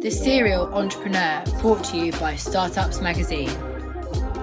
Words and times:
The 0.00 0.10
Serial 0.10 0.72
Entrepreneur, 0.74 1.42
brought 1.60 1.82
to 1.86 1.96
you 1.96 2.12
by 2.12 2.36
Startups 2.36 3.00
Magazine. 3.00 3.48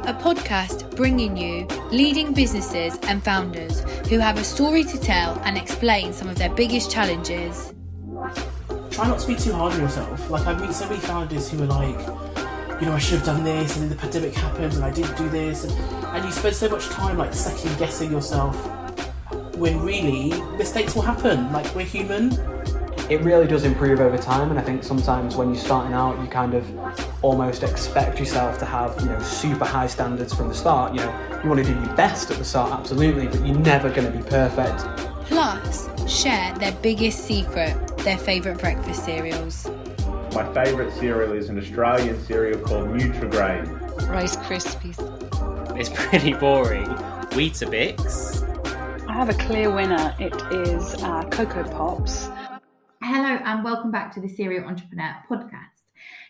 A 0.04 0.14
podcast 0.14 0.94
bringing 0.98 1.38
you 1.38 1.66
leading 1.92 2.34
businesses 2.34 3.00
and 3.04 3.24
founders 3.24 3.80
who 4.10 4.20
have 4.20 4.38
a 4.38 4.44
story 4.44 4.84
to 4.84 5.00
tell 5.00 5.40
and 5.46 5.58
explain 5.58 6.12
some 6.12 6.28
of 6.28 6.38
their 6.38 6.54
biggest 6.54 6.92
challenges. 6.92 7.74
Try 8.92 9.08
not 9.08 9.20
to 9.20 9.28
be 9.28 9.36
too 9.38 9.54
hard 9.54 9.72
on 9.72 9.80
yourself. 9.80 10.30
Like, 10.30 10.46
I've 10.46 10.60
met 10.60 10.74
so 10.74 10.90
many 10.90 11.00
founders 11.00 11.50
who 11.50 11.64
are 11.64 11.68
like, 11.68 12.00
you 12.82 12.88
know, 12.88 12.94
I 12.94 13.00
should 13.00 13.20
have 13.20 13.26
done 13.26 13.46
this, 13.46 13.78
and 13.78 13.84
then 13.84 13.90
the 13.90 14.02
pandemic 14.02 14.34
happened, 14.34 14.74
and 14.74 14.84
I 14.84 14.92
didn't 14.92 15.18
do 15.18 15.30
this, 15.30 15.64
and, 15.64 15.72
and 16.08 16.26
you 16.26 16.32
spend 16.34 16.56
so 16.56 16.68
much 16.68 16.90
time 16.90 17.18
like 17.18 17.34
second 17.34 17.78
guessing 17.80 18.12
yourself 18.12 18.58
when 19.56 19.80
really 19.80 20.38
mistakes 20.58 20.96
will 20.96 21.04
happen. 21.04 21.50
Like, 21.54 21.74
we're 21.74 21.86
human, 21.86 22.32
it 23.10 23.22
really 23.22 23.48
does 23.48 23.64
improve 23.64 24.00
over 24.00 24.18
time 24.18 24.50
and 24.50 24.60
i 24.60 24.62
think 24.62 24.84
sometimes 24.84 25.36
when 25.36 25.54
you're 25.54 25.64
starting 25.64 25.94
out 25.94 26.20
you 26.22 26.28
kind 26.28 26.54
of 26.54 27.24
almost 27.24 27.64
expect 27.64 28.20
yourself 28.20 28.58
to 28.58 28.66
have 28.66 29.00
you 29.02 29.08
know 29.08 29.20
super 29.22 29.66
high 29.66 29.88
standards 29.88 30.34
from 30.34 30.48
the 30.48 30.54
start 30.54 30.94
you 30.94 31.00
know 31.00 31.40
you 31.44 31.50
want 31.50 31.64
to 31.64 31.66
do 31.66 31.80
your 31.80 31.96
best 31.96 32.32
at 32.32 32.38
the 32.38 32.46
start 32.46 32.72
absolutely 32.72 33.28
but 33.28 33.46
you're 33.46 33.58
never 33.60 33.90
going 33.90 34.12
to 34.12 34.18
be 34.18 34.24
perfect 34.30 34.84
Plus, 35.28 35.90
share 36.08 36.54
their 36.60 36.72
biggest 36.84 37.26
secret, 37.26 37.76
their 38.00 38.18
favourite 38.18 38.60
breakfast 38.60 39.04
cereals. 39.06 39.68
My 40.34 40.46
favourite 40.54 40.94
cereal 40.94 41.32
is 41.34 41.50
an 41.50 41.58
Australian 41.58 42.24
cereal 42.26 42.60
called 42.60 42.90
Nutrigrain. 42.90 44.08
Rice 44.08 44.36
Krispies. 44.38 45.00
It's 45.80 45.90
pretty 45.90 46.34
boring. 46.34 46.86
Weetabix. 47.32 48.44
I 49.10 49.14
have 49.14 49.30
a 49.30 49.34
clear 49.34 49.74
winner. 49.74 50.16
It 50.20 50.36
is 50.52 50.94
uh, 51.04 51.24
Cocoa 51.32 51.64
Pops. 51.64 52.28
Hello 53.08 53.38
and 53.46 53.64
welcome 53.64 53.92
back 53.92 54.12
to 54.16 54.20
the 54.20 54.28
Serial 54.28 54.66
Entrepreneur 54.66 55.16
podcast. 55.30 55.86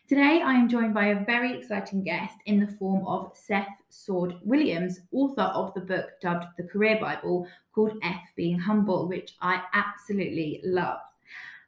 Today 0.09 0.41
I 0.43 0.51
am 0.55 0.67
joined 0.67 0.93
by 0.93 1.05
a 1.05 1.23
very 1.23 1.57
exciting 1.57 2.03
guest 2.03 2.35
in 2.47 2.59
the 2.59 2.67
form 2.67 3.07
of 3.07 3.31
Steph 3.33 3.69
Sword 3.89 4.33
Williams, 4.43 4.99
author 5.13 5.43
of 5.43 5.73
the 5.73 5.79
book 5.79 6.09
dubbed 6.21 6.47
The 6.57 6.67
Career 6.67 6.97
Bible 6.99 7.47
called 7.73 7.93
F 8.03 8.19
Being 8.35 8.59
Humble, 8.59 9.07
which 9.07 9.35
I 9.39 9.61
absolutely 9.73 10.59
love. 10.65 10.99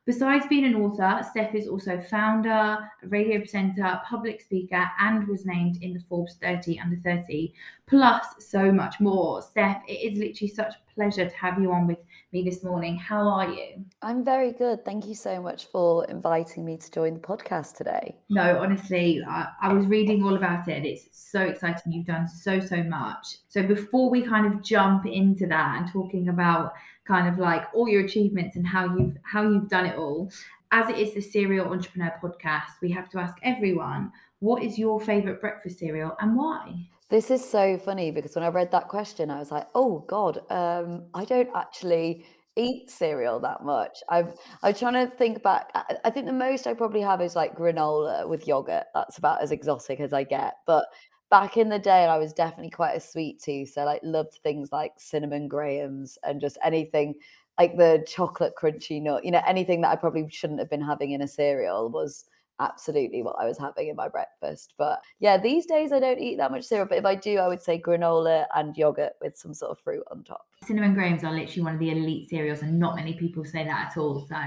Besides 0.04 0.45
being 0.48 0.66
an 0.66 0.76
author, 0.76 1.26
Steph 1.32 1.56
is 1.56 1.70
also 1.70 2.02
founder, 2.02 2.78
radio 3.04 3.39
presenter, 3.39 4.02
public 4.06 4.42
speaker, 4.42 4.89
and 5.00 5.26
was 5.26 5.45
named 5.45 5.78
in 5.82 5.94
the 5.94 6.02
Forbes 6.02 6.36
30 6.42 6.82
under 6.82 6.98
30, 6.98 7.54
plus 7.86 8.26
so 8.39 8.73
much 8.73 9.00
more. 9.00 9.42
Steph, 9.42 9.84
it 9.88 10.12
is 10.12 10.20
literally 10.20 10.54
such 10.54 10.73
a 10.76 10.94
pleasure 10.94 11.30
to 11.30 11.36
have 11.38 11.62
you 11.62 11.72
on 11.72 11.88
with 11.88 12.00
me 12.33 12.44
this 12.44 12.64
morning. 12.64 12.97
How 12.97 13.25
are 13.28 13.50
you? 13.50 13.86
I'm 14.02 14.23
very 14.23 14.52
good. 14.52 14.83
Thank 14.83 15.08
you 15.08 15.16
so 15.16 15.42
much 15.42 15.67
for 15.67 16.03
inviting 16.06 16.66
me 16.66 16.78
to 16.78 16.92
join 16.92 17.14
the 17.14 17.20
podcast 17.22 17.78
today. 17.78 18.16
No, 18.30 18.59
honestly, 18.59 19.23
I, 19.25 19.47
I 19.61 19.73
was 19.73 19.86
reading 19.86 20.23
all 20.23 20.36
about 20.36 20.67
it. 20.67 20.86
It's 20.86 21.08
so 21.11 21.42
exciting. 21.42 21.94
You've 21.94 22.05
done 22.05 22.28
so, 22.28 22.59
so 22.59 22.83
much. 22.83 23.38
So 23.48 23.64
before 23.64 24.09
we 24.09 24.22
kind 24.22 24.45
of 24.45 24.61
jump 24.61 25.05
into 25.05 25.48
that 25.48 25.78
and 25.78 25.92
talking 25.92 26.28
about 26.28 26.73
kind 27.08 27.30
of 27.30 27.39
like 27.39 27.64
all 27.73 27.88
your 27.88 28.03
achievements 28.03 28.58
and 28.58 28.67
how 28.67 28.98
you've 28.98 29.16
how 29.23 29.44
you've 29.44 29.70
done 29.70 29.86
it 29.86 29.98
all, 29.98 30.30
as 30.72 30.89
it 30.89 30.98
is 30.98 31.14
the 31.14 31.22
Serial 31.22 31.67
Entrepreneur 31.67 32.14
podcast, 32.22 32.81
we 32.81 32.92
have 32.92 33.09
to 33.11 33.20
ask 33.20 33.38
everyone, 33.42 34.11
what 34.39 34.61
is 34.61 34.78
your 34.78 35.00
favorite 35.00 35.39
breakfast 35.39 35.80
cereal 35.80 36.17
and 36.20 36.36
why? 36.36 36.88
This 37.10 37.32
is 37.32 37.48
so 37.48 37.78
funny 37.78 38.12
because 38.12 38.36
when 38.36 38.44
I 38.44 38.50
read 38.50 38.72
that 38.72 38.90
question, 38.90 39.32
I 39.32 39.40
was 39.40 39.52
like, 39.52 39.68
"Oh 39.74 40.00
God, 40.08 40.40
um, 40.52 41.06
I 41.14 41.24
don't 41.24 41.50
actually 41.56 42.26
eat 42.58 42.90
cereal 42.92 43.40
that 43.42 43.64
much." 43.64 44.00
I've 44.10 44.34
I'm 44.62 44.74
trying 44.74 44.94
to 44.94 45.08
think 45.16 45.42
back. 45.42 45.70
I, 45.74 45.96
I 46.06 46.10
think 46.10 46.26
the 46.26 46.34
most 46.34 46.68
I 46.68 46.74
probably 46.74 47.02
have 47.02 47.22
is 47.22 47.36
like 47.36 47.56
granola 47.56 48.28
with 48.28 48.46
yogurt. 48.48 48.86
That's 48.94 49.18
about 49.20 49.42
as 49.42 49.52
exotic 49.52 50.02
as 50.02 50.12
I 50.12 50.24
get. 50.24 50.56
But 50.66 50.86
back 51.32 51.56
in 51.56 51.70
the 51.70 51.80
day, 51.80 52.06
I 52.06 52.18
was 52.18 52.34
definitely 52.34 52.72
quite 52.72 52.96
a 52.96 53.00
sweet 53.00 53.42
tooth. 53.42 53.70
So 53.70 53.86
like 53.86 54.02
loved 54.04 54.40
things 54.44 54.72
like 54.73 54.94
cinnamon 54.98 55.48
grahams 55.48 56.17
and 56.23 56.42
just 56.42 56.58
anything 56.64 57.16
like 57.58 57.78
the 57.78 58.04
chocolate 58.08 58.54
crunchy 58.62 59.02
nut. 59.02 59.23
You 59.23 59.32
know, 59.32 59.42
anything 59.48 59.80
that 59.82 59.92
I 59.92 59.96
probably 59.96 60.28
shouldn't 60.30 60.60
have 60.60 60.70
been 60.70 60.82
having 60.82 61.12
in 61.12 61.22
a 61.22 61.28
cereal 61.28 61.90
was 61.90 62.26
absolutely 62.60 63.22
what 63.22 63.36
I 63.40 63.45
was 63.45 63.58
having 63.58 63.88
in 63.88 63.95
my 63.95 64.08
breakfast. 64.08 64.73
But 64.78 65.02
yeah, 65.20 65.38
these 65.38 65.66
days 65.66 65.92
I 65.92 66.00
don't 66.00 66.20
eat 66.20 66.38
that 66.38 66.52
much 66.52 66.64
cereal. 66.64 66.88
But 66.88 66.98
if 66.98 67.06
I 67.06 67.16
do, 67.16 67.38
I 67.38 67.48
would 67.48 67.62
say 67.62 67.80
granola 67.80 68.45
and 68.56 68.76
yogurt 68.76 69.14
with 69.22 69.38
some 69.38 69.54
sort 69.54 69.72
of 69.72 69.80
fruit 69.80 70.04
on 70.12 70.23
top. 70.23 70.45
Cinnamon 70.64 70.94
grahams 70.94 71.23
are 71.23 71.32
literally 71.32 71.62
one 71.62 71.73
of 71.76 71.80
the 71.80 71.92
elite 71.92 72.30
cereals, 72.30 72.62
and 72.62 72.80
not 72.80 72.96
many 72.96 73.14
people 73.14 73.46
say 73.46 73.64
that 73.64 73.92
at 73.92 73.98
all. 73.98 74.26
So 74.28 74.38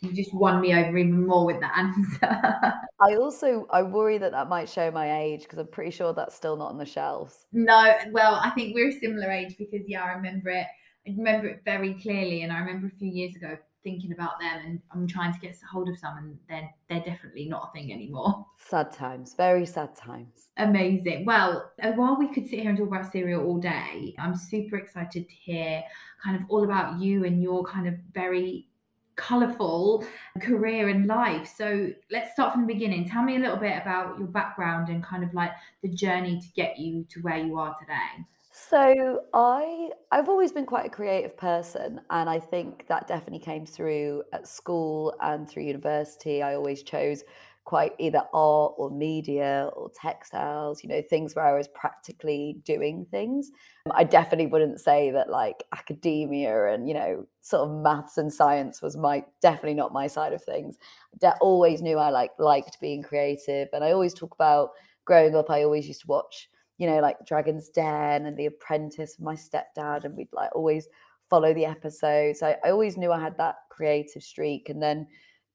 you 0.00 0.12
just 0.12 0.32
won 0.32 0.60
me 0.60 0.74
over 0.74 0.96
even 0.96 1.26
more 1.26 1.44
with 1.44 1.60
that 1.60 1.76
answer. 1.76 2.42
I 3.00 3.16
also 3.16 3.66
I 3.70 3.82
worry 3.82 4.18
that 4.18 4.32
that 4.32 4.48
might 4.48 4.68
show 4.68 4.90
my 4.90 5.20
age 5.20 5.42
because 5.42 5.58
I'm 5.58 5.66
pretty 5.66 5.90
sure 5.90 6.12
that's 6.12 6.34
still 6.34 6.56
not 6.56 6.70
on 6.70 6.78
the 6.78 6.86
shelves. 6.86 7.46
no, 7.52 7.94
well, 8.12 8.40
I 8.42 8.50
think 8.50 8.74
we're 8.74 8.90
a 8.90 9.00
similar 9.00 9.30
age 9.30 9.56
because 9.58 9.82
yeah, 9.86 10.04
I 10.04 10.12
remember 10.12 10.50
it. 10.50 10.66
I 11.06 11.14
remember 11.16 11.48
it 11.48 11.62
very 11.64 11.94
clearly, 11.94 12.42
and 12.42 12.52
I 12.52 12.58
remember 12.58 12.86
a 12.88 12.98
few 12.98 13.08
years 13.08 13.34
ago 13.34 13.56
thinking 13.88 14.12
about 14.12 14.38
them, 14.38 14.60
and 14.64 14.80
I'm 14.92 15.06
trying 15.06 15.32
to 15.32 15.40
get 15.40 15.56
hold 15.70 15.88
of 15.88 15.98
some, 15.98 16.18
and 16.18 16.38
they're 16.48 16.70
they're 16.88 17.04
definitely 17.12 17.46
not 17.48 17.68
a 17.68 17.72
thing 17.72 17.92
anymore. 17.92 18.46
Sad 18.58 18.92
times, 18.92 19.34
very 19.34 19.64
sad 19.64 19.94
times. 19.96 20.48
Amazing. 20.58 21.24
Well, 21.24 21.70
uh, 21.82 21.92
while 21.92 22.16
we 22.18 22.28
could 22.28 22.46
sit 22.46 22.60
here 22.60 22.68
and 22.70 22.78
talk 22.78 22.88
about 22.88 23.10
cereal 23.10 23.44
all 23.46 23.58
day, 23.58 24.14
I'm 24.18 24.36
super 24.36 24.76
excited 24.76 25.28
to 25.28 25.34
hear 25.34 25.82
kind 26.22 26.36
of 26.36 26.42
all 26.48 26.64
about 26.64 27.00
you 27.00 27.24
and 27.24 27.42
your 27.42 27.64
kind 27.64 27.88
of 27.88 27.94
very 28.12 28.68
colourful 29.16 30.04
career 30.40 30.88
and 30.88 31.06
life. 31.06 31.50
So 31.56 31.90
let's 32.10 32.32
start 32.32 32.52
from 32.52 32.66
the 32.66 32.72
beginning. 32.72 33.08
Tell 33.08 33.22
me 33.22 33.36
a 33.36 33.40
little 33.40 33.56
bit 33.56 33.80
about 33.80 34.18
your 34.18 34.28
background 34.28 34.88
and 34.88 35.02
kind 35.02 35.24
of 35.24 35.34
like 35.34 35.52
the 35.82 35.88
journey 35.88 36.40
to 36.40 36.46
get 36.54 36.78
you 36.78 37.04
to 37.10 37.20
where 37.20 37.38
you 37.38 37.58
are 37.58 37.76
today. 37.80 38.24
So 38.66 39.24
I 39.34 39.90
I've 40.10 40.28
always 40.28 40.52
been 40.52 40.66
quite 40.66 40.86
a 40.86 40.90
creative 40.90 41.36
person 41.36 42.00
and 42.10 42.28
I 42.28 42.40
think 42.40 42.86
that 42.88 43.06
definitely 43.06 43.38
came 43.38 43.64
through 43.66 44.24
at 44.32 44.48
school 44.48 45.14
and 45.20 45.48
through 45.48 45.62
university. 45.64 46.42
I 46.42 46.54
always 46.54 46.82
chose 46.82 47.22
quite 47.64 47.92
either 47.98 48.22
art 48.32 48.72
or 48.78 48.90
media 48.90 49.70
or 49.76 49.90
textiles, 49.90 50.82
you 50.82 50.88
know, 50.88 51.02
things 51.02 51.36
where 51.36 51.44
I 51.44 51.52
was 51.56 51.68
practically 51.68 52.60
doing 52.64 53.06
things. 53.10 53.50
I 53.92 54.04
definitely 54.04 54.46
wouldn't 54.46 54.80
say 54.80 55.10
that 55.10 55.28
like 55.30 55.62
academia 55.72 56.66
and, 56.72 56.88
you 56.88 56.94
know, 56.94 57.26
sort 57.42 57.68
of 57.68 57.76
maths 57.82 58.16
and 58.18 58.32
science 58.32 58.80
was 58.82 58.96
my 58.96 59.24
definitely 59.40 59.74
not 59.74 59.92
my 59.92 60.06
side 60.06 60.32
of 60.32 60.42
things. 60.42 60.78
I 61.22 61.32
always 61.40 61.80
knew 61.82 61.98
I 61.98 62.10
like 62.10 62.32
liked 62.38 62.80
being 62.80 63.02
creative 63.02 63.68
and 63.72 63.84
I 63.84 63.92
always 63.92 64.14
talk 64.14 64.34
about 64.34 64.70
growing 65.04 65.34
up 65.36 65.48
I 65.50 65.62
always 65.62 65.86
used 65.86 66.02
to 66.02 66.06
watch 66.06 66.48
you 66.78 66.86
know, 66.86 67.00
like 67.00 67.26
Dragon's 67.26 67.68
Den 67.68 68.26
and 68.26 68.36
The 68.36 68.46
Apprentice 68.46 69.18
my 69.20 69.34
stepdad, 69.34 70.04
and 70.04 70.16
we'd 70.16 70.28
like 70.32 70.50
always 70.54 70.88
follow 71.28 71.52
the 71.52 71.66
episodes. 71.66 72.42
I, 72.42 72.56
I 72.64 72.70
always 72.70 72.96
knew 72.96 73.12
I 73.12 73.20
had 73.20 73.36
that 73.38 73.56
creative 73.70 74.22
streak. 74.22 74.68
And 74.68 74.82
then 74.82 75.06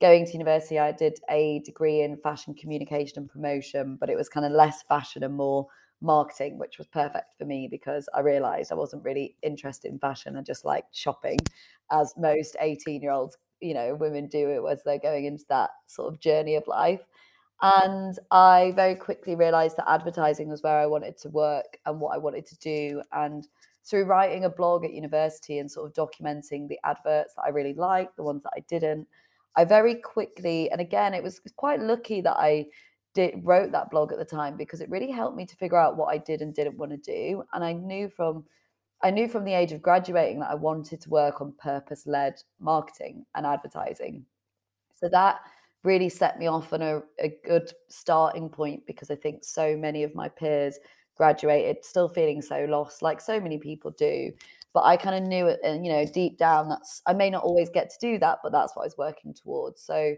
going 0.01 0.25
to 0.25 0.33
university, 0.33 0.79
I 0.79 0.91
did 0.91 1.19
a 1.29 1.59
degree 1.65 2.01
in 2.01 2.17
fashion 2.17 2.53
communication 2.53 3.19
and 3.19 3.29
promotion, 3.29 3.97
but 3.99 4.09
it 4.09 4.17
was 4.17 4.29
kind 4.29 4.45
of 4.45 4.51
less 4.51 4.83
fashion 4.83 5.23
and 5.23 5.35
more 5.35 5.67
marketing, 6.01 6.57
which 6.59 6.77
was 6.77 6.87
perfect 6.87 7.29
for 7.37 7.45
me 7.45 7.67
because 7.69 8.07
I 8.13 8.19
realized 8.19 8.71
I 8.71 8.75
wasn't 8.75 9.03
really 9.03 9.37
interested 9.41 9.91
in 9.91 9.99
fashion. 9.99 10.35
I 10.35 10.41
just 10.41 10.65
liked 10.65 10.95
shopping, 10.95 11.39
as 11.91 12.13
most 12.17 12.55
18 12.59 13.01
year 13.01 13.11
olds, 13.11 13.37
you 13.61 13.73
know, 13.73 13.95
women 13.95 14.27
do 14.27 14.49
it 14.49 14.71
as 14.71 14.83
they're 14.83 14.99
going 14.99 15.25
into 15.25 15.45
that 15.49 15.69
sort 15.87 16.13
of 16.13 16.19
journey 16.19 16.55
of 16.55 16.67
life. 16.67 17.07
And 17.63 18.19
I 18.29 18.73
very 18.75 18.93
quickly 18.93 19.35
realized 19.35 19.77
that 19.77 19.89
advertising 19.89 20.49
was 20.49 20.61
where 20.61 20.77
I 20.77 20.85
wanted 20.85 21.17
to 21.19 21.29
work 21.29 21.77
and 21.85 21.99
what 22.01 22.13
I 22.13 22.17
wanted 22.17 22.45
to 22.47 22.57
do. 22.57 23.01
And 23.13 23.47
through 23.85 24.03
writing 24.03 24.43
a 24.43 24.49
blog 24.49 24.83
at 24.83 24.93
university 24.93 25.59
and 25.59 25.71
sort 25.71 25.87
of 25.87 25.93
documenting 25.93 26.67
the 26.67 26.79
adverts 26.83 27.35
that 27.35 27.43
I 27.45 27.49
really 27.49 27.73
liked, 27.73 28.17
the 28.17 28.23
ones 28.23 28.43
that 28.43 28.51
I 28.53 28.59
didn't, 28.67 29.07
I 29.55 29.63
very 29.63 29.95
quickly, 29.95 30.69
and 30.71 30.81
again, 30.81 31.13
it 31.13 31.23
was 31.23 31.39
quite 31.55 31.79
lucky 31.79 32.19
that 32.19 32.35
I 32.37 32.65
did 33.13 33.39
wrote 33.43 33.71
that 33.71 33.91
blog 33.91 34.11
at 34.11 34.17
the 34.17 34.25
time 34.25 34.57
because 34.57 34.81
it 34.81 34.89
really 34.89 35.11
helped 35.11 35.37
me 35.37 35.45
to 35.45 35.55
figure 35.55 35.77
out 35.77 35.95
what 35.95 36.07
I 36.07 36.17
did 36.17 36.41
and 36.41 36.53
didn't 36.53 36.77
want 36.77 36.91
to 36.91 36.97
do. 36.97 37.43
And 37.53 37.63
I 37.63 37.71
knew 37.71 38.09
from 38.09 38.43
I 39.03 39.11
knew 39.11 39.27
from 39.27 39.43
the 39.43 39.53
age 39.53 39.73
of 39.73 39.81
graduating 39.81 40.39
that 40.39 40.49
I 40.49 40.55
wanted 40.55 41.01
to 41.01 41.09
work 41.09 41.41
on 41.41 41.53
purpose 41.61 42.07
led 42.07 42.41
marketing 42.59 43.25
and 43.35 43.45
advertising. 43.45 44.25
So 44.97 45.09
that 45.09 45.41
really 45.83 46.09
set 46.09 46.39
me 46.39 46.47
off 46.47 46.71
on 46.73 46.81
a, 46.81 47.01
a 47.19 47.35
good 47.45 47.71
starting 47.89 48.49
point 48.49 48.85
because 48.87 49.11
I 49.11 49.15
think 49.15 49.43
so 49.43 49.75
many 49.75 50.03
of 50.03 50.15
my 50.15 50.29
peers 50.29 50.79
graduated 51.15 51.83
still 51.83 52.07
feeling 52.07 52.41
so 52.41 52.65
lost, 52.69 53.01
like 53.01 53.21
so 53.21 53.39
many 53.39 53.57
people 53.57 53.91
do. 53.91 54.31
But 54.73 54.85
I 54.85 54.97
kind 54.97 55.15
of 55.15 55.23
knew 55.23 55.47
it, 55.47 55.59
and 55.63 55.85
you 55.85 55.91
know, 55.91 56.05
deep 56.05 56.37
down, 56.37 56.67
that's 56.69 57.01
I 57.05 57.13
may 57.13 57.29
not 57.29 57.43
always 57.43 57.69
get 57.69 57.91
to 57.91 57.97
do 57.99 58.17
that, 58.19 58.39
but 58.41 58.51
that's 58.51 58.75
what 58.75 58.83
I 58.83 58.85
was 58.85 58.97
working 58.97 59.33
towards. 59.33 59.81
So 59.81 60.15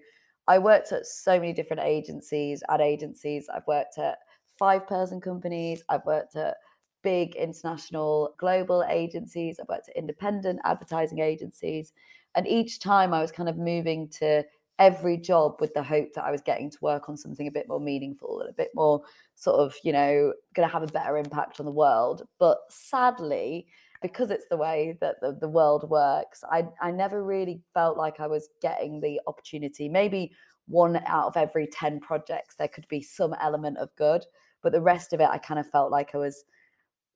I 0.48 0.60
worked 0.60 0.92
at 0.92 1.06
so 1.06 1.40
many 1.40 1.52
different 1.52 1.84
agencies, 1.84 2.64
ad 2.70 2.80
agencies. 2.80 3.50
I've 3.54 3.68
worked 3.68 3.98
at 3.98 4.20
five 4.58 4.88
person 4.88 5.20
companies. 5.20 5.84
I've 5.90 6.06
worked 6.06 6.36
at 6.36 6.56
big 7.04 7.36
international 7.36 8.34
global 8.38 8.84
agencies. 8.90 9.60
I've 9.60 9.68
worked 9.68 9.90
at 9.90 9.98
independent 9.98 10.60
advertising 10.64 11.20
agencies. 11.20 11.92
And 12.36 12.48
each 12.48 12.80
time 12.80 13.14
I 13.14 13.22
was 13.22 13.32
kind 13.32 13.50
of 13.50 13.58
moving 13.58 14.08
to 14.20 14.44
every 14.80 15.18
job 15.18 15.56
with 15.60 15.74
the 15.74 15.84
hope 15.84 16.14
that 16.14 16.26
I 16.26 16.32
was 16.32 16.42
getting 16.42 16.70
to 16.70 16.78
work 16.82 17.08
on 17.08 17.18
something 17.18 17.48
a 17.48 17.52
bit 17.52 17.68
more 17.68 17.80
meaningful 17.80 18.42
and 18.42 18.50
a 18.50 18.54
bit 18.54 18.70
more 18.76 19.02
sort 19.36 19.60
of, 19.60 19.76
you 19.84 19.94
know, 19.94 20.34
going 20.54 20.68
to 20.68 20.74
have 20.74 20.84
a 20.84 20.88
better 20.88 21.18
impact 21.18 21.60
on 21.60 21.66
the 21.66 21.72
world. 21.72 22.24
But 22.40 22.58
sadly, 22.70 23.68
because 24.02 24.32
it's 24.32 24.48
the 24.50 24.58
way 24.58 24.98
that 25.02 25.16
the, 25.22 25.38
the 25.40 25.48
world 25.48 25.90
works, 25.90 26.44
I, 26.52 26.68
I 26.82 26.92
never 26.92 27.24
really 27.24 27.62
felt 27.74 27.98
like 27.98 28.20
I 28.20 28.28
was 28.28 28.50
getting 28.62 29.00
the 29.00 29.22
opportunity. 29.28 29.88
Maybe 29.88 30.32
one 30.68 31.02
out 31.06 31.28
of 31.28 31.38
every 31.38 31.68
10 31.68 32.02
projects, 32.02 32.56
there 32.56 32.68
could 32.68 32.88
be 32.88 33.02
some 33.02 33.36
element 33.42 33.78
of 33.78 33.96
good. 33.96 34.26
But 34.62 34.74
the 34.74 34.82
rest 34.82 35.14
of 35.14 35.22
it, 35.22 35.30
I 35.30 35.38
kind 35.38 35.60
of 35.60 35.70
felt 35.70 35.92
like 35.92 36.16
I 36.16 36.18
was 36.18 36.44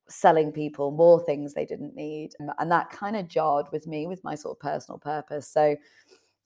selling 0.08 0.50
people 0.50 0.90
more 0.90 1.24
things 1.24 1.54
they 1.54 1.64
didn't 1.64 1.94
need. 1.94 2.30
And 2.58 2.70
that 2.70 2.90
kind 2.90 3.16
of 3.16 3.28
jarred 3.28 3.66
with 3.72 3.86
me 3.86 4.06
with 4.06 4.24
my 4.24 4.34
sort 4.34 4.56
of 4.56 4.60
personal 4.60 4.98
purpose. 4.98 5.48
So 5.48 5.76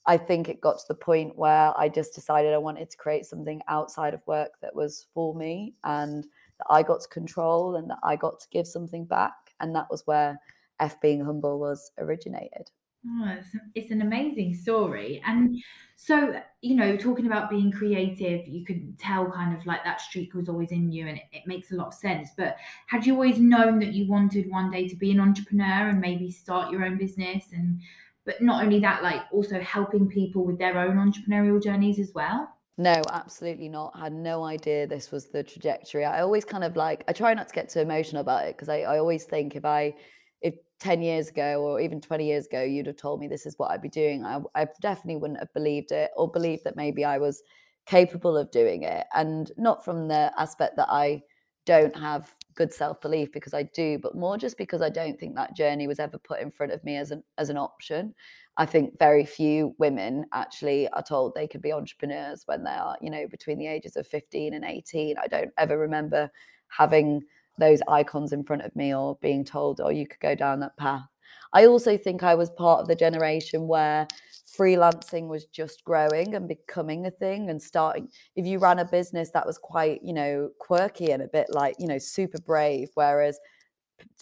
I 0.06 0.16
think 0.16 0.48
it 0.48 0.60
got 0.60 0.78
to 0.78 0.84
the 0.88 0.94
point 0.94 1.36
where 1.36 1.72
I 1.78 1.88
just 1.88 2.14
decided 2.14 2.52
I 2.52 2.58
wanted 2.58 2.90
to 2.90 2.96
create 2.96 3.24
something 3.24 3.62
outside 3.68 4.12
of 4.14 4.26
work 4.26 4.50
that 4.60 4.74
was 4.74 5.06
for 5.14 5.34
me 5.34 5.74
and 5.84 6.24
that 6.24 6.66
I 6.68 6.82
got 6.82 7.00
to 7.00 7.08
control 7.08 7.76
and 7.76 7.88
that 7.90 8.00
I 8.02 8.16
got 8.16 8.38
to 8.40 8.46
give 8.50 8.66
something 8.66 9.06
back. 9.06 9.32
And 9.60 9.74
that 9.74 9.90
was 9.90 10.06
where 10.06 10.38
F 10.80 11.00
being 11.00 11.24
humble 11.24 11.58
was 11.58 11.90
originated. 11.98 12.70
Oh, 13.06 13.36
it's, 13.38 13.48
it's 13.74 13.90
an 13.90 14.00
amazing 14.00 14.54
story. 14.54 15.22
And 15.26 15.62
so, 15.94 16.40
you 16.62 16.74
know, 16.74 16.96
talking 16.96 17.26
about 17.26 17.50
being 17.50 17.70
creative, 17.70 18.46
you 18.48 18.64
could 18.64 18.98
tell 18.98 19.30
kind 19.30 19.54
of 19.56 19.66
like 19.66 19.84
that 19.84 20.00
streak 20.00 20.32
was 20.32 20.48
always 20.48 20.70
in 20.72 20.90
you 20.90 21.06
and 21.06 21.18
it, 21.18 21.24
it 21.32 21.46
makes 21.46 21.70
a 21.70 21.76
lot 21.76 21.88
of 21.88 21.94
sense. 21.94 22.30
But 22.36 22.56
had 22.86 23.04
you 23.04 23.12
always 23.14 23.38
known 23.38 23.78
that 23.80 23.92
you 23.92 24.08
wanted 24.08 24.50
one 24.50 24.70
day 24.70 24.88
to 24.88 24.96
be 24.96 25.10
an 25.10 25.20
entrepreneur 25.20 25.88
and 25.88 26.00
maybe 26.00 26.30
start 26.30 26.72
your 26.72 26.84
own 26.84 26.96
business 26.96 27.44
and 27.52 27.78
but 28.24 28.40
not 28.40 28.64
only 28.64 28.80
that, 28.80 29.02
like 29.02 29.22
also 29.32 29.60
helping 29.60 30.08
people 30.08 30.44
with 30.44 30.58
their 30.58 30.78
own 30.78 30.96
entrepreneurial 30.96 31.62
journeys 31.62 31.98
as 31.98 32.12
well? 32.14 32.48
No, 32.76 33.02
absolutely 33.12 33.68
not. 33.68 33.92
I 33.94 34.04
had 34.04 34.12
no 34.12 34.42
idea 34.44 34.86
this 34.86 35.12
was 35.12 35.28
the 35.28 35.44
trajectory. 35.44 36.04
I 36.04 36.22
always 36.22 36.44
kind 36.44 36.64
of 36.64 36.74
like, 36.74 37.04
I 37.06 37.12
try 37.12 37.32
not 37.34 37.48
to 37.48 37.54
get 37.54 37.68
too 37.68 37.80
emotional 37.80 38.20
about 38.20 38.46
it 38.46 38.56
because 38.56 38.68
I, 38.68 38.80
I 38.80 38.98
always 38.98 39.24
think 39.24 39.54
if 39.54 39.64
I, 39.64 39.94
if 40.42 40.54
10 40.80 41.00
years 41.00 41.28
ago 41.28 41.62
or 41.62 41.80
even 41.80 42.00
20 42.00 42.26
years 42.26 42.46
ago, 42.46 42.62
you'd 42.62 42.86
have 42.86 42.96
told 42.96 43.20
me 43.20 43.28
this 43.28 43.46
is 43.46 43.54
what 43.58 43.70
I'd 43.70 43.82
be 43.82 43.88
doing, 43.88 44.24
I, 44.24 44.40
I 44.56 44.66
definitely 44.80 45.20
wouldn't 45.20 45.38
have 45.38 45.52
believed 45.54 45.92
it 45.92 46.10
or 46.16 46.28
believed 46.30 46.64
that 46.64 46.74
maybe 46.74 47.04
I 47.04 47.18
was 47.18 47.42
capable 47.86 48.36
of 48.36 48.50
doing 48.50 48.82
it. 48.82 49.06
And 49.14 49.52
not 49.56 49.84
from 49.84 50.08
the 50.08 50.32
aspect 50.36 50.76
that 50.76 50.88
I 50.90 51.22
don't 51.66 51.96
have 51.96 52.28
good 52.54 52.72
self 52.72 53.00
belief 53.00 53.32
because 53.32 53.54
I 53.54 53.64
do, 53.64 53.98
but 53.98 54.16
more 54.16 54.38
just 54.38 54.56
because 54.58 54.82
I 54.82 54.88
don't 54.88 55.18
think 55.18 55.34
that 55.34 55.56
journey 55.56 55.86
was 55.86 55.98
ever 55.98 56.18
put 56.18 56.40
in 56.40 56.50
front 56.50 56.72
of 56.72 56.82
me 56.84 56.96
as 56.96 57.10
an 57.10 57.22
as 57.38 57.50
an 57.50 57.56
option. 57.56 58.14
I 58.56 58.66
think 58.66 58.98
very 58.98 59.24
few 59.24 59.74
women 59.78 60.26
actually 60.32 60.88
are 60.90 61.02
told 61.02 61.34
they 61.34 61.48
could 61.48 61.62
be 61.62 61.72
entrepreneurs 61.72 62.44
when 62.46 62.62
they 62.62 62.70
are, 62.70 62.96
you 63.00 63.10
know, 63.10 63.26
between 63.28 63.58
the 63.58 63.66
ages 63.66 63.96
of 63.96 64.06
15 64.06 64.54
and 64.54 64.64
18. 64.64 65.16
I 65.20 65.26
don't 65.26 65.50
ever 65.58 65.76
remember 65.76 66.30
having 66.68 67.22
those 67.58 67.80
icons 67.88 68.32
in 68.32 68.44
front 68.44 68.62
of 68.62 68.74
me 68.76 68.94
or 68.94 69.18
being 69.20 69.44
told, 69.44 69.80
oh, 69.80 69.88
you 69.88 70.06
could 70.06 70.20
go 70.20 70.34
down 70.34 70.60
that 70.60 70.76
path. 70.76 71.02
I 71.52 71.66
also 71.66 71.96
think 71.96 72.22
I 72.22 72.34
was 72.34 72.50
part 72.50 72.80
of 72.80 72.88
the 72.88 72.96
generation 72.96 73.66
where 73.66 74.06
freelancing 74.58 75.28
was 75.28 75.46
just 75.46 75.84
growing 75.84 76.34
and 76.34 76.48
becoming 76.48 77.06
a 77.06 77.10
thing 77.10 77.50
and 77.50 77.60
starting 77.60 78.08
if 78.36 78.46
you 78.46 78.58
ran 78.58 78.78
a 78.78 78.84
business 78.84 79.30
that 79.30 79.46
was 79.46 79.58
quite 79.58 80.02
you 80.02 80.12
know 80.12 80.50
quirky 80.58 81.10
and 81.10 81.22
a 81.22 81.28
bit 81.28 81.46
like 81.50 81.74
you 81.78 81.86
know 81.86 81.98
super 81.98 82.40
brave 82.40 82.88
whereas 82.94 83.38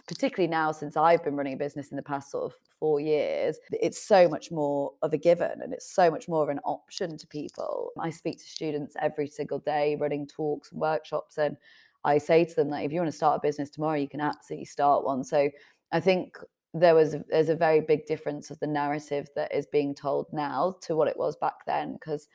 particularly 0.06 0.49
now 0.49 0.73
since 0.73 0.96
I've 0.96 1.25
been 1.25 1.37
running 1.37 1.55
a 1.55 1.58
business 1.58 1.90
in 1.90 1.96
the 1.96 2.02
past 2.02 2.31
sort 2.31 2.44
of 2.44 2.58
four 2.79 3.00
years, 3.00 3.58
it's 3.70 4.02
so 4.02 4.29
much 4.29 4.50
more 4.50 4.93
of 5.02 5.12
a 5.12 5.19
given 5.19 5.62
and 5.62 5.73
it's 5.73 5.94
so 5.94 6.11
much 6.11 6.29
more 6.29 6.43
of 6.43 6.49
an 6.49 6.58
option 6.61 7.17
to 7.17 7.26
people. 7.26 7.90
I 7.99 8.11
speak 8.11 8.38
to 8.38 8.44
students 8.44 8.96
every 9.00 9.28
single 9.28 9.58
day 9.58 9.96
running 9.96 10.26
talks 10.26 10.73
and 10.73 10.81
workshops, 10.81 11.38
and 11.38 11.56
I 12.05 12.19
say 12.19 12.44
to 12.44 12.55
them 12.55 12.69
that 12.70 12.85
if 12.85 12.93
you 12.93 13.00
want 13.00 13.11
to 13.11 13.17
start 13.17 13.38
a 13.38 13.46
business 13.46 13.70
tomorrow, 13.70 13.96
you 13.96 14.08
can 14.08 14.20
absolutely 14.20 14.67
start 14.67 15.05
one. 15.05 15.25
So 15.25 15.49
I 15.93 16.00
think 16.00 16.37
there 16.75 16.95
was 16.95 17.17
there's 17.29 17.49
a 17.49 17.57
very 17.57 17.81
big 17.81 18.07
difference 18.07 18.51
of 18.51 18.59
the 18.61 18.67
narrative 18.67 19.29
that 19.37 19.55
is 19.55 19.67
being 19.67 19.95
told 19.95 20.27
now 20.33 20.75
to 20.81 20.97
what 20.97 21.09
it 21.09 21.17
was 21.17 21.37
back 21.37 21.65
then 21.67 21.95
because 21.95 22.29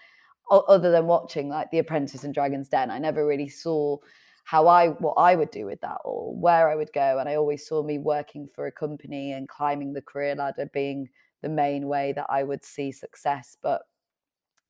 other 0.50 0.92
than 0.92 1.08
watching 1.08 1.50
like 1.50 1.70
the 1.72 1.80
apprentice 1.80 2.24
and 2.24 2.34
dragon's 2.34 2.70
den 2.70 2.92
i 2.92 3.00
never 3.00 3.26
really 3.26 3.50
saw 3.50 3.98
how 4.44 4.68
i 4.68 4.88
what 4.88 5.16
i 5.16 5.36
would 5.36 5.52
do 5.52 5.66
with 5.66 5.82
that 5.82 5.98
or 6.06 6.34
where 6.36 6.70
i 6.70 6.76
would 6.76 6.92
go 6.94 7.18
and 7.20 7.28
i 7.28 7.36
always 7.36 7.68
saw 7.68 7.82
me 7.82 7.98
working 7.98 8.48
for 8.48 8.68
a 8.68 8.72
company 8.72 9.34
and 9.34 9.50
climbing 9.50 9.92
the 9.92 10.02
career 10.02 10.36
ladder 10.36 10.70
being 10.72 11.10
the 11.42 11.50
main 11.50 11.88
way 11.88 12.14
that 12.14 12.28
i 12.30 12.44
would 12.44 12.64
see 12.64 12.92
success 12.92 13.58
but 13.62 13.82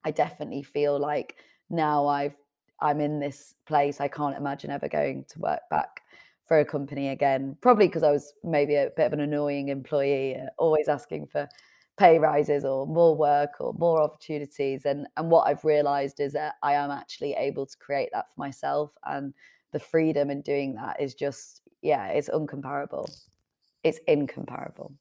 i 0.03 0.11
definitely 0.11 0.63
feel 0.63 0.97
like 0.97 1.35
now 1.69 2.07
i've 2.07 2.35
i'm 2.79 3.01
in 3.01 3.19
this 3.19 3.55
place 3.67 3.99
i 3.99 4.07
can't 4.07 4.37
imagine 4.37 4.71
ever 4.71 4.87
going 4.87 5.25
to 5.27 5.39
work 5.39 5.61
back 5.69 6.01
for 6.47 6.59
a 6.59 6.65
company 6.65 7.09
again, 7.09 7.57
probably 7.61 7.87
because 7.87 8.03
I 8.03 8.11
was 8.11 8.33
maybe 8.43 8.75
a 8.75 8.89
bit 8.95 9.07
of 9.07 9.13
an 9.13 9.19
annoying 9.19 9.67
employee, 9.67 10.35
uh, 10.35 10.47
always 10.57 10.87
asking 10.87 11.27
for 11.27 11.47
pay 11.97 12.19
rises 12.19 12.63
or 12.63 12.87
more 12.87 13.17
work 13.17 13.59
or 13.59 13.73
more 13.73 14.01
opportunities. 14.01 14.85
And 14.85 15.07
and 15.17 15.29
what 15.29 15.47
I've 15.47 15.65
realized 15.65 16.19
is 16.19 16.33
that 16.33 16.55
I 16.63 16.73
am 16.73 16.89
actually 16.89 17.33
able 17.33 17.65
to 17.65 17.77
create 17.77 18.09
that 18.13 18.29
for 18.33 18.39
myself, 18.39 18.97
and 19.05 19.33
the 19.73 19.79
freedom 19.79 20.29
in 20.29 20.41
doing 20.41 20.75
that 20.75 21.01
is 21.01 21.13
just 21.13 21.61
yeah, 21.81 22.07
it's 22.07 22.29
uncomparable. 22.29 23.05
It's 23.83 23.99
incomparable. 24.07 24.93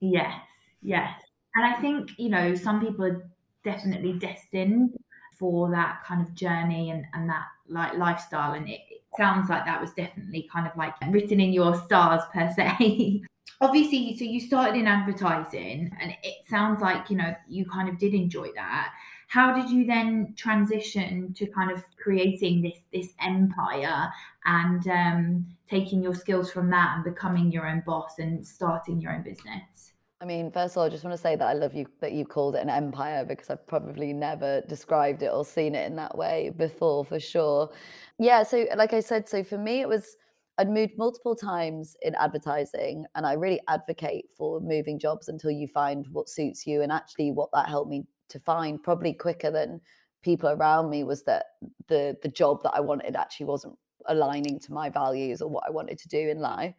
Yes, 0.00 0.34
yes, 0.82 1.20
and 1.54 1.64
I 1.64 1.80
think 1.80 2.10
you 2.18 2.28
know 2.28 2.54
some 2.56 2.80
people 2.80 3.04
are 3.04 3.30
definitely 3.62 4.14
destined 4.14 4.96
for 5.38 5.70
that 5.70 6.02
kind 6.04 6.26
of 6.26 6.34
journey 6.34 6.90
and 6.90 7.06
and 7.14 7.28
that 7.30 7.46
like 7.68 7.94
lifestyle 7.94 8.54
and 8.54 8.68
it, 8.68 8.80
sounds 9.16 9.48
like 9.48 9.64
that 9.64 9.80
was 9.80 9.92
definitely 9.92 10.48
kind 10.52 10.66
of 10.66 10.76
like 10.76 10.94
written 11.10 11.40
in 11.40 11.52
your 11.52 11.74
stars 11.84 12.22
per 12.32 12.52
se. 12.54 13.22
Obviously, 13.60 14.16
so 14.16 14.24
you 14.24 14.40
started 14.40 14.78
in 14.78 14.86
advertising, 14.86 15.90
and 16.00 16.12
it 16.22 16.46
sounds 16.48 16.80
like 16.80 17.10
you 17.10 17.16
know 17.16 17.34
you 17.48 17.66
kind 17.66 17.88
of 17.88 17.98
did 17.98 18.14
enjoy 18.14 18.48
that. 18.54 18.92
How 19.26 19.54
did 19.54 19.68
you 19.68 19.84
then 19.84 20.34
transition 20.36 21.34
to 21.34 21.46
kind 21.46 21.70
of 21.70 21.84
creating 22.02 22.62
this 22.62 22.78
this 22.92 23.12
empire 23.20 24.10
and 24.44 24.86
um, 24.88 25.46
taking 25.68 26.02
your 26.02 26.14
skills 26.14 26.50
from 26.50 26.70
that 26.70 26.94
and 26.94 27.04
becoming 27.04 27.50
your 27.50 27.68
own 27.68 27.82
boss 27.84 28.18
and 28.18 28.46
starting 28.46 29.00
your 29.00 29.12
own 29.12 29.22
business? 29.22 29.92
I 30.20 30.24
mean, 30.24 30.50
first 30.50 30.74
of 30.74 30.78
all, 30.78 30.84
I 30.84 30.88
just 30.88 31.04
want 31.04 31.14
to 31.16 31.22
say 31.22 31.36
that 31.36 31.46
I 31.46 31.52
love 31.52 31.74
you 31.74 31.86
that 32.00 32.12
you 32.12 32.24
called 32.24 32.56
it 32.56 32.62
an 32.62 32.70
empire 32.70 33.24
because 33.24 33.50
I've 33.50 33.66
probably 33.68 34.12
never 34.12 34.62
described 34.62 35.22
it 35.22 35.28
or 35.32 35.44
seen 35.44 35.76
it 35.76 35.86
in 35.86 35.94
that 35.96 36.18
way 36.18 36.50
before, 36.56 37.04
for 37.04 37.20
sure. 37.20 37.70
Yeah, 38.18 38.42
so 38.42 38.66
like 38.76 38.92
I 38.92 38.98
said, 39.00 39.28
so 39.28 39.44
for 39.44 39.58
me, 39.58 39.80
it 39.80 39.88
was 39.88 40.16
I'd 40.58 40.68
moved 40.70 40.94
multiple 40.98 41.36
times 41.36 41.96
in 42.02 42.16
advertising, 42.16 43.06
and 43.14 43.24
I 43.26 43.34
really 43.34 43.60
advocate 43.68 44.24
for 44.36 44.60
moving 44.60 44.98
jobs 44.98 45.28
until 45.28 45.52
you 45.52 45.68
find 45.68 46.04
what 46.08 46.28
suits 46.28 46.66
you. 46.66 46.82
And 46.82 46.90
actually, 46.90 47.30
what 47.30 47.50
that 47.52 47.68
helped 47.68 47.88
me 47.90 48.04
to 48.30 48.40
find 48.40 48.82
probably 48.82 49.12
quicker 49.14 49.52
than 49.52 49.80
people 50.22 50.48
around 50.48 50.90
me 50.90 51.04
was 51.04 51.22
that 51.24 51.46
the 51.86 52.16
the 52.22 52.28
job 52.28 52.64
that 52.64 52.74
I 52.74 52.80
wanted 52.80 53.14
actually 53.14 53.46
wasn't 53.46 53.78
aligning 54.06 54.58
to 54.60 54.72
my 54.72 54.88
values 54.90 55.40
or 55.40 55.48
what 55.48 55.64
I 55.68 55.70
wanted 55.70 55.98
to 55.98 56.08
do 56.08 56.28
in 56.28 56.40
life. 56.40 56.74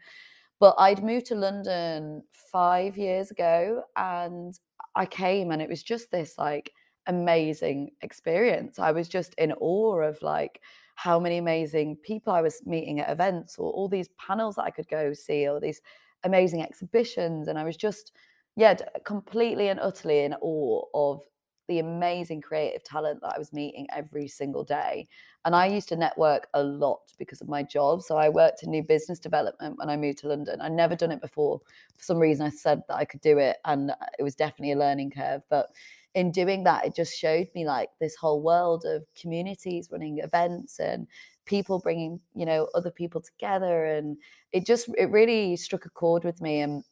But 0.59 0.75
I'd 0.77 1.03
moved 1.03 1.27
to 1.27 1.35
London 1.35 2.23
five 2.31 2.97
years 2.97 3.31
ago 3.31 3.83
and 3.95 4.57
I 4.95 5.05
came 5.05 5.51
and 5.51 5.61
it 5.61 5.69
was 5.69 5.83
just 5.83 6.11
this 6.11 6.37
like 6.37 6.73
amazing 7.07 7.91
experience. 8.01 8.77
I 8.79 8.91
was 8.91 9.07
just 9.07 9.33
in 9.35 9.53
awe 9.53 10.01
of 10.01 10.21
like 10.21 10.61
how 10.95 11.19
many 11.19 11.37
amazing 11.37 11.95
people 12.03 12.33
I 12.33 12.41
was 12.41 12.61
meeting 12.65 12.99
at 12.99 13.09
events 13.09 13.57
or 13.57 13.71
all 13.71 13.87
these 13.87 14.09
panels 14.17 14.55
that 14.55 14.63
I 14.63 14.71
could 14.71 14.89
go 14.89 15.13
see 15.13 15.47
or 15.47 15.61
these 15.61 15.81
amazing 16.23 16.61
exhibitions. 16.61 17.47
And 17.47 17.57
I 17.57 17.63
was 17.63 17.77
just, 17.77 18.11
yeah, 18.57 18.75
completely 19.05 19.69
and 19.69 19.79
utterly 19.79 20.19
in 20.19 20.33
awe 20.41 20.83
of 20.93 21.23
the 21.69 21.79
amazing 21.79 22.41
creative 22.41 22.83
talent 22.83 23.21
that 23.21 23.33
I 23.35 23.39
was 23.39 23.53
meeting 23.53 23.88
every 23.95 24.27
single 24.27 24.63
day. 24.63 25.07
And 25.45 25.55
I 25.55 25.67
used 25.67 25.88
to 25.89 25.95
network 25.95 26.47
a 26.55 26.63
lot 26.63 27.13
because 27.17 27.41
of 27.41 27.47
my 27.47 27.63
job. 27.63 28.01
So 28.01 28.17
I 28.17 28.27
worked 28.27 28.63
in 28.63 28.71
new 28.71 28.83
business 28.83 29.19
development 29.19 29.77
when 29.77 29.88
I 29.88 29.95
moved 29.95 30.17
to 30.19 30.27
London. 30.27 30.59
I'd 30.59 30.71
never 30.71 30.95
done 30.95 31.11
it 31.11 31.21
before. 31.21 31.61
For 31.95 32.03
some 32.03 32.17
reason, 32.17 32.47
I 32.47 32.49
said 32.49 32.81
that 32.88 32.95
I 32.95 33.05
could 33.05 33.21
do 33.21 33.38
it. 33.38 33.57
And 33.65 33.91
uh, 33.91 33.95
it 34.17 34.23
was 34.23 34.35
definitely 34.35 34.73
a 34.73 34.79
learning 34.79 35.11
curve. 35.11 35.43
But 35.49 35.67
in 36.15 36.31
doing 36.31 36.63
that, 36.63 36.85
it 36.85 36.95
just 36.95 37.15
showed 37.15 37.47
me 37.53 37.65
like 37.65 37.89
this 38.01 38.15
whole 38.15 38.41
world 38.41 38.83
of 38.85 39.05
communities 39.15 39.89
running 39.91 40.17
events 40.17 40.79
and 40.79 41.07
people 41.45 41.77
bringing, 41.79 42.19
you 42.33 42.47
know, 42.47 42.67
other 42.73 42.91
people 42.91 43.21
together. 43.21 43.85
And 43.85 44.17
it 44.51 44.65
just, 44.65 44.89
it 44.97 45.11
really 45.11 45.55
struck 45.55 45.85
a 45.85 45.89
chord 45.89 46.23
with 46.23 46.41
me. 46.41 46.61
And 46.61 46.83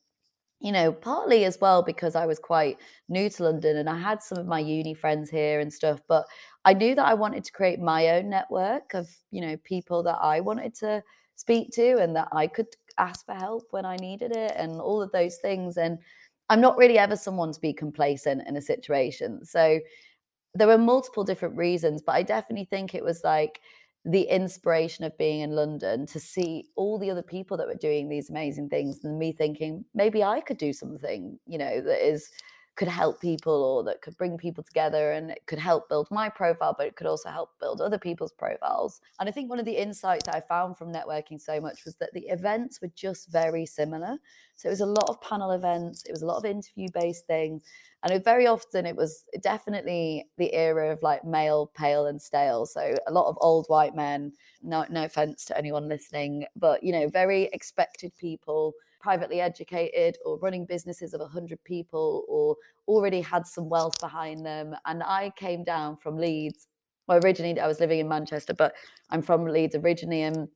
you 0.59 0.71
know, 0.71 0.91
partly 0.91 1.45
as 1.45 1.59
well 1.61 1.83
because 1.83 2.15
I 2.15 2.25
was 2.25 2.39
quite 2.39 2.77
new 3.09 3.29
to 3.29 3.43
London 3.43 3.77
and 3.77 3.89
I 3.89 3.97
had 3.97 4.23
some 4.23 4.39
of 4.39 4.47
my 4.47 4.59
uni 4.59 4.95
friends 4.95 5.29
here 5.29 5.59
and 5.59 5.71
stuff, 5.71 6.01
but 6.07 6.25
I 6.65 6.73
knew 6.73 6.95
that 6.95 7.05
I 7.05 7.13
wanted 7.13 7.43
to 7.43 7.51
create 7.51 7.79
my 7.79 8.09
own 8.09 8.29
network 8.29 8.93
of, 8.95 9.07
you 9.29 9.41
know, 9.41 9.57
people 9.57 10.01
that 10.03 10.17
I 10.19 10.39
wanted 10.39 10.73
to 10.75 11.03
speak 11.35 11.71
to 11.73 11.97
and 11.99 12.15
that 12.15 12.29
I 12.31 12.47
could 12.47 12.67
ask 12.97 13.25
for 13.25 13.35
help 13.35 13.67
when 13.69 13.85
I 13.85 13.97
needed 13.97 14.35
it 14.35 14.53
and 14.55 14.81
all 14.81 15.01
of 15.01 15.11
those 15.11 15.37
things. 15.37 15.77
And 15.77 15.99
I'm 16.49 16.61
not 16.61 16.77
really 16.77 16.97
ever 16.97 17.15
someone 17.15 17.53
to 17.53 17.59
be 17.61 17.73
complacent 17.73 18.47
in 18.47 18.57
a 18.57 18.61
situation. 18.61 19.45
So 19.45 19.79
there 20.55 20.67
were 20.67 20.77
multiple 20.77 21.23
different 21.23 21.55
reasons, 21.55 22.01
but 22.01 22.15
I 22.15 22.23
definitely 22.23 22.65
think 22.65 22.95
it 22.95 23.03
was 23.03 23.23
like 23.23 23.61
the 24.07 24.23
inspiration 24.23 25.03
of 25.03 25.17
being 25.17 25.41
in 25.41 25.51
London 25.51 26.05
to 26.07 26.19
see 26.19 26.63
all 26.77 26.97
the 26.97 27.11
other 27.11 27.21
people 27.21 27.57
that 27.57 27.67
were 27.67 27.75
doing 27.75 28.07
these 28.07 28.29
amazing 28.29 28.69
things 28.69 29.03
and 29.03 29.19
me 29.19 29.33
thinking 29.33 29.83
maybe 29.93 30.23
I 30.23 30.39
could 30.39 30.57
do 30.57 30.71
something, 30.71 31.37
you 31.45 31.57
know, 31.57 31.81
that 31.81 32.07
is 32.07 32.29
could 32.77 32.87
help 32.87 33.19
people 33.19 33.63
or 33.63 33.83
that 33.83 34.01
could 34.01 34.15
bring 34.17 34.37
people 34.37 34.63
together 34.63 35.11
and 35.11 35.31
it 35.31 35.41
could 35.47 35.57
help 35.57 35.89
build 35.89 36.07
my 36.11 36.29
profile, 36.29 36.75
but 36.77 36.85
it 36.85 36.95
could 36.95 37.07
also 37.07 37.29
help 37.29 37.49
build 37.59 37.81
other 37.81 37.97
people's 37.97 38.31
profiles. 38.31 39.01
And 39.19 39.27
I 39.27 39.31
think 39.31 39.49
one 39.49 39.59
of 39.59 39.65
the 39.65 39.75
insights 39.75 40.29
I 40.29 40.39
found 40.41 40.77
from 40.77 40.93
networking 40.93 41.41
so 41.41 41.59
much 41.59 41.85
was 41.85 41.95
that 41.95 42.13
the 42.13 42.27
events 42.27 42.79
were 42.79 42.91
just 42.95 43.29
very 43.31 43.65
similar. 43.65 44.17
So 44.55 44.69
it 44.69 44.71
was 44.71 44.81
a 44.81 44.85
lot 44.85 45.09
of 45.09 45.19
panel 45.21 45.51
events, 45.51 46.05
it 46.05 46.11
was 46.11 46.21
a 46.21 46.27
lot 46.27 46.37
of 46.37 46.45
interview 46.45 46.87
based 46.93 47.25
things. 47.25 47.63
And 48.03 48.23
very 48.23 48.45
often 48.45 48.85
it 48.85 48.95
was 48.95 49.23
definitely 49.41 50.27
the 50.37 50.53
era 50.53 50.91
of 50.91 51.01
like 51.01 51.25
male, 51.25 51.71
pale, 51.75 52.05
and 52.05 52.21
stale. 52.21 52.67
So 52.67 52.93
a 53.07 53.11
lot 53.11 53.27
of 53.27 53.37
old 53.41 53.65
white 53.67 53.95
men, 53.95 54.33
no, 54.61 54.85
no 54.89 55.05
offense 55.05 55.45
to 55.45 55.57
anyone 55.57 55.89
listening, 55.89 56.45
but 56.55 56.83
you 56.83 56.91
know, 56.91 57.07
very 57.07 57.49
expected 57.53 58.15
people 58.17 58.75
privately 58.99 59.41
educated 59.41 60.17
or 60.25 60.37
running 60.39 60.65
businesses 60.65 61.13
of 61.13 61.21
100 61.21 61.63
people 61.63 62.25
or 62.27 62.55
already 62.87 63.21
had 63.21 63.45
some 63.45 63.69
wealth 63.69 63.99
behind 63.99 64.45
them. 64.45 64.75
And 64.85 65.03
I 65.03 65.31
came 65.35 65.63
down 65.63 65.97
from 65.97 66.17
Leeds. 66.17 66.67
Well, 67.07 67.19
originally 67.23 67.59
I 67.59 67.67
was 67.67 67.79
living 67.79 67.99
in 67.99 68.07
Manchester, 68.07 68.53
but 68.53 68.73
I'm 69.09 69.21
from 69.21 69.45
Leeds 69.45 69.75
originally. 69.75 70.23
And, 70.23 70.47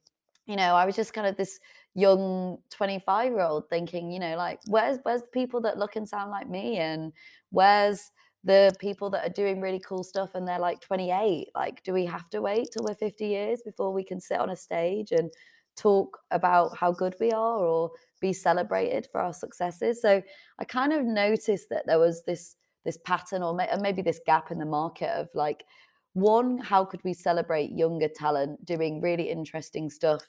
you 0.45 0.55
know, 0.55 0.75
I 0.75 0.85
was 0.85 0.95
just 0.95 1.13
kind 1.13 1.27
of 1.27 1.37
this 1.37 1.59
young 1.93 2.57
25 2.69 3.31
year 3.31 3.41
old 3.41 3.69
thinking, 3.69 4.11
you 4.11 4.19
know, 4.19 4.35
like, 4.35 4.59
where's, 4.67 4.97
where's 5.03 5.21
the 5.21 5.27
people 5.27 5.61
that 5.61 5.77
look 5.77 5.95
and 5.95 6.07
sound 6.07 6.31
like 6.31 6.49
me? 6.49 6.77
And 6.77 7.13
where's, 7.49 8.11
the 8.43 8.75
people 8.79 9.09
that 9.11 9.25
are 9.25 9.33
doing 9.33 9.61
really 9.61 9.79
cool 9.79 10.03
stuff 10.03 10.31
and 10.33 10.47
they're 10.47 10.59
like 10.59 10.81
28 10.81 11.47
like 11.53 11.83
do 11.83 11.93
we 11.93 12.05
have 12.05 12.29
to 12.29 12.41
wait 12.41 12.67
till 12.71 12.83
we're 12.83 12.95
50 12.95 13.25
years 13.25 13.61
before 13.63 13.93
we 13.93 14.03
can 14.03 14.19
sit 14.19 14.39
on 14.39 14.49
a 14.49 14.55
stage 14.55 15.11
and 15.11 15.31
talk 15.75 16.17
about 16.31 16.75
how 16.77 16.91
good 16.91 17.15
we 17.19 17.31
are 17.31 17.59
or 17.59 17.91
be 18.21 18.31
celebrated 18.31 19.07
for 19.11 19.19
our 19.19 19.33
successes. 19.33 20.01
So 20.01 20.21
I 20.59 20.63
kind 20.63 20.93
of 20.93 21.03
noticed 21.03 21.69
that 21.69 21.85
there 21.87 21.99
was 21.99 22.23
this 22.23 22.55
this 22.83 22.97
pattern 23.05 23.43
or, 23.43 23.59
uh, 23.61 23.77
maybe 23.79 24.01
this 24.01 24.21
gap 24.25 24.49
in 24.49 24.57
the 24.57 24.65
market 24.65 25.09
of 25.09 25.29
like 25.35 25.65
one 26.13 26.57
how 26.57 26.83
could 26.83 27.03
we 27.03 27.13
celebrate 27.13 27.71
younger 27.71 28.07
talent 28.07 28.65
doing 28.65 29.01
really 29.01 29.29
interesting 29.29 29.89
stuff 29.89 30.21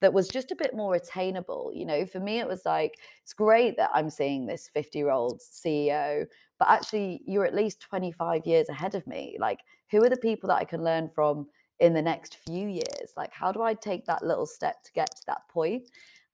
that 0.00 0.12
was 0.12 0.28
just 0.28 0.50
a 0.50 0.56
bit 0.56 0.74
more 0.74 0.94
attainable? 0.94 1.70
You 1.74 1.84
know 1.84 2.06
for 2.06 2.20
me 2.20 2.38
it 2.38 2.48
was 2.48 2.62
like 2.64 2.98
it's 3.22 3.34
great 3.34 3.76
that 3.76 3.90
i'm 3.92 4.10
seeing 4.10 4.46
this 4.46 4.70
50 4.72 4.98
year 4.98 5.10
old 5.10 5.40
ceo 5.40 6.24
but 6.58 6.68
actually 6.68 7.20
you're 7.26 7.44
at 7.44 7.54
least 7.54 7.80
25 7.80 8.46
years 8.46 8.68
ahead 8.68 8.94
of 8.94 9.06
me. 9.06 9.36
Like 9.38 9.60
who 9.90 10.02
are 10.04 10.10
the 10.10 10.16
people 10.16 10.48
that 10.48 10.56
i 10.56 10.64
can 10.64 10.82
learn 10.82 11.08
from 11.08 11.46
in 11.80 11.94
the 11.94 12.02
next 12.02 12.38
few 12.46 12.66
years? 12.68 13.12
Like 13.16 13.32
how 13.32 13.52
do 13.52 13.62
i 13.62 13.74
take 13.74 14.06
that 14.06 14.24
little 14.24 14.46
step 14.46 14.82
to 14.84 14.92
get 14.92 15.14
to 15.16 15.26
that 15.26 15.42
point 15.48 15.88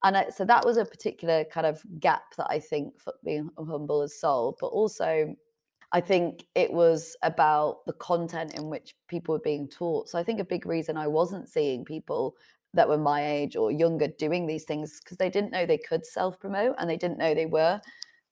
and 0.05 0.17
I, 0.19 0.29
so 0.29 0.45
that 0.45 0.65
was 0.65 0.77
a 0.77 0.85
particular 0.85 1.45
kind 1.45 1.67
of 1.67 1.83
gap 1.99 2.37
that 2.37 2.47
i 2.49 2.61
think 2.61 2.95
being 3.25 3.51
humble 3.59 4.03
has 4.03 4.19
solved 4.19 4.59
but 4.61 4.69
also 4.69 5.35
i 5.93 6.01
think 6.01 6.47
it 6.55 6.73
was 6.73 7.17
about 7.23 7.85
the 7.87 7.95
content 7.95 8.55
in 8.55 8.69
which 8.69 8.95
people 9.09 9.35
were 9.35 9.41
being 9.41 9.67
taught 9.67 10.09
so 10.09 10.19
i 10.19 10.23
think 10.23 10.39
a 10.39 10.45
big 10.45 10.67
reason 10.67 10.97
i 10.97 11.07
wasn't 11.07 11.49
seeing 11.49 11.85
people 11.85 12.37
that 12.75 12.89
were 12.89 12.99
my 12.99 13.25
age 13.27 13.57
or 13.57 13.71
younger 13.71 14.09
doing 14.19 14.47
these 14.47 14.65
things 14.65 15.01
because 15.03 15.17
they 15.17 15.31
didn't 15.31 15.53
know 15.53 15.67
they 15.67 15.79
could 15.79 16.05
self 16.05 16.39
promote 16.39 16.75
and 16.79 16.89
they 16.89 16.97
didn't 16.97 17.19
know 17.19 17.35
they 17.35 17.47
were 17.47 17.81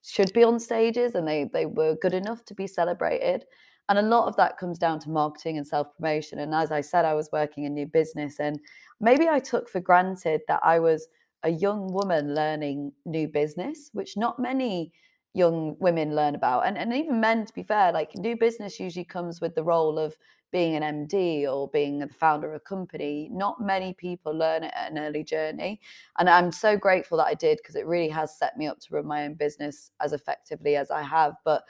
should 0.05 0.31
be 0.33 0.43
on 0.43 0.59
stages 0.59 1.15
and 1.15 1.27
they 1.27 1.49
they 1.53 1.65
were 1.65 1.95
good 2.01 2.13
enough 2.13 2.45
to 2.45 2.53
be 2.53 2.67
celebrated 2.67 3.45
and 3.89 3.99
a 3.99 4.01
lot 4.01 4.27
of 4.27 4.35
that 4.37 4.57
comes 4.57 4.79
down 4.79 4.99
to 4.99 5.09
marketing 5.09 5.57
and 5.57 5.67
self 5.67 5.93
promotion. 5.95 6.39
And 6.39 6.55
as 6.55 6.71
I 6.71 6.81
said, 6.81 7.05
I 7.05 7.13
was 7.13 7.29
working 7.33 7.65
in 7.65 7.73
new 7.73 7.85
business, 7.85 8.39
and 8.39 8.59
maybe 9.01 9.27
I 9.27 9.39
took 9.39 9.69
for 9.69 9.81
granted 9.81 10.41
that 10.47 10.61
I 10.63 10.79
was 10.79 11.07
a 11.43 11.49
young 11.49 11.91
woman 11.91 12.33
learning 12.33 12.93
new 13.05 13.27
business, 13.27 13.89
which 13.93 14.17
not 14.17 14.39
many 14.39 14.93
young 15.33 15.75
women 15.79 16.15
learn 16.15 16.35
about. 16.35 16.65
And, 16.65 16.77
and 16.77 16.93
even 16.93 17.19
men, 17.19 17.45
to 17.45 17.53
be 17.53 17.63
fair, 17.63 17.91
like 17.91 18.15
new 18.15 18.37
business 18.37 18.79
usually 18.79 19.05
comes 19.05 19.41
with 19.41 19.55
the 19.55 19.63
role 19.63 19.97
of 19.97 20.15
being 20.51 20.75
an 20.75 21.07
MD 21.07 21.51
or 21.51 21.67
being 21.69 21.97
the 21.97 22.07
founder 22.07 22.47
of 22.47 22.55
a 22.55 22.59
company. 22.59 23.27
Not 23.31 23.59
many 23.59 23.93
people 23.93 24.33
learn 24.33 24.63
it 24.63 24.71
at 24.75 24.91
an 24.91 24.99
early 24.99 25.23
journey. 25.23 25.81
And 26.19 26.29
I'm 26.29 26.51
so 26.51 26.77
grateful 26.77 27.17
that 27.17 27.27
I 27.27 27.33
did 27.33 27.57
because 27.57 27.75
it 27.75 27.87
really 27.87 28.09
has 28.09 28.37
set 28.37 28.55
me 28.55 28.67
up 28.67 28.79
to 28.81 28.93
run 28.93 29.07
my 29.07 29.25
own 29.25 29.33
business 29.33 29.89
as 29.99 30.13
effectively 30.13 30.75
as 30.75 30.91
I 30.91 31.01
have. 31.01 31.33
But 31.43 31.63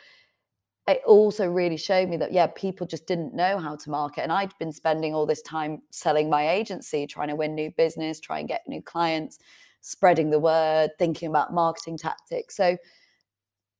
it 0.87 1.01
also 1.05 1.49
really 1.49 1.77
showed 1.77 2.09
me 2.09 2.17
that 2.17 2.33
yeah 2.33 2.47
people 2.47 2.85
just 2.85 3.07
didn't 3.07 3.33
know 3.33 3.57
how 3.57 3.75
to 3.75 3.89
market 3.89 4.21
and 4.21 4.31
i'd 4.31 4.53
been 4.59 4.71
spending 4.71 5.13
all 5.13 5.25
this 5.25 5.41
time 5.41 5.81
selling 5.91 6.29
my 6.29 6.49
agency 6.49 7.07
trying 7.07 7.29
to 7.29 7.35
win 7.35 7.55
new 7.55 7.71
business 7.77 8.19
try 8.19 8.39
and 8.39 8.47
get 8.47 8.67
new 8.67 8.81
clients 8.81 9.39
spreading 9.83 10.29
the 10.29 10.39
word 10.39 10.91
thinking 10.97 11.29
about 11.29 11.53
marketing 11.53 11.97
tactics. 11.97 12.55
So 12.55 12.77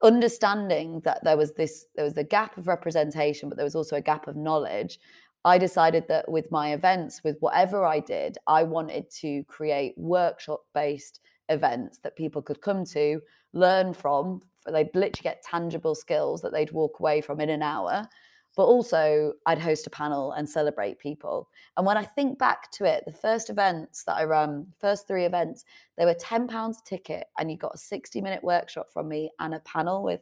understanding 0.03 0.99
that 1.05 1.23
there 1.23 1.37
was 1.37 1.53
this 1.53 1.85
there 1.95 2.03
was 2.03 2.17
a 2.17 2.23
gap 2.23 2.57
of 2.57 2.67
representation 2.67 3.47
but 3.47 3.55
there 3.55 3.63
was 3.63 3.75
also 3.75 3.95
a 3.95 4.01
gap 4.01 4.27
of 4.27 4.35
knowledge 4.35 4.99
i 5.45 5.57
decided 5.57 6.05
that 6.09 6.29
with 6.29 6.51
my 6.51 6.73
events 6.73 7.21
with 7.23 7.37
whatever 7.39 7.85
i 7.85 8.01
did 8.01 8.37
i 8.45 8.61
wanted 8.61 9.09
to 9.09 9.45
create 9.45 9.93
workshop 9.95 10.59
based 10.73 11.21
events 11.47 11.99
that 11.99 12.17
people 12.17 12.41
could 12.41 12.59
come 12.59 12.83
to 12.83 13.21
learn 13.53 13.93
from 13.93 14.41
they'd 14.65 14.93
literally 14.93 15.23
get 15.23 15.41
tangible 15.41 15.95
skills 15.95 16.41
that 16.41 16.51
they'd 16.51 16.73
walk 16.73 16.99
away 16.99 17.21
from 17.21 17.39
in 17.39 17.49
an 17.49 17.63
hour 17.63 18.05
but 18.55 18.65
also 18.65 19.33
I'd 19.45 19.59
host 19.59 19.87
a 19.87 19.89
panel 19.89 20.31
and 20.33 20.47
celebrate 20.47 20.99
people. 20.99 21.49
And 21.75 21.85
when 21.85 21.97
I 21.97 22.03
think 22.03 22.37
back 22.37 22.71
to 22.73 22.85
it, 22.85 23.03
the 23.05 23.11
first 23.11 23.49
events 23.49 24.03
that 24.03 24.15
I 24.15 24.23
ran, 24.23 24.67
first 24.79 25.07
three 25.07 25.25
events, 25.25 25.65
they 25.97 26.05
were 26.05 26.13
£10 26.13 26.49
a 26.49 26.73
ticket, 26.85 27.27
and 27.39 27.49
you 27.49 27.57
got 27.57 27.75
a 27.75 27.79
60 27.79 28.21
minute 28.21 28.43
workshop 28.43 28.87
from 28.93 29.09
me 29.09 29.31
and 29.39 29.55
a 29.55 29.59
panel 29.59 30.03
with 30.03 30.21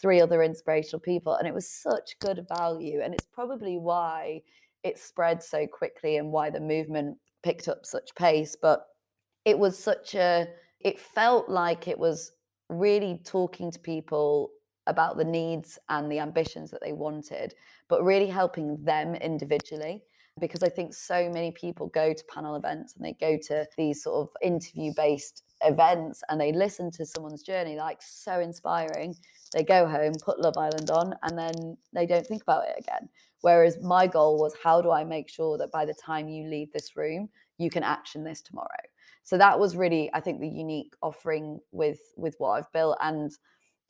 three 0.00 0.20
other 0.20 0.42
inspirational 0.42 1.00
people. 1.00 1.34
And 1.34 1.48
it 1.48 1.54
was 1.54 1.68
such 1.68 2.18
good 2.20 2.46
value. 2.56 3.00
And 3.02 3.14
it's 3.14 3.26
probably 3.32 3.78
why 3.78 4.42
it 4.84 4.98
spread 4.98 5.42
so 5.42 5.66
quickly 5.66 6.16
and 6.16 6.30
why 6.30 6.50
the 6.50 6.60
movement 6.60 7.18
picked 7.42 7.68
up 7.68 7.84
such 7.84 8.14
pace. 8.14 8.56
But 8.60 8.86
it 9.44 9.58
was 9.58 9.78
such 9.78 10.14
a, 10.14 10.48
it 10.80 11.00
felt 11.00 11.48
like 11.48 11.88
it 11.88 11.98
was 11.98 12.32
really 12.68 13.20
talking 13.24 13.70
to 13.70 13.78
people 13.78 14.50
about 14.86 15.16
the 15.16 15.24
needs 15.24 15.78
and 15.88 16.10
the 16.10 16.18
ambitions 16.18 16.70
that 16.70 16.80
they 16.82 16.92
wanted, 16.92 17.54
but 17.88 18.04
really 18.04 18.26
helping 18.26 18.82
them 18.82 19.14
individually. 19.14 20.02
Because 20.40 20.62
I 20.62 20.70
think 20.70 20.94
so 20.94 21.28
many 21.28 21.52
people 21.52 21.88
go 21.88 22.14
to 22.14 22.24
panel 22.24 22.56
events 22.56 22.96
and 22.96 23.04
they 23.04 23.12
go 23.20 23.36
to 23.48 23.66
these 23.76 24.02
sort 24.02 24.26
of 24.26 24.34
interview 24.40 24.92
based 24.96 25.44
events 25.62 26.22
and 26.28 26.40
they 26.40 26.52
listen 26.52 26.90
to 26.92 27.04
someone's 27.04 27.42
journey, 27.42 27.76
like 27.76 28.00
so 28.00 28.40
inspiring. 28.40 29.14
They 29.52 29.62
go 29.62 29.86
home, 29.86 30.14
put 30.24 30.40
Love 30.40 30.56
Island 30.56 30.90
on, 30.90 31.14
and 31.22 31.38
then 31.38 31.76
they 31.92 32.06
don't 32.06 32.26
think 32.26 32.42
about 32.42 32.64
it 32.64 32.76
again. 32.78 33.10
Whereas 33.42 33.78
my 33.82 34.06
goal 34.06 34.38
was, 34.38 34.54
how 34.62 34.80
do 34.80 34.90
I 34.90 35.04
make 35.04 35.28
sure 35.28 35.58
that 35.58 35.70
by 35.70 35.84
the 35.84 35.94
time 35.94 36.28
you 36.28 36.48
leave 36.48 36.72
this 36.72 36.96
room, 36.96 37.28
you 37.58 37.68
can 37.68 37.82
action 37.82 38.24
this 38.24 38.40
tomorrow? 38.40 38.68
so 39.22 39.38
that 39.38 39.58
was 39.58 39.76
really 39.76 40.10
i 40.14 40.20
think 40.20 40.40
the 40.40 40.48
unique 40.48 40.94
offering 41.02 41.60
with 41.70 42.00
with 42.16 42.34
what 42.38 42.50
i've 42.50 42.72
built 42.72 42.96
and 43.00 43.32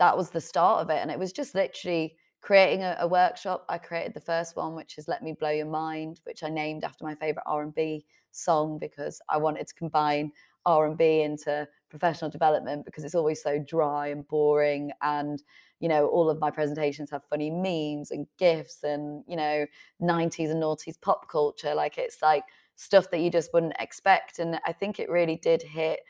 that 0.03 0.17
was 0.17 0.31
the 0.31 0.41
start 0.41 0.83
of 0.83 0.91
it 0.91 0.99
and 1.01 1.13
it 1.13 1.19
was 1.19 1.33
just 1.33 1.55
literally 1.55 2.17
creating 2.41 2.83
a, 2.83 2.97
a, 2.99 3.07
workshop 3.07 3.65
i 3.69 3.79
created 3.79 4.13
the 4.13 4.21
first 4.21 4.57
one 4.57 4.75
which 4.75 4.99
is 4.99 5.07
let 5.07 5.23
me 5.23 5.33
blow 5.33 5.51
your 5.51 5.67
mind 5.67 6.21
which 6.25 6.43
i 6.43 6.49
named 6.49 6.83
after 6.83 7.05
my 7.05 7.15
favorite 7.15 7.45
r&b 7.47 8.05
song 8.33 8.79
because 8.81 9.21
i 9.29 9.37
wanted 9.37 9.65
to 9.65 9.75
combine 9.75 10.33
r&b 10.67 11.23
into 11.23 11.67
professional 11.89 12.31
development 12.31 12.85
because 12.85 13.05
it's 13.05 13.15
always 13.15 13.41
so 13.41 13.61
dry 13.61 14.09
and 14.09 14.27
boring 14.27 14.91
and 15.03 15.45
you 15.79 15.89
know 15.89 16.09
all 16.09 16.29
of 16.29 16.41
my 16.41 16.51
presentations 16.51 17.09
have 17.09 17.23
funny 17.25 17.51
memes 17.51 18.11
and 18.11 18.27
gifs 18.39 18.83
and 18.83 19.23
you 19.29 19.37
know 19.37 19.65
90s 20.01 20.51
and 20.51 20.61
noughties 20.61 21.01
pop 21.01 21.29
culture 21.31 21.75
like 21.75 21.97
it's 21.97 22.21
like 22.23 22.45
stuff 22.83 23.11
that 23.11 23.21
you 23.21 23.31
just 23.31 23.53
wouldn't 23.53 23.75
expect. 23.79 24.39
And 24.39 24.59
I 24.67 24.73
think 24.73 24.99
it 24.99 25.11
really 25.11 25.37
did 25.37 25.63
hit 25.63 26.01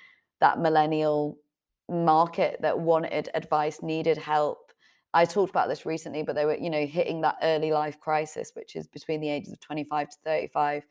that 0.40 0.58
millennial 0.58 1.38
market 1.92 2.60
that 2.62 2.78
wanted 2.78 3.28
advice, 3.34 3.82
needed 3.82 4.18
help. 4.18 4.72
I 5.14 5.24
talked 5.24 5.50
about 5.50 5.68
this 5.68 5.84
recently, 5.84 6.22
but 6.22 6.34
they 6.34 6.44
were, 6.44 6.56
you 6.56 6.70
know, 6.70 6.86
hitting 6.86 7.20
that 7.20 7.36
early 7.42 7.70
life 7.70 8.00
crisis, 8.00 8.52
which 8.54 8.76
is 8.76 8.86
between 8.86 9.20
the 9.20 9.28
ages 9.28 9.52
of 9.52 9.60
25 9.60 10.08
to 10.08 10.16
35. 10.24 10.84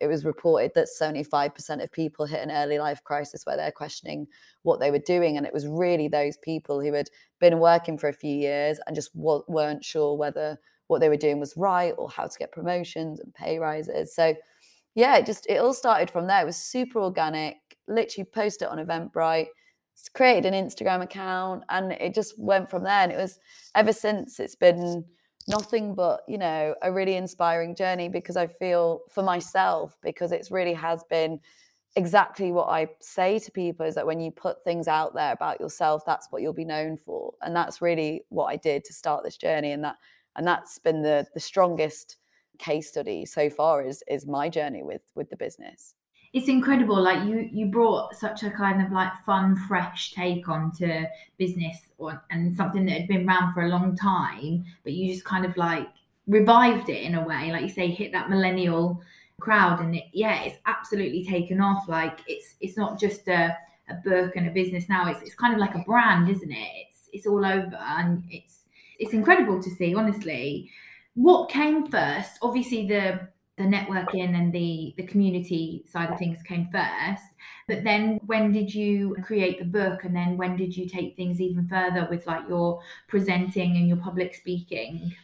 It 0.00 0.06
was 0.06 0.24
reported 0.24 0.72
that 0.74 0.88
75% 1.00 1.82
of 1.82 1.92
people 1.92 2.26
hit 2.26 2.42
an 2.42 2.50
early 2.50 2.78
life 2.78 3.02
crisis 3.04 3.44
where 3.44 3.56
they're 3.56 3.72
questioning 3.72 4.26
what 4.62 4.80
they 4.80 4.90
were 4.90 4.98
doing. 4.98 5.36
And 5.36 5.46
it 5.46 5.52
was 5.52 5.66
really 5.66 6.08
those 6.08 6.36
people 6.36 6.80
who 6.80 6.92
had 6.92 7.10
been 7.40 7.58
working 7.58 7.98
for 7.98 8.08
a 8.08 8.12
few 8.12 8.34
years 8.34 8.78
and 8.86 8.94
just 8.94 9.10
weren't 9.14 9.84
sure 9.84 10.16
whether 10.16 10.58
what 10.88 11.00
they 11.00 11.08
were 11.08 11.16
doing 11.16 11.40
was 11.40 11.56
right 11.56 11.94
or 11.96 12.10
how 12.10 12.26
to 12.26 12.38
get 12.38 12.52
promotions 12.52 13.20
and 13.20 13.34
pay 13.34 13.58
rises. 13.58 14.14
So 14.14 14.34
yeah, 14.94 15.16
it 15.16 15.26
just 15.26 15.46
it 15.48 15.56
all 15.56 15.74
started 15.74 16.10
from 16.10 16.26
there. 16.26 16.42
It 16.42 16.46
was 16.46 16.56
super 16.56 17.00
organic. 17.00 17.56
Literally 17.88 18.28
posted 18.32 18.66
it 18.66 18.70
on 18.70 18.84
Eventbrite, 18.84 19.48
created 20.14 20.52
an 20.52 20.66
Instagram 20.66 21.02
account, 21.02 21.64
and 21.68 21.92
it 21.92 22.14
just 22.14 22.38
went 22.38 22.70
from 22.70 22.84
there. 22.84 23.00
And 23.00 23.12
it 23.12 23.18
was 23.18 23.38
ever 23.74 23.92
since 23.92 24.40
it's 24.40 24.56
been 24.56 25.04
nothing 25.46 25.94
but 25.94 26.22
you 26.26 26.38
know 26.38 26.74
a 26.80 26.90
really 26.90 27.16
inspiring 27.16 27.74
journey 27.74 28.08
because 28.08 28.36
I 28.36 28.46
feel 28.46 29.00
for 29.10 29.22
myself 29.22 29.96
because 30.02 30.32
it's 30.32 30.50
really 30.50 30.72
has 30.72 31.04
been 31.10 31.38
exactly 31.96 32.50
what 32.50 32.68
I 32.68 32.88
say 33.00 33.38
to 33.38 33.50
people 33.52 33.86
is 33.86 33.94
that 33.94 34.06
when 34.06 34.20
you 34.20 34.30
put 34.30 34.64
things 34.64 34.88
out 34.88 35.14
there 35.14 35.32
about 35.32 35.60
yourself, 35.60 36.04
that's 36.04 36.28
what 36.30 36.42
you'll 36.42 36.52
be 36.52 36.64
known 36.64 36.96
for. 36.96 37.34
And 37.42 37.54
that's 37.54 37.80
really 37.80 38.22
what 38.30 38.46
I 38.46 38.56
did 38.56 38.84
to 38.86 38.92
start 38.92 39.22
this 39.22 39.36
journey. 39.36 39.72
And 39.72 39.84
that 39.84 39.96
and 40.36 40.46
that's 40.46 40.78
been 40.78 41.02
the 41.02 41.26
the 41.34 41.40
strongest 41.40 42.16
case 42.58 42.88
study 42.88 43.24
so 43.26 43.50
far 43.50 43.84
is 43.84 44.02
is 44.08 44.26
my 44.26 44.48
journey 44.48 44.82
with 44.82 45.02
with 45.14 45.30
the 45.30 45.36
business. 45.36 45.94
It's 46.34 46.48
incredible. 46.48 47.00
Like 47.00 47.26
you 47.26 47.48
you 47.50 47.66
brought 47.66 48.14
such 48.14 48.42
a 48.42 48.50
kind 48.50 48.84
of 48.84 48.92
like 48.92 49.12
fun, 49.24 49.56
fresh 49.68 50.12
take 50.12 50.48
onto 50.48 51.04
business 51.38 51.78
or, 51.96 52.22
and 52.30 52.54
something 52.54 52.84
that 52.86 53.00
had 53.00 53.08
been 53.08 53.26
around 53.26 53.54
for 53.54 53.62
a 53.62 53.68
long 53.68 53.96
time, 53.96 54.64
but 54.82 54.92
you 54.92 55.10
just 55.12 55.24
kind 55.24 55.46
of 55.46 55.56
like 55.56 55.88
revived 56.26 56.90
it 56.90 57.02
in 57.02 57.14
a 57.14 57.24
way, 57.24 57.52
like 57.52 57.62
you 57.62 57.68
say, 57.68 57.88
hit 57.88 58.12
that 58.12 58.28
millennial 58.30 59.00
crowd 59.40 59.80
and 59.80 59.96
it, 59.96 60.04
yeah 60.12 60.42
it's 60.42 60.56
absolutely 60.66 61.24
taken 61.24 61.60
off 61.60 61.88
like 61.88 62.20
it's 62.26 62.54
it's 62.60 62.76
not 62.76 62.98
just 62.98 63.26
a, 63.28 63.56
a 63.88 63.94
book 64.04 64.36
and 64.36 64.48
a 64.48 64.50
business 64.50 64.88
now 64.88 65.10
it's, 65.10 65.20
it's 65.22 65.34
kind 65.34 65.52
of 65.52 65.60
like 65.60 65.74
a 65.74 65.80
brand 65.80 66.30
isn't 66.30 66.52
it 66.52 66.70
it's 66.86 67.08
it's 67.12 67.26
all 67.26 67.44
over 67.44 67.76
and 67.76 68.22
it's 68.30 68.60
it's 68.98 69.12
incredible 69.12 69.62
to 69.62 69.70
see 69.70 69.94
honestly 69.94 70.70
what 71.14 71.50
came 71.50 71.86
first 71.86 72.38
obviously 72.42 72.86
the 72.86 73.28
the 73.56 73.64
networking 73.64 74.34
and 74.34 74.52
the 74.52 74.94
the 74.96 75.06
community 75.06 75.84
side 75.86 76.10
of 76.10 76.18
things 76.18 76.42
came 76.42 76.68
first. 76.72 77.24
But 77.68 77.84
then 77.84 78.20
when 78.26 78.52
did 78.52 78.74
you 78.74 79.16
create 79.22 79.58
the 79.58 79.64
book? 79.64 80.04
And 80.04 80.14
then 80.14 80.36
when 80.36 80.56
did 80.56 80.76
you 80.76 80.88
take 80.88 81.16
things 81.16 81.40
even 81.40 81.68
further 81.68 82.06
with 82.10 82.26
like 82.26 82.48
your 82.48 82.82
presenting 83.08 83.76
and 83.76 83.88
your 83.88 83.98
public 83.98 84.34
speaking 84.34 85.14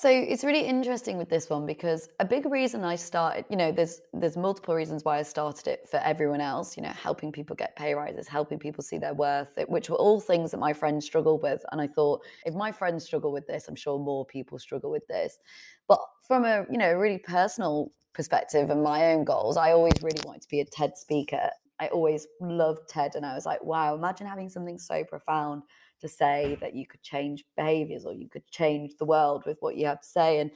so 0.00 0.08
it's 0.08 0.44
really 0.44 0.60
interesting 0.60 1.18
with 1.18 1.28
this 1.28 1.50
one 1.50 1.66
because 1.66 2.08
a 2.20 2.24
big 2.24 2.46
reason 2.46 2.84
I 2.84 2.94
started, 2.94 3.46
you 3.50 3.56
know, 3.56 3.72
there's 3.72 4.00
there's 4.12 4.36
multiple 4.36 4.76
reasons 4.76 5.04
why 5.04 5.18
I 5.18 5.22
started 5.22 5.66
it 5.66 5.88
for 5.90 5.96
everyone 5.96 6.40
else, 6.40 6.76
you 6.76 6.84
know, 6.84 6.90
helping 6.90 7.32
people 7.32 7.56
get 7.56 7.74
pay 7.74 7.94
rises, 7.94 8.28
helping 8.28 8.60
people 8.60 8.84
see 8.84 8.98
their 8.98 9.12
worth, 9.12 9.58
which 9.66 9.90
were 9.90 9.96
all 9.96 10.20
things 10.20 10.52
that 10.52 10.58
my 10.58 10.72
friends 10.72 11.04
struggled 11.04 11.42
with. 11.42 11.64
And 11.72 11.80
I 11.80 11.88
thought, 11.88 12.22
if 12.46 12.54
my 12.54 12.70
friends 12.70 13.04
struggle 13.04 13.32
with 13.32 13.48
this, 13.48 13.66
I'm 13.66 13.74
sure 13.74 13.98
more 13.98 14.24
people 14.24 14.56
struggle 14.60 14.92
with 14.92 15.04
this. 15.08 15.40
But 15.88 15.98
from 16.28 16.44
a, 16.44 16.64
you 16.70 16.78
know, 16.78 16.92
really 16.92 17.18
personal 17.18 17.90
perspective 18.14 18.70
and 18.70 18.84
my 18.84 19.06
own 19.06 19.24
goals, 19.24 19.56
I 19.56 19.72
always 19.72 19.94
really 20.00 20.20
wanted 20.24 20.42
to 20.42 20.48
be 20.48 20.60
a 20.60 20.64
TED 20.64 20.96
speaker. 20.96 21.50
I 21.80 21.88
always 21.88 22.28
loved 22.40 22.88
TED 22.88 23.16
and 23.16 23.26
I 23.26 23.34
was 23.34 23.46
like, 23.46 23.64
wow, 23.64 23.96
imagine 23.96 24.28
having 24.28 24.48
something 24.48 24.78
so 24.78 25.02
profound 25.02 25.64
to 26.00 26.08
say 26.08 26.56
that 26.60 26.74
you 26.74 26.86
could 26.86 27.02
change 27.02 27.44
behaviors 27.56 28.04
or 28.04 28.12
you 28.12 28.28
could 28.28 28.46
change 28.50 28.92
the 28.98 29.04
world 29.04 29.44
with 29.46 29.58
what 29.60 29.76
you 29.76 29.86
have 29.86 30.00
to 30.00 30.08
say. 30.08 30.40
And 30.40 30.50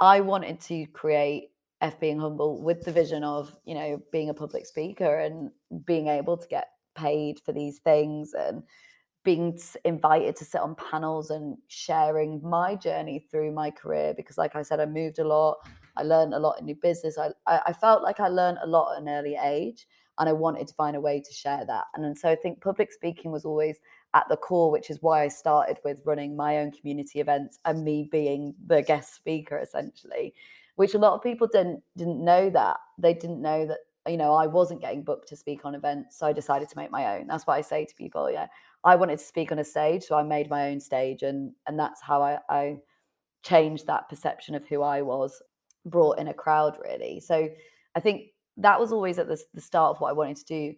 I 0.00 0.20
wanted 0.20 0.60
to 0.62 0.86
create 0.86 1.50
F 1.80 1.98
being 2.00 2.18
humble 2.18 2.62
with 2.62 2.84
the 2.84 2.92
vision 2.92 3.24
of, 3.24 3.54
you 3.64 3.74
know, 3.74 4.02
being 4.10 4.30
a 4.30 4.34
public 4.34 4.66
speaker 4.66 5.18
and 5.18 5.50
being 5.84 6.08
able 6.08 6.36
to 6.36 6.48
get 6.48 6.68
paid 6.94 7.40
for 7.40 7.52
these 7.52 7.78
things 7.78 8.32
and 8.34 8.62
being 9.24 9.58
invited 9.84 10.36
to 10.36 10.44
sit 10.44 10.60
on 10.60 10.74
panels 10.74 11.30
and 11.30 11.56
sharing 11.68 12.40
my 12.42 12.74
journey 12.76 13.26
through 13.30 13.50
my 13.50 13.70
career 13.70 14.12
because 14.14 14.36
like 14.36 14.54
i 14.54 14.62
said 14.62 14.80
i 14.80 14.86
moved 14.86 15.18
a 15.18 15.24
lot 15.24 15.56
i 15.96 16.02
learned 16.02 16.34
a 16.34 16.38
lot 16.38 16.58
in 16.60 16.66
new 16.66 16.74
business 16.76 17.18
i, 17.18 17.30
I 17.46 17.72
felt 17.72 18.02
like 18.02 18.20
i 18.20 18.28
learned 18.28 18.58
a 18.62 18.66
lot 18.66 18.94
at 18.94 19.02
an 19.02 19.08
early 19.08 19.36
age 19.42 19.86
and 20.18 20.28
i 20.28 20.32
wanted 20.32 20.68
to 20.68 20.74
find 20.74 20.94
a 20.94 21.00
way 21.00 21.20
to 21.20 21.32
share 21.32 21.64
that 21.66 21.84
and, 21.94 22.04
and 22.04 22.16
so 22.16 22.28
i 22.28 22.36
think 22.36 22.60
public 22.60 22.92
speaking 22.92 23.32
was 23.32 23.46
always 23.46 23.78
at 24.14 24.28
the 24.28 24.36
core, 24.36 24.70
which 24.70 24.90
is 24.90 25.02
why 25.02 25.24
I 25.24 25.28
started 25.28 25.78
with 25.84 26.06
running 26.06 26.36
my 26.36 26.58
own 26.58 26.70
community 26.70 27.20
events 27.20 27.58
and 27.64 27.84
me 27.84 28.08
being 28.10 28.54
the 28.66 28.80
guest 28.80 29.14
speaker 29.14 29.58
essentially, 29.58 30.32
which 30.76 30.94
a 30.94 30.98
lot 30.98 31.14
of 31.14 31.22
people 31.22 31.48
didn't 31.48 31.82
didn't 31.96 32.24
know 32.24 32.48
that. 32.50 32.76
They 32.96 33.12
didn't 33.12 33.42
know 33.42 33.66
that, 33.66 33.78
you 34.08 34.16
know, 34.16 34.32
I 34.32 34.46
wasn't 34.46 34.80
getting 34.80 35.02
booked 35.02 35.28
to 35.30 35.36
speak 35.36 35.64
on 35.64 35.74
events. 35.74 36.16
So 36.18 36.26
I 36.26 36.32
decided 36.32 36.68
to 36.68 36.78
make 36.78 36.92
my 36.92 37.18
own. 37.18 37.26
That's 37.26 37.46
what 37.46 37.54
I 37.54 37.60
say 37.60 37.84
to 37.84 37.94
people. 37.94 38.30
Yeah. 38.30 38.46
I 38.84 38.94
wanted 38.94 39.18
to 39.18 39.24
speak 39.24 39.50
on 39.50 39.58
a 39.58 39.64
stage. 39.64 40.04
So 40.04 40.16
I 40.16 40.22
made 40.22 40.48
my 40.48 40.70
own 40.70 40.80
stage 40.80 41.22
and 41.22 41.52
and 41.66 41.78
that's 41.78 42.00
how 42.00 42.22
I, 42.22 42.38
I 42.48 42.76
changed 43.42 43.86
that 43.88 44.08
perception 44.08 44.54
of 44.54 44.66
who 44.66 44.82
I 44.82 45.02
was, 45.02 45.42
brought 45.86 46.18
in 46.18 46.28
a 46.28 46.34
crowd 46.34 46.78
really. 46.82 47.20
So 47.20 47.48
I 47.94 48.00
think 48.00 48.28
that 48.58 48.78
was 48.78 48.92
always 48.92 49.18
at 49.18 49.26
the, 49.26 49.42
the 49.52 49.60
start 49.60 49.90
of 49.90 50.00
what 50.00 50.10
I 50.10 50.12
wanted 50.12 50.36
to 50.36 50.44
do 50.44 50.74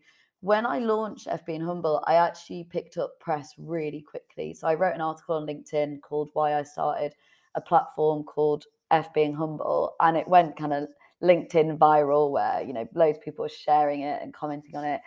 when 0.46 0.64
I 0.64 0.78
launched 0.78 1.26
F 1.28 1.44
Being 1.44 1.60
Humble, 1.60 2.04
I 2.06 2.14
actually 2.14 2.68
picked 2.70 2.98
up 2.98 3.18
press 3.18 3.52
really 3.58 4.00
quickly. 4.00 4.54
So 4.54 4.68
I 4.68 4.74
wrote 4.74 4.94
an 4.94 5.00
article 5.00 5.34
on 5.34 5.44
LinkedIn 5.44 6.00
called 6.02 6.30
Why 6.34 6.54
I 6.54 6.62
Started 6.62 7.16
a 7.56 7.60
platform 7.60 8.22
called 8.22 8.64
F 8.92 9.12
Being 9.12 9.34
Humble, 9.34 9.96
and 9.98 10.16
it 10.16 10.28
went 10.28 10.56
kind 10.56 10.72
of 10.72 10.88
LinkedIn 11.20 11.78
viral 11.78 12.30
where, 12.30 12.62
you 12.62 12.72
know, 12.72 12.86
loads 12.94 13.18
of 13.18 13.24
people 13.24 13.42
were 13.42 13.48
sharing 13.48 14.02
it 14.02 14.22
and 14.22 14.32
commenting 14.32 14.76
on 14.76 14.84
it. 14.84 15.00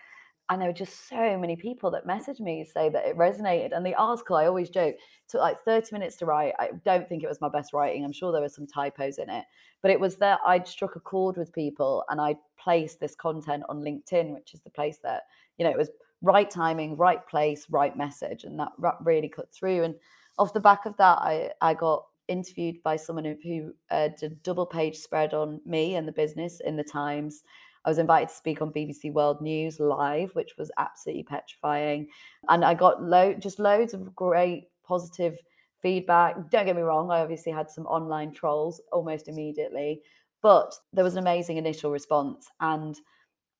And 0.49 0.59
there 0.59 0.67
were 0.67 0.73
just 0.73 1.07
so 1.07 1.37
many 1.37 1.55
people 1.55 1.91
that 1.91 2.07
messaged 2.07 2.39
me 2.39 2.65
say 2.65 2.89
that 2.89 3.05
it 3.05 3.17
resonated. 3.17 3.75
And 3.75 3.85
the 3.85 3.93
article, 3.93 4.35
I 4.35 4.47
always 4.47 4.69
joke, 4.69 4.95
took 5.27 5.41
like 5.41 5.61
30 5.63 5.89
minutes 5.93 6.15
to 6.17 6.25
write. 6.25 6.53
I 6.57 6.71
don't 6.83 7.07
think 7.07 7.21
it 7.21 7.29
was 7.29 7.39
my 7.39 7.49
best 7.49 7.71
writing. 7.71 8.03
I'm 8.03 8.11
sure 8.11 8.31
there 8.31 8.41
were 8.41 8.49
some 8.49 8.65
typos 8.65 9.19
in 9.19 9.29
it. 9.29 9.45
But 9.83 9.91
it 9.91 9.99
was 9.99 10.17
that 10.17 10.39
I'd 10.45 10.67
struck 10.67 10.95
a 10.95 10.99
chord 10.99 11.37
with 11.37 11.53
people 11.53 12.03
and 12.09 12.19
I'd 12.19 12.39
placed 12.57 12.99
this 12.99 13.15
content 13.15 13.63
on 13.69 13.81
LinkedIn, 13.81 14.33
which 14.33 14.55
is 14.55 14.61
the 14.61 14.71
place 14.71 14.97
that, 15.03 15.23
you 15.59 15.65
know, 15.65 15.71
it 15.71 15.77
was 15.77 15.91
right 16.23 16.49
timing, 16.49 16.97
right 16.97 17.25
place, 17.27 17.67
right 17.69 17.95
message. 17.95 18.43
And 18.43 18.59
that 18.59 18.71
really 19.01 19.29
cut 19.29 19.53
through. 19.53 19.83
And 19.83 19.95
off 20.39 20.53
the 20.53 20.59
back 20.59 20.87
of 20.87 20.97
that, 20.97 21.19
I, 21.19 21.51
I 21.61 21.75
got 21.75 22.05
interviewed 22.27 22.81
by 22.83 22.95
someone 22.95 23.37
who 23.43 23.73
uh, 23.91 24.09
did 24.19 24.31
a 24.31 24.35
double 24.35 24.65
page 24.65 24.97
spread 24.97 25.33
on 25.33 25.61
me 25.65 25.95
and 25.95 26.07
the 26.07 26.11
business 26.11 26.59
in 26.65 26.75
the 26.75 26.83
Times. 26.83 27.43
I 27.85 27.89
was 27.89 27.97
invited 27.97 28.29
to 28.29 28.35
speak 28.35 28.61
on 28.61 28.73
BBC 28.73 29.11
World 29.13 29.41
News 29.41 29.79
live, 29.79 30.31
which 30.35 30.55
was 30.57 30.71
absolutely 30.77 31.23
petrifying. 31.23 32.07
And 32.49 32.65
I 32.65 32.73
got 32.73 33.01
lo- 33.01 33.33
just 33.33 33.59
loads 33.59 33.93
of 33.93 34.15
great 34.15 34.67
positive 34.83 35.37
feedback. 35.81 36.49
Don't 36.49 36.65
get 36.65 36.75
me 36.75 36.81
wrong, 36.81 37.11
I 37.11 37.21
obviously 37.21 37.51
had 37.51 37.69
some 37.69 37.85
online 37.85 38.33
trolls 38.33 38.81
almost 38.91 39.27
immediately, 39.27 40.01
but 40.41 40.73
there 40.93 41.03
was 41.03 41.13
an 41.13 41.19
amazing 41.19 41.57
initial 41.57 41.91
response. 41.91 42.49
And 42.59 42.99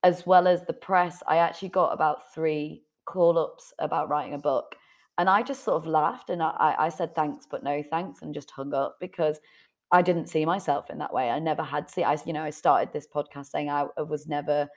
as 0.02 0.26
well 0.26 0.46
as 0.46 0.64
the 0.64 0.72
press, 0.72 1.22
I 1.26 1.38
actually 1.38 1.68
got 1.70 1.92
about 1.92 2.34
three 2.34 2.82
call 3.06 3.38
ups 3.38 3.72
about 3.78 4.08
writing 4.08 4.34
a 4.34 4.38
book. 4.38 4.76
And 5.18 5.28
I 5.28 5.42
just 5.42 5.64
sort 5.64 5.76
of 5.76 5.86
laughed 5.86 6.30
and 6.30 6.42
I, 6.42 6.74
I 6.78 6.88
said 6.88 7.14
thanks, 7.14 7.46
but 7.50 7.62
no 7.62 7.82
thanks, 7.82 8.22
and 8.22 8.32
just 8.32 8.50
hung 8.50 8.72
up 8.72 8.96
because 9.00 9.38
I 9.92 10.02
didn't 10.02 10.28
see 10.28 10.44
myself 10.44 10.90
in 10.90 10.98
that 10.98 11.12
way. 11.12 11.30
I 11.30 11.38
never 11.38 11.62
had 11.62 11.90
see. 11.90 12.04
I 12.04 12.16
you 12.24 12.32
know 12.32 12.42
I 12.42 12.50
started 12.50 12.92
this 12.92 13.08
podcast 13.12 13.46
saying 13.46 13.70
I, 13.70 13.86
was 14.02 14.26
never 14.26 14.68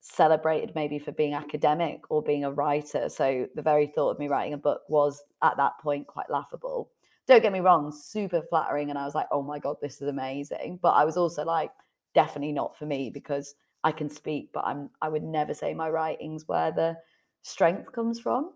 celebrated 0.00 0.72
maybe 0.74 0.98
for 0.98 1.12
being 1.12 1.34
academic 1.34 2.02
or 2.10 2.22
being 2.22 2.44
a 2.44 2.52
writer. 2.52 3.08
So 3.08 3.46
the 3.54 3.62
very 3.62 3.86
thought 3.86 4.10
of 4.10 4.18
me 4.18 4.28
writing 4.28 4.54
a 4.54 4.58
book 4.58 4.82
was 4.88 5.22
at 5.42 5.56
that 5.56 5.72
point 5.80 6.06
quite 6.06 6.30
laughable. 6.30 6.90
Don't 7.26 7.42
get 7.42 7.52
me 7.52 7.60
wrong, 7.60 7.92
super 7.92 8.42
flattering, 8.42 8.90
and 8.90 8.98
I 8.98 9.04
was 9.04 9.14
like, 9.14 9.26
oh 9.32 9.42
my 9.42 9.58
god, 9.58 9.76
this 9.82 10.00
is 10.00 10.08
amazing. 10.08 10.78
But 10.80 10.92
I 10.92 11.04
was 11.04 11.16
also 11.16 11.44
like, 11.44 11.70
definitely 12.14 12.52
not 12.52 12.76
for 12.78 12.86
me 12.86 13.10
because 13.10 13.54
I 13.84 13.92
can 13.92 14.08
speak, 14.08 14.50
but 14.52 14.64
I'm 14.64 14.90
I 15.00 15.08
would 15.08 15.22
never 15.22 15.54
say 15.54 15.74
my 15.74 15.90
writings 15.90 16.48
where 16.48 16.72
the 16.72 16.96
strength 17.42 17.92
comes 17.92 18.18
from. 18.18 18.52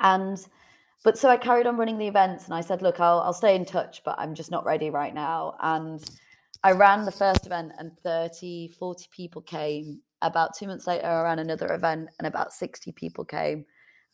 And 0.00 0.38
but 1.04 1.18
so 1.18 1.28
I 1.28 1.36
carried 1.36 1.66
on 1.66 1.76
running 1.76 1.98
the 1.98 2.08
events 2.08 2.46
and 2.46 2.54
I 2.54 2.60
said, 2.60 2.82
look, 2.82 3.00
I'll, 3.00 3.20
I'll 3.20 3.32
stay 3.32 3.54
in 3.54 3.64
touch, 3.64 4.02
but 4.04 4.16
I'm 4.18 4.34
just 4.34 4.50
not 4.50 4.64
ready 4.64 4.90
right 4.90 5.14
now. 5.14 5.56
And 5.60 6.04
I 6.64 6.72
ran 6.72 7.04
the 7.04 7.12
first 7.12 7.46
event 7.46 7.72
and 7.78 7.96
30, 7.98 8.68
40 8.78 9.06
people 9.10 9.42
came. 9.42 10.00
About 10.22 10.56
two 10.56 10.66
months 10.66 10.86
later, 10.86 11.06
I 11.06 11.22
ran 11.22 11.38
another 11.38 11.72
event 11.74 12.08
and 12.18 12.26
about 12.26 12.52
60 12.52 12.92
people 12.92 13.24
came. 13.24 13.64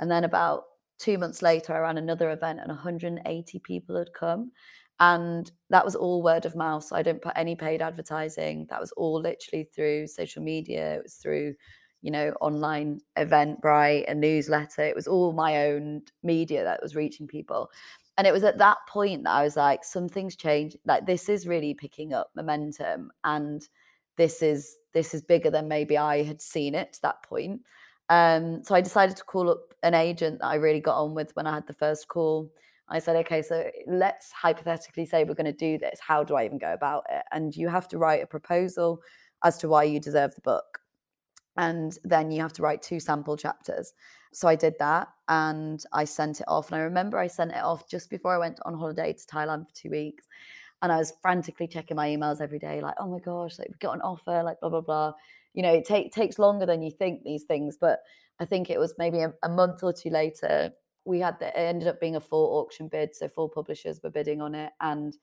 And 0.01 0.11
then 0.11 0.25
about 0.25 0.65
two 0.99 1.19
months 1.19 1.41
later, 1.43 1.75
I 1.75 1.81
ran 1.81 1.99
another 1.99 2.31
event 2.31 2.61
and 2.61 2.69
180 2.69 3.59
people 3.61 3.97
had 3.97 4.13
come. 4.13 4.53
And 5.01 5.51
that 5.71 5.85
was 5.85 5.97
all 5.97 6.23
word 6.23 6.45
of 6.45 6.55
mouth. 6.55 6.85
So 6.85 6.95
I 6.97 7.03
didn't 7.03 7.23
put 7.23 7.33
any 7.37 7.57
paid 7.57 7.83
advertising. 7.83 8.67
That 8.69 8.81
was 8.81 8.93
all 8.93 9.21
literally 9.21 9.69
through 9.75 10.09
social 10.09 10.43
media. 10.43 10.97
It 10.97 11.03
was 11.05 11.15
through 11.15 11.55
you 12.03 12.11
know, 12.11 12.35
online 12.41 13.01
Eventbrite, 13.17 14.11
a 14.11 14.15
newsletter. 14.15 14.83
It 14.83 14.97
was 14.97 15.07
all 15.07 15.33
my 15.33 15.69
own 15.69 16.03
media 16.23 16.65
that 16.65 16.83
was 16.83 16.97
reaching 16.97 17.27
people. 17.27 17.71
And 18.19 18.27
it 18.27 18.33
was 18.33 18.45
at 18.45 18.59
that 18.59 18.79
point 18.89 19.25
that 19.25 19.31
I 19.31 19.45
was 19.45 19.57
like, 19.57 19.85
something's 19.85 20.37
changed. 20.37 20.77
Like 20.85 21.07
this 21.07 21.29
is 21.29 21.47
really 21.47 21.75
picking 21.75 22.13
up 22.13 22.31
momentum. 22.35 23.11
And 23.25 23.67
this 24.17 24.43
is 24.43 24.77
this 24.93 25.15
is 25.15 25.23
bigger 25.23 25.51
than 25.51 25.69
maybe 25.69 25.97
I 25.97 26.23
had 26.23 26.43
seen 26.43 26.75
it 26.75 26.93
to 26.95 27.03
that 27.03 27.23
point. 27.23 27.63
Um, 28.11 28.63
so 28.63 28.75
I 28.75 28.83
decided 28.83 29.17
to 29.17 29.25
call 29.25 29.49
up 29.49 29.73
an 29.83 29.95
agent 29.95 30.41
that 30.41 30.47
I 30.47 30.57
really 30.57 30.81
got 30.81 31.03
on 31.03 31.15
with 31.15 31.35
when 31.35 31.47
I 31.47 31.55
had 31.55 31.67
the 31.67 31.73
first 31.73 32.09
call. 32.09 32.51
I 32.89 32.99
said, 32.99 33.17
okay, 33.17 33.41
so 33.41 33.71
let's 33.87 34.33
hypothetically 34.33 35.07
say 35.07 35.25
we're 35.25 35.35
going 35.35 35.47
to 35.47 35.53
do 35.53 35.79
this. 35.79 35.99
How 35.99 36.23
do 36.23 36.35
I 36.35 36.45
even 36.45 36.59
go 36.59 36.75
about 36.75 37.05
it? 37.11 37.23
And 37.33 37.57
you 37.57 37.69
have 37.69 37.89
to 37.89 37.99
write 37.99 38.23
a 38.23 38.27
proposal 38.27 39.01
as 39.45 39.57
to 39.59 39.69
why 39.69 39.85
you 39.85 39.99
deserve 39.99 40.35
the 40.35 40.43
book 40.43 40.82
and 41.57 41.99
then 42.05 42.31
you 42.31 42.41
have 42.41 42.53
to 42.55 42.63
write 42.63 42.83
two 42.83 43.01
sample 43.01 43.37
chapters. 43.37 43.93
So 44.33 44.49
I 44.49 44.57
did 44.57 44.75
that 44.79 45.09
and 45.29 45.85
I 45.93 46.05
sent 46.05 46.41
it 46.41 46.47
off. 46.49 46.73
And 46.73 46.81
I 46.81 46.85
remember 46.85 47.19
I 47.19 47.27
sent 47.27 47.53
it 47.53 47.63
off 47.63 47.89
just 47.89 48.09
before 48.09 48.35
I 48.35 48.39
went 48.39 48.61
on 48.65 48.75
holiday 48.75 49.13
to 49.13 49.27
Thailand 49.27 49.69
for 49.69 49.75
two 49.75 49.91
weeks. 49.91 50.27
And 50.81 50.91
I 50.91 50.97
was 50.97 51.13
frantically 51.21 51.69
checking 51.69 51.97
my 51.97 52.09
emails 52.09 52.41
every 52.41 52.59
day, 52.59 52.81
like, 52.81 52.95
oh 52.99 53.09
my 53.09 53.21
gosh, 53.21 53.59
like 53.59 53.69
we 53.69 53.75
got 53.79 53.95
an 53.95 54.01
offer, 54.01 54.43
like 54.43 54.59
blah, 54.61 54.71
blah, 54.71 54.81
blah. 54.81 55.13
You 55.55 55.63
know, 55.63 55.73
it 55.75 55.85
take, 55.85 56.13
takes 56.13 56.39
longer 56.39 56.67
than 56.67 56.83
you 56.83 56.91
think 56.91 57.23
these 57.23 57.45
things. 57.45 57.77
But 57.81 58.01
I 58.41 58.47
think 58.47 58.71
it 58.71 58.81
was 58.81 58.95
maybe 58.99 59.19
a, 59.21 59.33
a 59.43 59.49
month 59.49 59.83
or 59.83 59.93
two 59.93 60.11
later, 60.11 60.73
we 61.05 61.21
had 61.21 61.39
the, 61.39 61.49
it 61.49 61.55
ended 61.57 61.89
up 61.89 62.01
being 62.01 62.17
a 62.17 62.21
full 62.21 62.59
auction 62.59 62.89
bid. 62.89 63.15
So 63.15 63.29
four 63.29 63.51
publishers 63.51 64.01
were 64.03 64.11
bidding 64.11 64.41
on 64.41 64.55
it. 64.55 64.73
And 64.81 65.17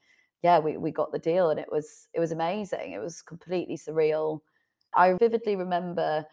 yeah, 0.44 0.60
we, 0.60 0.78
we 0.78 0.92
got 0.92 1.12
the 1.12 1.20
deal 1.20 1.50
and 1.50 1.60
it 1.60 1.72
was, 1.72 2.08
it 2.13 2.20
was 2.20 2.32
amazing. 2.32 2.94
It 2.94 3.00
was 3.00 3.22
completely 3.22 3.76
surreal. 3.76 4.39
I 4.95 5.13
vividly 5.13 5.56
remember 5.56 6.25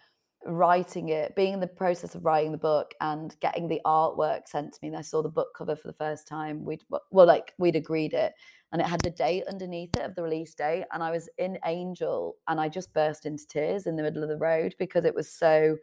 writing 0.44 1.08
it, 1.08 1.34
being 1.34 1.54
in 1.54 1.60
the 1.60 1.66
process 1.66 2.14
of 2.14 2.24
writing 2.24 2.52
the 2.52 2.58
book 2.58 2.92
and 3.00 3.34
getting 3.40 3.68
the 3.68 3.80
artwork 3.84 4.46
sent 4.46 4.72
to 4.72 4.78
me. 4.82 4.88
And 4.88 4.96
I 4.96 5.02
saw 5.02 5.22
the 5.22 5.28
book 5.28 5.48
cover 5.56 5.76
for 5.76 5.88
the 5.88 5.94
first 5.94 6.28
time. 6.28 6.64
We'd 6.64 6.82
well, 7.10 7.26
like 7.26 7.52
we'd 7.58 7.76
agreed 7.76 8.12
it, 8.12 8.34
and 8.72 8.80
it 8.80 8.86
had 8.86 9.00
the 9.00 9.10
date 9.10 9.44
underneath 9.48 9.96
it 9.96 10.02
of 10.02 10.14
the 10.14 10.22
release 10.22 10.54
date. 10.54 10.84
And 10.92 11.02
I 11.02 11.10
was 11.10 11.28
in 11.38 11.58
Angel, 11.64 12.36
and 12.48 12.60
I 12.60 12.68
just 12.68 12.94
burst 12.94 13.26
into 13.26 13.46
tears 13.46 13.86
in 13.86 13.96
the 13.96 14.02
middle 14.02 14.22
of 14.22 14.28
the 14.28 14.36
road 14.36 14.74
because 14.78 15.04
it 15.04 15.14
was 15.14 15.30
so, 15.30 15.76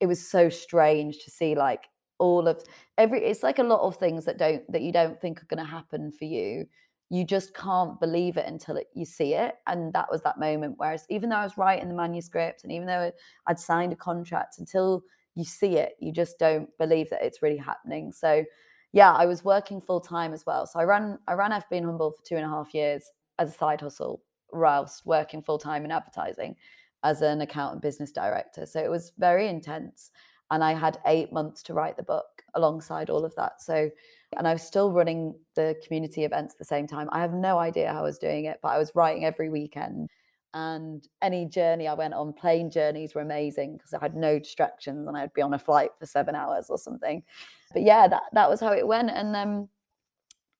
it 0.00 0.06
was 0.06 0.26
so 0.26 0.48
strange 0.48 1.24
to 1.24 1.30
see 1.30 1.54
like 1.54 1.88
all 2.18 2.48
of 2.48 2.62
every. 2.98 3.24
It's 3.24 3.42
like 3.42 3.58
a 3.58 3.64
lot 3.64 3.80
of 3.80 3.96
things 3.96 4.24
that 4.26 4.38
don't 4.38 4.70
that 4.70 4.82
you 4.82 4.92
don't 4.92 5.20
think 5.20 5.42
are 5.42 5.46
going 5.46 5.64
to 5.64 5.70
happen 5.70 6.12
for 6.12 6.24
you 6.24 6.66
you 7.12 7.26
just 7.26 7.54
can't 7.54 8.00
believe 8.00 8.38
it 8.38 8.46
until 8.46 8.78
it, 8.78 8.86
you 8.94 9.04
see 9.04 9.34
it. 9.34 9.56
And 9.66 9.92
that 9.92 10.10
was 10.10 10.22
that 10.22 10.40
moment. 10.40 10.76
Whereas 10.78 11.04
even 11.10 11.28
though 11.28 11.36
I 11.36 11.44
was 11.44 11.58
writing 11.58 11.90
the 11.90 11.94
manuscript 11.94 12.64
and 12.64 12.72
even 12.72 12.86
though 12.86 13.12
I'd 13.46 13.60
signed 13.60 13.92
a 13.92 13.96
contract, 13.96 14.58
until 14.58 15.02
you 15.34 15.44
see 15.44 15.76
it, 15.76 15.92
you 16.00 16.10
just 16.10 16.38
don't 16.38 16.70
believe 16.78 17.10
that 17.10 17.22
it's 17.22 17.42
really 17.42 17.58
happening. 17.58 18.12
So 18.12 18.44
yeah, 18.92 19.12
I 19.12 19.26
was 19.26 19.44
working 19.44 19.78
full 19.78 20.00
time 20.00 20.32
as 20.32 20.46
well. 20.46 20.66
So 20.66 20.80
I 20.80 20.84
ran 20.84 21.18
I 21.28 21.34
ran 21.34 21.52
F 21.52 21.68
Being 21.68 21.84
Humble 21.84 22.12
for 22.12 22.24
two 22.24 22.36
and 22.36 22.46
a 22.46 22.48
half 22.48 22.72
years 22.72 23.04
as 23.38 23.50
a 23.50 23.58
side 23.58 23.82
hustle, 23.82 24.22
whilst 24.50 25.04
working 25.04 25.42
full 25.42 25.58
time 25.58 25.84
in 25.84 25.92
advertising 25.92 26.56
as 27.04 27.20
an 27.20 27.42
account 27.42 27.74
and 27.74 27.82
business 27.82 28.10
director. 28.10 28.64
So 28.64 28.82
it 28.82 28.90
was 28.90 29.12
very 29.18 29.48
intense. 29.48 30.12
And 30.50 30.64
I 30.64 30.72
had 30.72 30.98
eight 31.06 31.30
months 31.30 31.62
to 31.64 31.74
write 31.74 31.98
the 31.98 32.02
book 32.02 32.42
alongside 32.54 33.10
all 33.10 33.26
of 33.26 33.34
that. 33.36 33.60
So 33.60 33.90
and 34.36 34.46
I 34.46 34.52
was 34.52 34.62
still 34.62 34.92
running 34.92 35.34
the 35.54 35.76
community 35.84 36.24
events 36.24 36.54
at 36.54 36.58
the 36.58 36.64
same 36.64 36.86
time. 36.86 37.08
I 37.12 37.20
have 37.20 37.32
no 37.32 37.58
idea 37.58 37.92
how 37.92 38.00
I 38.00 38.02
was 38.02 38.18
doing 38.18 38.46
it, 38.46 38.58
but 38.62 38.68
I 38.68 38.78
was 38.78 38.92
writing 38.94 39.24
every 39.24 39.50
weekend. 39.50 40.08
And 40.54 41.06
any 41.22 41.46
journey 41.46 41.88
I 41.88 41.94
went 41.94 42.14
on, 42.14 42.34
plane 42.34 42.70
journeys 42.70 43.14
were 43.14 43.22
amazing 43.22 43.76
because 43.76 43.94
I 43.94 43.98
had 44.00 44.14
no 44.14 44.38
distractions 44.38 45.08
and 45.08 45.16
I'd 45.16 45.32
be 45.32 45.40
on 45.40 45.54
a 45.54 45.58
flight 45.58 45.90
for 45.98 46.04
seven 46.04 46.34
hours 46.34 46.66
or 46.68 46.76
something. 46.76 47.22
But 47.72 47.82
yeah, 47.82 48.06
that, 48.08 48.24
that 48.32 48.50
was 48.50 48.60
how 48.60 48.72
it 48.72 48.86
went. 48.86 49.10
And 49.10 49.34
then 49.34 49.68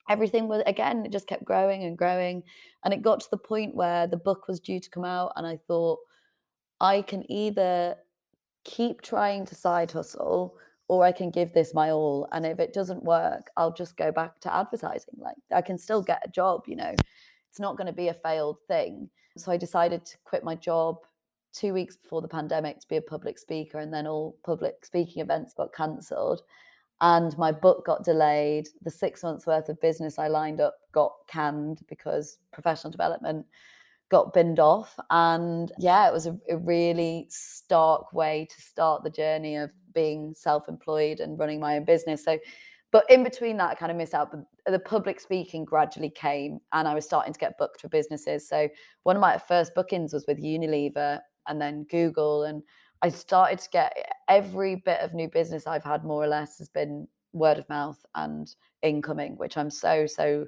everything 0.08 0.48
was, 0.48 0.62
again, 0.66 1.04
it 1.04 1.12
just 1.12 1.26
kept 1.26 1.44
growing 1.44 1.84
and 1.84 1.98
growing. 1.98 2.42
And 2.84 2.94
it 2.94 3.02
got 3.02 3.20
to 3.20 3.30
the 3.30 3.36
point 3.36 3.74
where 3.74 4.06
the 4.06 4.16
book 4.16 4.48
was 4.48 4.60
due 4.60 4.80
to 4.80 4.90
come 4.90 5.04
out. 5.04 5.32
And 5.36 5.46
I 5.46 5.58
thought, 5.68 5.98
I 6.80 7.02
can 7.02 7.30
either 7.30 7.96
keep 8.64 9.02
trying 9.02 9.44
to 9.46 9.54
side 9.54 9.90
hustle 9.90 10.56
or 10.92 11.06
I 11.06 11.10
can 11.10 11.30
give 11.30 11.54
this 11.54 11.72
my 11.72 11.90
all. 11.90 12.28
And 12.32 12.44
if 12.44 12.60
it 12.60 12.74
doesn't 12.74 13.02
work, 13.02 13.48
I'll 13.56 13.72
just 13.72 13.96
go 13.96 14.12
back 14.12 14.38
to 14.40 14.54
advertising. 14.54 15.14
Like 15.16 15.38
I 15.50 15.62
can 15.62 15.78
still 15.78 16.02
get 16.02 16.20
a 16.22 16.30
job, 16.30 16.64
you 16.66 16.76
know, 16.76 16.94
it's 17.48 17.58
not 17.58 17.78
going 17.78 17.86
to 17.86 17.94
be 17.94 18.08
a 18.08 18.14
failed 18.14 18.58
thing. 18.68 19.08
So 19.38 19.50
I 19.50 19.56
decided 19.56 20.04
to 20.04 20.18
quit 20.24 20.44
my 20.44 20.54
job 20.54 20.98
two 21.54 21.72
weeks 21.72 21.96
before 21.96 22.20
the 22.20 22.28
pandemic 22.28 22.78
to 22.80 22.88
be 22.88 22.98
a 22.98 23.00
public 23.02 23.38
speaker, 23.38 23.78
and 23.78 23.90
then 23.90 24.06
all 24.06 24.36
public 24.44 24.84
speaking 24.84 25.22
events 25.22 25.54
got 25.54 25.72
cancelled. 25.72 26.42
And 27.00 27.36
my 27.38 27.52
book 27.52 27.86
got 27.86 28.04
delayed. 28.04 28.68
The 28.82 28.90
six 28.90 29.22
months 29.22 29.46
worth 29.46 29.70
of 29.70 29.80
business 29.80 30.18
I 30.18 30.28
lined 30.28 30.60
up 30.60 30.74
got 30.92 31.14
canned 31.26 31.80
because 31.88 32.36
professional 32.52 32.90
development 32.90 33.46
got 34.10 34.34
binned 34.34 34.60
off. 34.60 35.00
And 35.08 35.72
yeah, 35.78 36.06
it 36.06 36.12
was 36.12 36.26
a, 36.26 36.38
a 36.50 36.58
really 36.58 37.26
stark 37.30 38.12
way 38.12 38.46
to 38.54 38.62
start 38.62 39.02
the 39.02 39.10
journey 39.10 39.56
of 39.56 39.70
being 39.94 40.34
self-employed 40.34 41.20
and 41.20 41.38
running 41.38 41.60
my 41.60 41.76
own 41.76 41.84
business. 41.84 42.24
So, 42.24 42.38
but 42.90 43.04
in 43.10 43.24
between 43.24 43.56
that, 43.56 43.70
I 43.70 43.74
kind 43.74 43.90
of 43.90 43.98
missed 43.98 44.14
out. 44.14 44.30
But 44.30 44.44
the 44.70 44.78
public 44.78 45.20
speaking 45.20 45.64
gradually 45.64 46.10
came, 46.10 46.60
and 46.72 46.86
I 46.86 46.94
was 46.94 47.04
starting 47.04 47.32
to 47.32 47.38
get 47.38 47.58
booked 47.58 47.80
for 47.80 47.88
businesses. 47.88 48.48
So 48.48 48.68
one 49.04 49.16
of 49.16 49.20
my 49.20 49.38
first 49.38 49.74
bookings 49.74 50.12
was 50.12 50.26
with 50.26 50.42
Unilever, 50.42 51.20
and 51.48 51.60
then 51.60 51.84
Google, 51.90 52.44
and 52.44 52.62
I 53.02 53.08
started 53.08 53.58
to 53.58 53.68
get 53.70 53.96
every 54.28 54.76
bit 54.76 55.00
of 55.00 55.14
new 55.14 55.28
business 55.28 55.66
I've 55.66 55.82
had 55.82 56.04
more 56.04 56.22
or 56.22 56.28
less 56.28 56.58
has 56.58 56.68
been 56.68 57.08
word 57.32 57.58
of 57.58 57.68
mouth 57.68 57.98
and 58.14 58.54
incoming, 58.82 59.36
which 59.36 59.56
I'm 59.56 59.70
so 59.70 60.06
so 60.06 60.46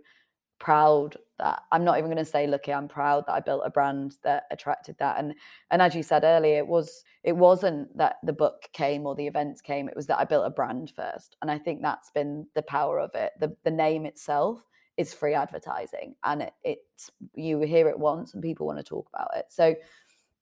proud 0.58 1.16
that 1.38 1.62
I'm 1.72 1.84
not 1.84 1.98
even 1.98 2.10
going 2.10 2.24
to 2.24 2.30
say 2.30 2.46
lucky 2.46 2.72
I'm 2.72 2.88
proud 2.88 3.26
that 3.26 3.32
I 3.32 3.40
built 3.40 3.62
a 3.64 3.70
brand 3.70 4.16
that 4.22 4.44
attracted 4.50 4.96
that 4.98 5.18
and 5.18 5.34
and 5.70 5.82
as 5.82 5.94
you 5.94 6.02
said 6.02 6.24
earlier 6.24 6.58
it 6.58 6.66
was 6.66 7.04
it 7.24 7.36
wasn't 7.36 7.96
that 7.98 8.16
the 8.22 8.32
book 8.32 8.68
came 8.72 9.04
or 9.06 9.14
the 9.14 9.26
events 9.26 9.60
came 9.60 9.88
it 9.88 9.96
was 9.96 10.06
that 10.06 10.18
I 10.18 10.24
built 10.24 10.46
a 10.46 10.50
brand 10.50 10.92
first 10.94 11.36
and 11.42 11.50
I 11.50 11.58
think 11.58 11.82
that's 11.82 12.10
been 12.10 12.46
the 12.54 12.62
power 12.62 13.00
of 13.00 13.10
it. 13.14 13.32
The 13.40 13.56
the 13.64 13.70
name 13.70 14.06
itself 14.06 14.64
is 14.96 15.12
free 15.12 15.34
advertising 15.34 16.14
and 16.22 16.42
it, 16.42 16.54
it's 16.62 17.10
you 17.34 17.60
hear 17.60 17.88
it 17.88 17.98
once 17.98 18.32
and 18.32 18.42
people 18.42 18.66
want 18.66 18.78
to 18.78 18.84
talk 18.84 19.08
about 19.12 19.30
it. 19.36 19.46
So 19.48 19.74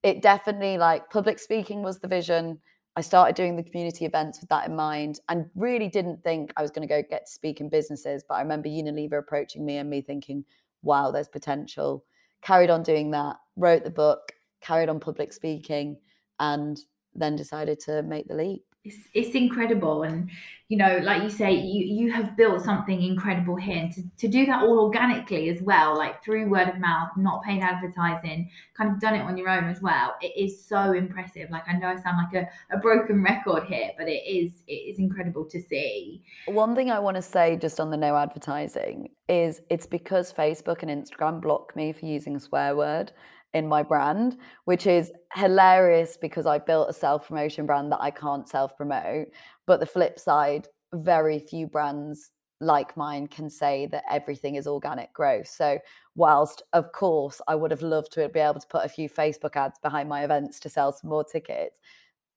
it 0.03 0.21
definitely 0.21 0.79
like 0.79 1.11
public 1.11 1.39
speaking 1.39 1.83
was 1.83 2.01
the 2.01 2.09
vision 2.09 2.59
I 2.95 3.01
started 3.01 3.35
doing 3.35 3.57
the 3.57 3.63
community 3.63 4.05
events 4.05 4.41
with 4.41 4.51
that 4.51 4.69
in 4.69 4.77
mind 4.77 5.21
and 5.29 5.49
really 5.55 5.89
didn't 5.89 6.23
think 6.23 6.53
I 6.57 6.63
was 6.63 6.71
going 6.71 6.87
to 6.87 6.95
go 6.95 7.03
get 7.09 7.27
to 7.27 7.33
speak 7.33 7.61
in 7.61 7.71
businesses. 7.71 8.23
But 8.29 8.35
I 8.35 8.43
remember 8.43 8.69
Unilever 8.69 9.19
approaching 9.19 9.65
me 9.65 9.79
and 9.79 9.89
me 9.89 10.03
thinking, 10.03 10.45
wow, 10.83 11.11
there's 11.11 11.29
potential. 11.29 12.05
Carried 12.43 12.71
on 12.71 12.83
doing 12.83 13.11
that, 13.13 13.37
wrote 13.57 13.85
the 13.85 13.91
book, 13.91 14.33
carried 14.61 14.91
on 14.91 15.01
public 15.01 15.33
speaking, 15.33 15.97
and 16.39 16.79
then 17.15 17.37
decided 17.37 17.81
to 17.81 18.03
make 18.03 18.29
the 18.29 18.35
leap 18.35 18.65
it's, 18.85 19.09
it's 19.15 19.35
incredible. 19.35 20.03
And 20.03 20.31
you 20.73 20.79
know 20.79 21.01
like 21.03 21.23
you 21.23 21.29
say 21.29 21.53
you 21.53 21.85
you 21.85 22.11
have 22.11 22.35
built 22.35 22.63
something 22.63 23.03
incredible 23.03 23.57
here. 23.57 23.77
And 23.77 23.93
to, 23.93 24.03
to 24.17 24.29
do 24.29 24.47
that 24.47 24.63
all 24.63 24.81
organically 24.81 25.51
as 25.51 25.61
well 25.61 25.95
like 25.99 26.25
through 26.25 26.49
word 26.49 26.67
of 26.67 26.79
mouth 26.79 27.11
not 27.19 27.43
paid 27.43 27.61
advertising 27.61 28.49
kind 28.75 28.91
of 28.91 28.99
done 28.99 29.15
it 29.15 29.21
on 29.21 29.37
your 29.37 29.51
own 29.51 29.65
as 29.65 29.83
well 29.83 30.15
it 30.23 30.33
is 30.35 30.65
so 30.65 30.93
impressive. 30.93 31.51
Like 31.51 31.65
i 31.69 31.75
know 31.75 31.89
i 31.89 31.97
sound 31.97 32.17
like 32.25 32.43
a, 32.43 32.75
a 32.75 32.79
broken 32.79 33.23
record 33.23 33.65
here 33.65 33.91
but 33.99 34.09
it 34.09 34.23
is 34.27 34.63
it 34.67 34.73
is 34.73 34.99
incredible 34.99 35.45
to 35.45 35.61
see. 35.61 36.23
One 36.47 36.75
thing 36.75 36.91
i 36.91 36.99
want 36.99 37.17
to 37.17 37.23
say 37.23 37.57
just 37.57 37.79
on 37.79 37.91
the 37.91 37.99
no 37.99 38.17
advertising 38.17 39.11
is 39.29 39.61
it's 39.69 39.87
because 39.87 40.33
facebook 40.33 40.83
and 40.83 40.91
instagram 40.91 41.41
block 41.41 41.77
me 41.77 41.93
for 41.93 42.07
using 42.07 42.35
a 42.35 42.41
swear 42.41 42.75
word 42.75 43.13
in 43.55 43.69
my 43.69 43.83
brand, 43.83 44.39
which 44.65 44.87
is 44.87 45.13
hilarious 45.35 46.17
because 46.17 46.47
I 46.47 46.59
built 46.59 46.89
a 46.89 46.93
self 46.93 47.29
promotion 47.29 47.67
brand 47.67 47.93
that 47.93 48.01
I 48.01 48.11
can't 48.11 48.49
self 48.49 48.77
promote. 48.77 49.29
But 49.67 49.81
the 49.81 49.87
flip 49.87 50.19
side, 50.19 50.69
very 50.93 51.39
few 51.39 51.67
brands 51.67 52.31
like 52.61 52.97
mine 52.97 53.27
can 53.27 53.51
say 53.51 53.87
that 53.87 54.05
everything 54.09 54.55
is 54.55 54.67
organic 54.67 55.13
growth. 55.13 55.49
So, 55.49 55.79
whilst 56.15 56.63
of 56.73 56.93
course 56.93 57.41
I 57.49 57.55
would 57.55 57.71
have 57.71 57.83
loved 57.83 58.13
to 58.13 58.29
be 58.29 58.41
able 58.41 58.61
to 58.61 58.67
put 58.67 58.85
a 58.85 58.89
few 58.89 59.09
Facebook 59.09 59.57
ads 59.57 59.79
behind 59.81 60.09
my 60.09 60.25
events 60.25 60.61
to 60.61 60.71
sell 60.71 60.93
some 60.93 61.11
more 61.11 61.25
tickets, 61.25 61.81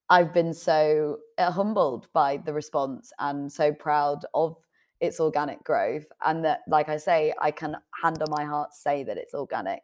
I've 0.09 0.33
been 0.33 0.53
so 0.53 1.19
uh, 1.37 1.51
humbled 1.51 2.07
by 2.13 2.37
the 2.37 2.53
response 2.53 3.11
and 3.19 3.51
so 3.51 3.71
proud 3.71 4.25
of 4.33 4.57
its 4.99 5.19
organic 5.19 5.63
growth. 5.63 6.05
And 6.25 6.43
that, 6.45 6.61
like 6.67 6.89
I 6.89 6.97
say, 6.97 7.33
I 7.39 7.51
can 7.51 7.77
hand 8.03 8.21
on 8.21 8.29
my 8.29 8.45
heart 8.45 8.73
say 8.73 9.03
that 9.03 9.17
it's 9.17 9.33
organic 9.33 9.83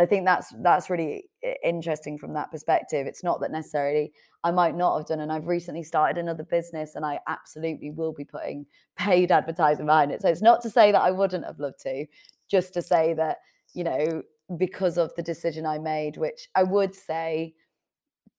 I 0.00 0.06
think 0.06 0.24
that's 0.24 0.54
that's 0.62 0.88
really 0.88 1.24
interesting 1.62 2.16
from 2.16 2.32
that 2.34 2.50
perspective. 2.50 3.06
It's 3.06 3.22
not 3.22 3.40
that 3.40 3.50
necessarily 3.50 4.12
I 4.44 4.50
might 4.50 4.74
not 4.74 4.96
have 4.96 5.06
done, 5.06 5.20
and 5.20 5.30
I've 5.30 5.46
recently 5.46 5.82
started 5.82 6.18
another 6.18 6.44
business, 6.44 6.94
and 6.94 7.04
I 7.04 7.20
absolutely 7.28 7.90
will 7.90 8.12
be 8.12 8.24
putting 8.24 8.66
paid 8.96 9.30
advertising 9.30 9.86
behind 9.86 10.10
it. 10.10 10.22
So 10.22 10.28
it's 10.28 10.42
not 10.42 10.62
to 10.62 10.70
say 10.70 10.92
that 10.92 11.02
I 11.02 11.10
wouldn't 11.10 11.44
have 11.44 11.60
loved 11.60 11.80
to, 11.82 12.06
just 12.50 12.72
to 12.74 12.82
say 12.82 13.14
that 13.14 13.38
you 13.74 13.84
know 13.84 14.22
because 14.56 14.98
of 14.98 15.14
the 15.16 15.22
decision 15.22 15.66
I 15.66 15.78
made, 15.78 16.16
which 16.16 16.48
I 16.54 16.62
would 16.62 16.94
say 16.94 17.54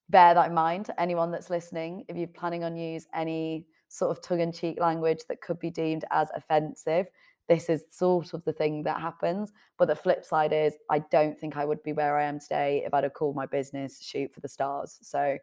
bear 0.09 0.33
that 0.33 0.49
in 0.49 0.53
mind 0.53 0.89
anyone 0.97 1.31
that's 1.31 1.49
listening. 1.49 2.03
If 2.09 2.17
you're 2.17 2.27
planning 2.27 2.63
on 2.63 2.75
use 2.75 3.05
any 3.13 3.65
sort 3.87 4.11
of 4.11 4.23
tongue-in-cheek 4.23 4.79
language 4.79 5.19
that 5.29 5.41
could 5.41 5.59
be 5.59 5.69
deemed 5.69 6.05
as 6.11 6.29
offensive 6.35 7.07
this 7.49 7.69
is 7.69 7.83
sort 7.89 8.33
of 8.33 8.43
the 8.45 8.53
thing 8.53 8.83
that 8.83 9.01
happens. 9.01 9.51
But 9.77 9.87
the 9.87 9.95
flip 9.95 10.23
side 10.25 10.53
is, 10.53 10.73
I 10.89 10.99
don't 11.11 11.37
think 11.37 11.57
I 11.57 11.65
would 11.65 11.83
be 11.83 11.93
where 11.93 12.17
I 12.17 12.23
am 12.23 12.39
today 12.39 12.83
if 12.85 12.93
I'd 12.93 13.03
have 13.03 13.13
called 13.13 13.35
my 13.35 13.45
business 13.45 14.01
Shoot 14.01 14.33
for 14.33 14.39
the 14.39 14.47
Stars. 14.47 14.99
So 15.01 15.37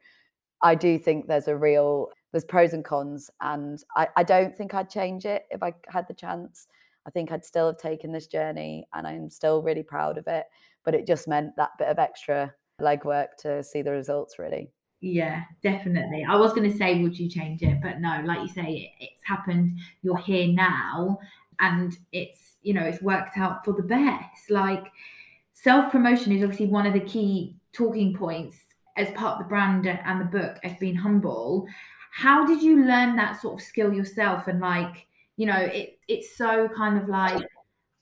I 0.63 0.75
do 0.75 0.99
think 0.99 1.27
there's 1.27 1.49
a 1.49 1.57
real, 1.57 2.09
there's 2.33 2.45
pros 2.45 2.73
and 2.73 2.85
cons. 2.85 3.31
And 3.41 3.83
I, 3.97 4.09
I 4.17 4.23
don't 4.23 4.55
think 4.55 4.75
I'd 4.75 4.91
change 4.91 5.25
it 5.25 5.45
if 5.51 5.63
I 5.63 5.75
had 5.89 6.09
the 6.09 6.15
chance. 6.15 6.67
I 7.07 7.11
think 7.11 7.33
I'd 7.33 7.45
still 7.45 7.67
have 7.67 7.79
taken 7.79 8.13
this 8.13 8.27
journey 8.27 8.87
and 8.93 9.07
I'm 9.07 9.31
still 9.31 9.63
really 9.63 9.83
proud 9.83 10.19
of 10.19 10.27
it. 10.27 10.47
But 10.85 10.95
it 10.95 11.07
just 11.07 11.29
meant 11.29 11.57
that 11.57 11.77
bit 11.79 11.89
of 11.89 11.99
extra 11.99 12.55
legwork 12.81 13.29
to 13.41 13.63
see 13.63 13.83
the 13.83 13.93
results, 13.93 14.39
really. 14.39 14.71
Yeah, 15.01 15.43
definitely. 15.63 16.27
I 16.29 16.37
was 16.37 16.53
going 16.53 16.71
to 16.71 16.77
say, 16.77 17.01
would 17.03 17.17
you 17.17 17.29
change 17.29 17.63
it? 17.63 17.81
But 17.81 18.01
no, 18.01 18.21
like 18.25 18.41
you 18.41 18.49
say, 18.49 18.93
it's 18.99 19.23
happened. 19.25 19.79
You're 20.03 20.19
here 20.19 20.49
now, 20.49 21.19
and 21.61 21.97
it's 22.13 22.57
you 22.63 22.75
know 22.75 22.83
it's 22.83 23.03
worked 23.03 23.37
out 23.37 23.65
for 23.65 23.73
the 23.73 23.83
best. 23.83 24.51
Like 24.51 24.85
self 25.53 25.91
promotion 25.91 26.33
is 26.33 26.43
obviously 26.43 26.67
one 26.67 26.87
of 26.87 26.93
the 26.93 27.01
key 27.01 27.57
talking 27.73 28.15
points 28.15 28.59
as 28.97 29.11
part 29.13 29.35
of 29.35 29.39
the 29.39 29.49
brand 29.49 29.87
and 29.87 30.21
the 30.21 30.25
book 30.25 30.59
as 30.65 30.73
being 30.79 30.97
humble. 30.97 31.67
How 32.13 32.45
did 32.47 32.63
you 32.63 32.85
learn 32.85 33.17
that 33.17 33.41
sort 33.41 33.61
of 33.61 33.67
skill 33.67 33.93
yourself? 33.93 34.49
And 34.49 34.61
like 34.61 35.07
you 35.37 35.47
know, 35.47 35.59
it 35.59 35.99
it's 36.09 36.37
so 36.37 36.69
kind 36.69 37.01
of 37.01 37.09
like 37.09 37.43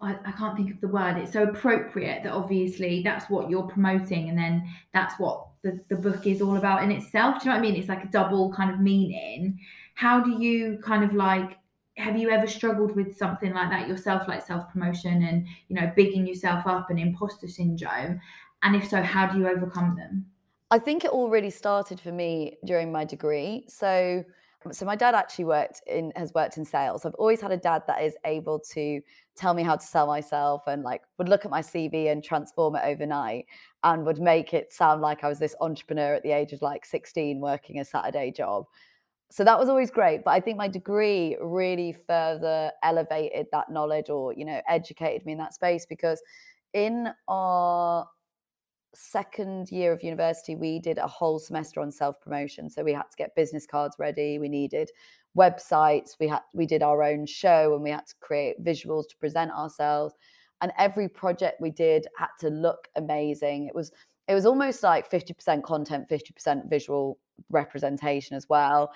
I, 0.01 0.17
I 0.25 0.33
can't 0.33 0.57
think 0.57 0.73
of 0.73 0.81
the 0.81 0.89
word. 0.89 1.17
It's 1.17 1.33
so 1.33 1.45
appropriate 1.45 2.23
that 2.25 2.33
obviously 2.33 3.03
that's 3.03 3.31
what 3.31 3.49
you're 3.49 3.69
promoting, 3.69 4.29
and 4.31 4.39
then 4.39 4.69
that's 4.93 5.19
what 5.19 5.47
the, 5.63 5.81
the 5.89 5.97
book 5.97 6.27
is 6.27 6.41
all 6.41 6.57
about 6.57 6.83
in 6.83 6.91
itself. 6.91 7.43
Do 7.43 7.49
you 7.49 7.51
know 7.51 7.61
what 7.61 7.67
I 7.67 7.71
mean? 7.71 7.81
It's 7.81 7.89
like 7.89 8.05
a 8.05 8.09
double 8.09 8.53
kind 8.53 8.71
of 8.71 8.81
meaning. 8.81 9.59
How 9.95 10.21
do 10.21 10.43
you 10.43 10.79
kind 10.83 11.05
of 11.05 11.15
like 11.15 11.59
have 11.97 12.17
you 12.17 12.31
ever 12.31 12.47
struggled 12.47 12.95
with 12.95 13.17
something 13.17 13.53
like 13.53 13.71
that 13.71 13.89
yourself, 13.89 14.29
like 14.29 14.47
self 14.47 14.71
promotion 14.71 15.23
and 15.25 15.47
you 15.69 15.77
know, 15.77 15.91
bigging 15.97 16.27
yourself 16.27 16.67
up 16.67 16.91
and 16.91 17.01
imposter 17.01 17.49
syndrome? 17.49 18.21
And 18.63 18.77
if 18.77 18.89
so, 18.89 19.03
how 19.03 19.27
do 19.27 19.39
you 19.39 19.49
overcome 19.49 19.97
them? 19.97 20.27
I 20.71 20.79
think 20.79 21.05
it 21.05 21.11
all 21.11 21.31
really 21.31 21.51
started 21.51 22.01
for 22.01 22.13
me 22.13 22.57
during 22.65 22.91
my 22.91 23.05
degree. 23.05 23.65
So 23.69 24.25
so 24.73 24.85
my 24.85 24.97
dad 24.97 25.15
actually 25.15 25.45
worked 25.45 25.83
in 25.87 26.13
has 26.17 26.33
worked 26.35 26.57
in 26.57 26.65
sales. 26.65 27.05
I've 27.05 27.15
always 27.15 27.41
had 27.41 27.53
a 27.53 27.57
dad 27.57 27.83
that 27.87 28.03
is 28.03 28.17
able 28.25 28.59
to 28.73 29.01
tell 29.37 29.55
me 29.55 29.63
how 29.63 29.77
to 29.77 29.87
sell 29.87 30.07
myself 30.07 30.63
and 30.67 30.83
like 30.83 31.03
would 31.19 31.29
look 31.29 31.45
at 31.45 31.51
my 31.51 31.61
CV 31.61 32.11
and 32.11 32.23
transform 32.23 32.77
it 32.77 32.83
overnight 32.85 33.47
and 33.85 34.05
would 34.05 34.21
make 34.21 34.55
it 34.55 34.73
sound 34.73 35.03
like 35.03 35.23
I 35.23 35.29
was 35.29 35.39
this 35.39 35.55
entrepreneur 35.61 36.15
at 36.15 36.23
the 36.23 36.33
age 36.33 36.53
of 36.53 36.63
like 36.63 36.85
16 36.85 37.41
working 37.41 37.79
a 37.79 37.85
Saturday 37.85 38.33
job. 38.33 38.67
So 39.31 39.43
that 39.45 39.59
was 39.59 39.69
always 39.69 39.91
great, 39.91 40.23
but 40.25 40.31
I 40.31 40.41
think 40.41 40.57
my 40.57 40.69
degree 40.69 41.37
really 41.41 41.93
further 42.07 42.71
elevated 42.83 43.47
that 43.53 43.71
knowledge 43.71 44.09
or 44.09 44.33
you 44.33 44.45
know 44.45 44.61
educated 44.69 45.27
me 45.27 45.33
in 45.33 45.39
that 45.39 45.53
space 45.53 45.85
because 45.85 46.23
in 46.73 47.09
our 47.27 48.07
second 48.97 49.71
year 49.71 49.93
of 49.93 50.03
university, 50.03 50.57
we 50.57 50.79
did 50.79 50.99
a 50.99 51.07
whole 51.07 51.39
semester 51.39 51.81
on 51.81 51.91
self 51.93 52.21
promotion. 52.21 52.71
So 52.71 52.83
we 52.83 52.93
had 52.93 53.11
to 53.11 53.17
get 53.17 53.35
business 53.35 53.67
cards 53.67 53.97
ready. 53.99 54.39
We 54.39 54.49
needed 54.49 54.91
websites. 55.37 56.17
We 56.19 56.29
had 56.29 56.41
we 56.55 56.67
did 56.67 56.83
our 56.83 57.03
own 57.03 57.27
show, 57.27 57.75
and 57.75 57.83
we 57.83 57.91
had 57.91 58.07
to 58.07 58.15
create 58.21 58.63
visuals 58.63 59.09
to 59.09 59.17
present 59.19 59.51
ourselves. 59.53 60.15
And 60.63 60.73
every 60.79 61.09
project 61.09 61.61
we 61.61 61.71
did 61.71 62.07
had 62.19 62.29
to 62.41 62.49
look 62.49 62.89
amazing. 62.97 63.67
It 63.67 63.75
was 63.75 63.93
it 64.29 64.35
was 64.35 64.47
almost 64.47 64.83
like 64.83 65.09
50% 65.09 65.63
content, 65.63 66.09
50% 66.09 66.69
visual 66.69 67.19
representation 67.51 68.37
as 68.37 68.49
well 68.49 68.93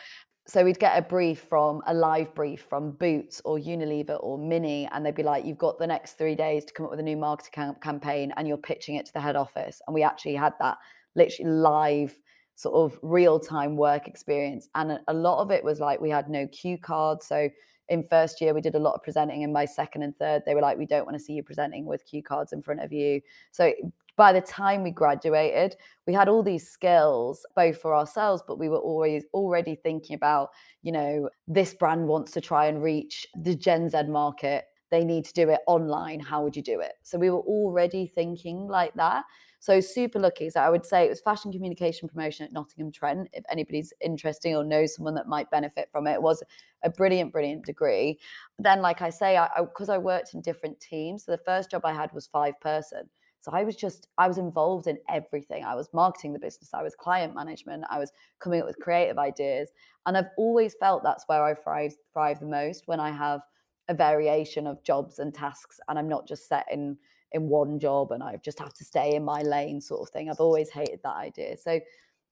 so 0.51 0.65
we'd 0.65 0.81
get 0.81 0.99
a 0.99 1.03
brief 1.03 1.41
from 1.49 1.81
a 1.87 1.95
live 1.95 2.35
brief 2.35 2.63
from 2.69 2.91
Boots 2.93 3.41
or 3.45 3.59
Unilever 3.59 4.19
or 4.21 4.37
Mini, 4.37 4.89
and 4.91 5.07
they'd 5.07 5.15
be 5.15 5.23
like, 5.23 5.45
"You've 5.45 5.59
got 5.59 5.79
the 5.79 5.87
next 5.87 6.15
three 6.15 6.35
days 6.35 6.65
to 6.65 6.73
come 6.73 6.87
up 6.87 6.91
with 6.91 6.99
a 6.99 7.05
new 7.05 7.17
marketing 7.17 7.53
cam- 7.53 7.75
campaign, 7.77 8.33
and 8.37 8.49
you're 8.49 8.57
pitching 8.57 8.97
it 8.97 9.07
to 9.07 9.13
the 9.13 9.21
head 9.21 9.37
office." 9.37 9.81
And 9.87 9.95
we 9.95 10.03
actually 10.03 10.35
had 10.35 10.55
that 10.59 10.79
literally 11.15 11.53
live, 11.53 12.19
sort 12.57 12.75
of 12.75 12.99
real 13.03 13.39
time 13.39 13.77
work 13.77 14.09
experience, 14.09 14.69
and 14.75 14.99
a, 15.07 15.15
lot 15.15 15.41
of 15.41 15.53
it 15.53 15.63
was 15.63 15.79
like 15.79 16.01
we 16.01 16.11
had 16.11 16.29
no 16.29 16.49
cue 16.49 16.79
cards. 16.79 17.27
So 17.27 17.49
in 17.89 18.03
first 18.03 18.41
year 18.41 18.53
we 18.53 18.61
did 18.61 18.75
a 18.75 18.81
lot 18.81 18.95
of 18.95 19.05
presenting, 19.05 19.45
and 19.45 19.55
by 19.55 19.67
second 19.67 20.03
and 20.03 20.17
third 20.17 20.43
they 20.47 20.57
were 20.57 20.63
like, 20.63 20.79
"We 20.79 20.87
don't 20.87 21.07
want 21.07 21.17
to 21.17 21.23
see 21.23 21.35
you 21.35 21.45
presenting 21.45 21.85
with 21.85 22.05
cue 22.07 22.25
cards 22.25 22.53
in 22.53 22.61
front 22.61 22.81
of 22.81 22.93
you." 22.93 23.21
So 23.53 23.73
by 24.17 24.33
the 24.33 24.41
time 24.41 24.83
we 24.83 24.91
graduated, 24.91 25.77
we 26.07 26.13
had 26.13 26.29
all 26.29 26.43
these 26.43 26.69
skills 26.69 27.45
both 27.57 27.81
for 27.81 27.95
ourselves, 27.95 28.43
but 28.47 28.59
we 28.59 28.69
were 28.69 28.79
always 28.79 29.25
already 29.33 29.75
thinking 29.75 30.15
about, 30.15 30.51
you 30.83 30.93
know, 30.93 31.29
this 31.47 31.75
brand 31.75 32.07
wants 32.07 32.33
to 32.33 32.41
try 32.41 32.67
and 32.67 32.83
reach 32.83 33.27
the 33.43 33.55
Gen 33.55 33.89
Z 33.89 34.05
market. 34.05 34.65
They 34.91 35.05
need 35.05 35.25
to 35.27 35.33
do 35.33 35.49
it 35.51 35.61
online. 35.67 36.21
How 36.21 36.43
would 36.43 36.57
you 36.57 36.63
do 36.63 36.81
it? 36.81 36.93
So 37.03 37.19
we 37.19 37.31
were 37.31 37.41
already 37.41 38.07
thinking 38.07 38.67
like 38.67 38.93
that. 38.95 39.25
So 39.61 39.79
super 39.79 40.19
lucky. 40.19 40.49
So 40.49 40.61
I 40.61 40.71
would 40.71 40.87
say 40.87 41.05
it 41.05 41.11
was 41.11 41.21
fashion 41.21 41.53
communication 41.53 42.09
promotion 42.09 42.47
at 42.47 42.53
Nottingham 42.53 42.91
Trent. 42.91 43.29
If 43.35 43.45
anybody's 43.51 43.93
interesting 44.01 44.57
or 44.57 44.65
knows 44.65 44.95
someone 44.95 45.15
that 45.15 45.29
might 45.29 45.51
benefit 45.51 45.91
from 45.93 46.07
it, 46.07 46.15
it 46.15 46.23
was 46.23 46.43
a 46.83 46.89
brilliant, 46.89 47.31
brilliant 47.31 47.67
degree. 47.67 48.19
Then, 48.59 48.81
like 48.81 49.03
I 49.03 49.11
say, 49.11 49.37
I 49.37 49.49
because 49.61 49.91
I, 49.91 49.97
I 49.97 49.99
worked 49.99 50.33
in 50.33 50.41
different 50.41 50.81
teams. 50.81 51.27
So 51.27 51.33
the 51.33 51.43
first 51.45 51.71
job 51.71 51.83
I 51.85 51.93
had 51.93 52.11
was 52.13 52.27
five 52.27 52.59
person. 52.61 53.03
So 53.41 53.53
I 53.53 53.65
was 53.65 53.77
just, 53.77 54.09
I 54.19 54.29
was 54.29 54.39
involved 54.39 54.87
in 54.87 54.99
everything. 55.09 55.65
I 55.65 55.75
was 55.75 55.89
marketing 55.93 56.33
the 56.33 56.39
business, 56.39 56.75
I 56.75 56.83
was 56.83 56.95
client 56.95 57.35
management, 57.35 57.85
I 57.91 57.99
was 57.99 58.13
coming 58.39 58.61
up 58.61 58.67
with 58.67 58.79
creative 58.79 59.19
ideas. 59.19 59.71
And 60.07 60.17
I've 60.17 60.29
always 60.37 60.75
felt 60.75 61.03
that's 61.03 61.25
where 61.27 61.43
I 61.43 61.55
thrive, 61.55 61.95
thrive 62.13 62.41
the 62.41 62.47
most 62.47 62.87
when 62.87 63.01
I 63.01 63.11
have 63.11 63.43
a 63.89 63.95
variation 63.95 64.67
of 64.67 64.83
jobs 64.85 65.19
and 65.19 65.35
tasks 65.35 65.81
and 65.89 65.99
I'm 65.99 66.09
not 66.09 66.27
just 66.29 66.49
set 66.49 66.67
in 66.71 66.97
in 67.33 67.49
one 67.49 67.79
job 67.79 68.11
and 68.11 68.23
I 68.23 68.37
just 68.43 68.59
have 68.59 68.75
to 68.75 68.85
stay 68.85 69.15
in 69.15 69.25
my 69.25 69.41
lane 69.43 69.81
sort 69.81 70.01
of 70.01 70.13
thing. 70.13 70.29
I've 70.29 70.41
always 70.41 70.71
hated 70.71 71.01
that 71.05 71.17
idea. 71.17 71.57
So 71.57 71.81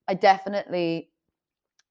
I 0.08 0.14
definitely 0.14 1.10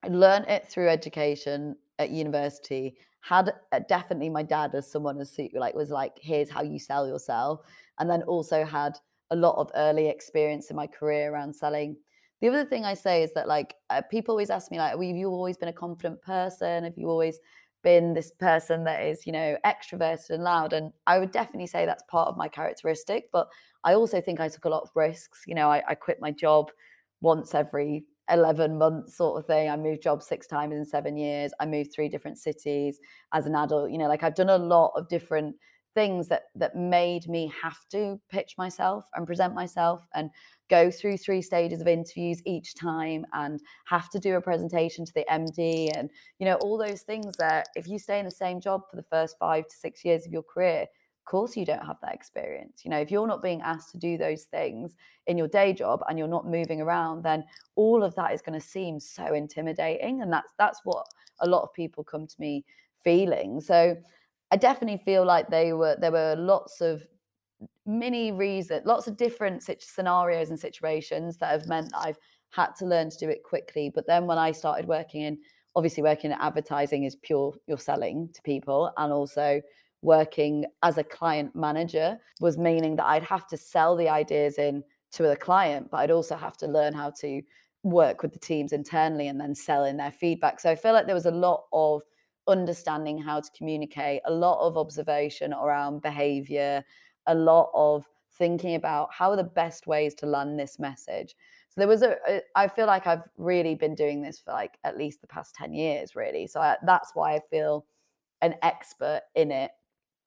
learned 0.08 0.46
it 0.48 0.68
through 0.68 0.88
education 0.88 1.76
at 1.98 2.10
university 2.10 2.96
had 3.20 3.52
uh, 3.72 3.80
definitely 3.88 4.28
my 4.28 4.42
dad 4.42 4.74
as 4.74 4.90
someone 4.90 5.20
as 5.20 5.36
like 5.54 5.74
was 5.74 5.90
like 5.90 6.12
here's 6.20 6.48
how 6.48 6.62
you 6.62 6.78
sell 6.78 7.06
yourself 7.06 7.60
and 7.98 8.08
then 8.08 8.22
also 8.22 8.64
had 8.64 8.96
a 9.30 9.36
lot 9.36 9.56
of 9.56 9.70
early 9.74 10.08
experience 10.08 10.70
in 10.70 10.76
my 10.76 10.86
career 10.86 11.32
around 11.32 11.54
selling. 11.54 11.96
The 12.40 12.48
other 12.48 12.64
thing 12.64 12.84
I 12.84 12.94
say 12.94 13.22
is 13.22 13.34
that 13.34 13.48
like 13.48 13.74
uh, 13.90 14.02
people 14.10 14.32
always 14.32 14.50
ask 14.50 14.70
me 14.70 14.78
like, 14.78 14.92
have 14.92 15.02
you 15.02 15.28
always 15.28 15.56
been 15.56 15.68
a 15.68 15.72
confident 15.72 16.22
person? 16.22 16.84
Have 16.84 16.96
you 16.96 17.08
always 17.08 17.40
been 17.82 18.14
this 18.14 18.30
person 18.32 18.84
that 18.84 19.02
is, 19.02 19.26
you 19.26 19.32
know, 19.32 19.56
extroverted 19.64 20.30
and 20.30 20.44
loud? 20.44 20.72
And 20.72 20.92
I 21.06 21.18
would 21.18 21.32
definitely 21.32 21.66
say 21.66 21.84
that's 21.84 22.04
part 22.08 22.28
of 22.28 22.36
my 22.36 22.48
characteristic. 22.48 23.28
But 23.32 23.48
I 23.84 23.94
also 23.94 24.20
think 24.20 24.40
I 24.40 24.48
took 24.48 24.66
a 24.66 24.70
lot 24.70 24.82
of 24.82 24.90
risks. 24.94 25.42
You 25.46 25.54
know, 25.54 25.68
I, 25.68 25.82
I 25.88 25.94
quit 25.94 26.20
my 26.20 26.30
job 26.30 26.70
once 27.20 27.54
every 27.54 28.04
11 28.30 28.78
months 28.78 29.16
sort 29.16 29.38
of 29.38 29.46
thing. 29.46 29.68
I 29.68 29.76
moved 29.76 30.02
jobs 30.02 30.26
six 30.26 30.46
times 30.46 30.74
in 30.74 30.84
seven 30.84 31.16
years. 31.16 31.52
I 31.60 31.66
moved 31.66 31.92
three 31.92 32.08
different 32.08 32.38
cities 32.38 33.00
as 33.32 33.46
an 33.46 33.54
adult. 33.54 33.90
You 33.90 33.98
know, 33.98 34.08
like 34.08 34.22
I've 34.22 34.34
done 34.34 34.50
a 34.50 34.58
lot 34.58 34.92
of 34.94 35.08
different 35.08 35.56
things 35.98 36.28
that 36.28 36.44
that 36.54 36.76
made 36.76 37.26
me 37.26 37.52
have 37.60 37.78
to 37.90 38.20
pitch 38.30 38.54
myself 38.56 39.04
and 39.16 39.26
present 39.26 39.52
myself 39.52 40.06
and 40.14 40.30
go 40.70 40.92
through 40.92 41.16
three 41.16 41.42
stages 41.42 41.80
of 41.80 41.88
interviews 41.88 42.40
each 42.46 42.76
time 42.76 43.26
and 43.32 43.60
have 43.86 44.08
to 44.08 44.20
do 44.20 44.36
a 44.36 44.40
presentation 44.40 45.04
to 45.04 45.12
the 45.14 45.26
MD 45.28 45.90
and 45.96 46.08
you 46.38 46.46
know 46.46 46.54
all 46.62 46.78
those 46.78 47.02
things 47.02 47.36
that 47.38 47.66
if 47.74 47.88
you 47.88 47.98
stay 47.98 48.20
in 48.20 48.24
the 48.24 48.30
same 48.30 48.60
job 48.60 48.82
for 48.88 48.94
the 48.94 49.02
first 49.02 49.34
5 49.40 49.66
to 49.66 49.74
6 49.74 50.04
years 50.04 50.24
of 50.24 50.32
your 50.32 50.44
career 50.44 50.82
of 50.82 51.24
course 51.24 51.56
you 51.56 51.66
don't 51.66 51.84
have 51.84 52.00
that 52.02 52.14
experience. 52.14 52.82
You 52.84 52.92
know 52.92 53.00
if 53.00 53.10
you're 53.10 53.26
not 53.26 53.42
being 53.42 53.60
asked 53.62 53.90
to 53.90 53.98
do 53.98 54.16
those 54.16 54.44
things 54.44 54.94
in 55.26 55.36
your 55.36 55.48
day 55.48 55.72
job 55.72 56.04
and 56.08 56.16
you're 56.16 56.28
not 56.28 56.46
moving 56.46 56.80
around 56.80 57.24
then 57.24 57.42
all 57.74 58.04
of 58.04 58.14
that 58.14 58.32
is 58.32 58.40
going 58.40 58.58
to 58.60 58.64
seem 58.64 59.00
so 59.00 59.34
intimidating 59.34 60.22
and 60.22 60.32
that's 60.32 60.52
that's 60.58 60.80
what 60.84 61.04
a 61.40 61.48
lot 61.48 61.64
of 61.64 61.74
people 61.74 62.04
come 62.04 62.28
to 62.28 62.36
me 62.38 62.64
feeling. 63.02 63.60
So 63.60 63.96
I 64.50 64.56
definitely 64.56 65.02
feel 65.04 65.24
like 65.24 65.48
they 65.48 65.72
were 65.72 65.96
there 66.00 66.12
were 66.12 66.34
lots 66.36 66.80
of 66.80 67.06
many 67.86 68.32
reasons, 68.32 68.86
lots 68.86 69.06
of 69.06 69.16
different 69.16 69.62
scenarios 69.80 70.50
and 70.50 70.58
situations 70.60 71.38
that 71.38 71.50
have 71.50 71.66
meant 71.66 71.90
that 71.92 72.00
I've 72.00 72.18
had 72.50 72.74
to 72.76 72.86
learn 72.86 73.10
to 73.10 73.18
do 73.18 73.28
it 73.28 73.42
quickly. 73.42 73.90
But 73.94 74.06
then 74.06 74.26
when 74.26 74.38
I 74.38 74.52
started 74.52 74.86
working 74.86 75.22
in, 75.22 75.38
obviously 75.76 76.02
working 76.02 76.30
in 76.30 76.38
advertising 76.40 77.04
is 77.04 77.16
pure 77.16 77.54
you're 77.66 77.78
selling 77.78 78.30
to 78.34 78.42
people, 78.42 78.92
and 78.96 79.12
also 79.12 79.60
working 80.02 80.64
as 80.82 80.96
a 80.96 81.04
client 81.04 81.54
manager 81.56 82.18
was 82.40 82.56
meaning 82.56 82.96
that 82.96 83.06
I'd 83.06 83.24
have 83.24 83.46
to 83.48 83.56
sell 83.56 83.96
the 83.96 84.08
ideas 84.08 84.58
in 84.58 84.84
to 85.12 85.24
the 85.24 85.36
client, 85.36 85.90
but 85.90 85.98
I'd 85.98 86.10
also 86.10 86.36
have 86.36 86.56
to 86.58 86.66
learn 86.66 86.92
how 86.94 87.10
to 87.20 87.42
work 87.82 88.22
with 88.22 88.32
the 88.32 88.38
teams 88.38 88.72
internally 88.72 89.28
and 89.28 89.40
then 89.40 89.54
sell 89.54 89.84
in 89.84 89.96
their 89.96 90.12
feedback. 90.12 90.60
So 90.60 90.70
I 90.70 90.74
feel 90.74 90.92
like 90.92 91.06
there 91.06 91.14
was 91.14 91.26
a 91.26 91.30
lot 91.30 91.64
of 91.72 92.02
understanding 92.48 93.18
how 93.18 93.40
to 93.40 93.50
communicate, 93.56 94.22
a 94.24 94.32
lot 94.32 94.66
of 94.66 94.76
observation 94.76 95.52
around 95.52 96.02
behavior, 96.02 96.82
a 97.26 97.34
lot 97.34 97.70
of 97.74 98.06
thinking 98.36 98.74
about 98.74 99.08
how 99.12 99.30
are 99.30 99.36
the 99.36 99.44
best 99.44 99.86
ways 99.86 100.14
to 100.14 100.26
land 100.26 100.58
this 100.58 100.78
message. 100.78 101.34
So 101.68 101.80
there 101.80 101.88
was 101.88 102.02
a, 102.02 102.16
I 102.56 102.68
feel 102.68 102.86
like 102.86 103.06
I've 103.06 103.28
really 103.36 103.74
been 103.74 103.94
doing 103.94 104.22
this 104.22 104.38
for 104.38 104.52
like 104.52 104.78
at 104.84 104.96
least 104.96 105.20
the 105.20 105.26
past 105.26 105.54
10 105.54 105.74
years, 105.74 106.16
really. 106.16 106.46
So 106.46 106.60
I, 106.60 106.76
that's 106.84 107.10
why 107.14 107.34
I 107.34 107.40
feel 107.50 107.84
an 108.40 108.54
expert 108.62 109.22
in 109.34 109.50
it. 109.50 109.70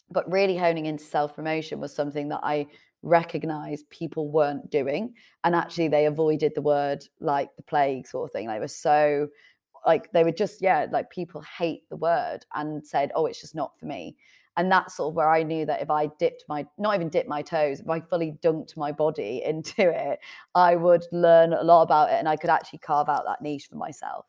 But 0.09 0.29
really 0.29 0.57
honing 0.57 0.85
into 0.85 1.03
self 1.03 1.35
promotion 1.35 1.79
was 1.79 1.95
something 1.95 2.29
that 2.29 2.41
I 2.43 2.67
recognized 3.01 3.89
people 3.89 4.29
weren't 4.29 4.69
doing. 4.69 5.13
And 5.43 5.55
actually, 5.55 5.87
they 5.87 6.05
avoided 6.05 6.53
the 6.53 6.61
word 6.61 7.03
like 7.19 7.49
the 7.55 7.63
plague 7.63 8.07
sort 8.07 8.29
of 8.29 8.33
thing. 8.33 8.47
They 8.47 8.59
were 8.59 8.67
so 8.67 9.29
like 9.85 10.11
they 10.11 10.23
were 10.23 10.31
just 10.31 10.61
yeah 10.61 10.87
like 10.91 11.09
people 11.09 11.41
hate 11.41 11.87
the 11.89 11.95
word 11.95 12.45
and 12.55 12.85
said 12.85 13.11
oh 13.15 13.25
it's 13.25 13.41
just 13.41 13.55
not 13.55 13.77
for 13.79 13.85
me 13.85 14.15
and 14.57 14.71
that's 14.71 14.95
sort 14.97 15.09
of 15.11 15.15
where 15.15 15.29
I 15.29 15.43
knew 15.43 15.65
that 15.65 15.81
if 15.81 15.89
I 15.89 16.07
dipped 16.19 16.43
my 16.49 16.65
not 16.77 16.95
even 16.95 17.09
dipped 17.09 17.29
my 17.29 17.41
toes, 17.41 17.79
if 17.79 17.89
I 17.89 17.99
fully 18.01 18.37
dunked 18.43 18.75
my 18.75 18.91
body 18.91 19.41
into 19.45 19.89
it, 19.89 20.19
I 20.55 20.75
would 20.75 21.05
learn 21.11 21.53
a 21.53 21.63
lot 21.63 21.83
about 21.83 22.09
it 22.09 22.15
and 22.15 22.27
I 22.27 22.35
could 22.35 22.49
actually 22.49 22.79
carve 22.79 23.09
out 23.09 23.23
that 23.25 23.41
niche 23.41 23.67
for 23.69 23.77
myself. 23.77 24.25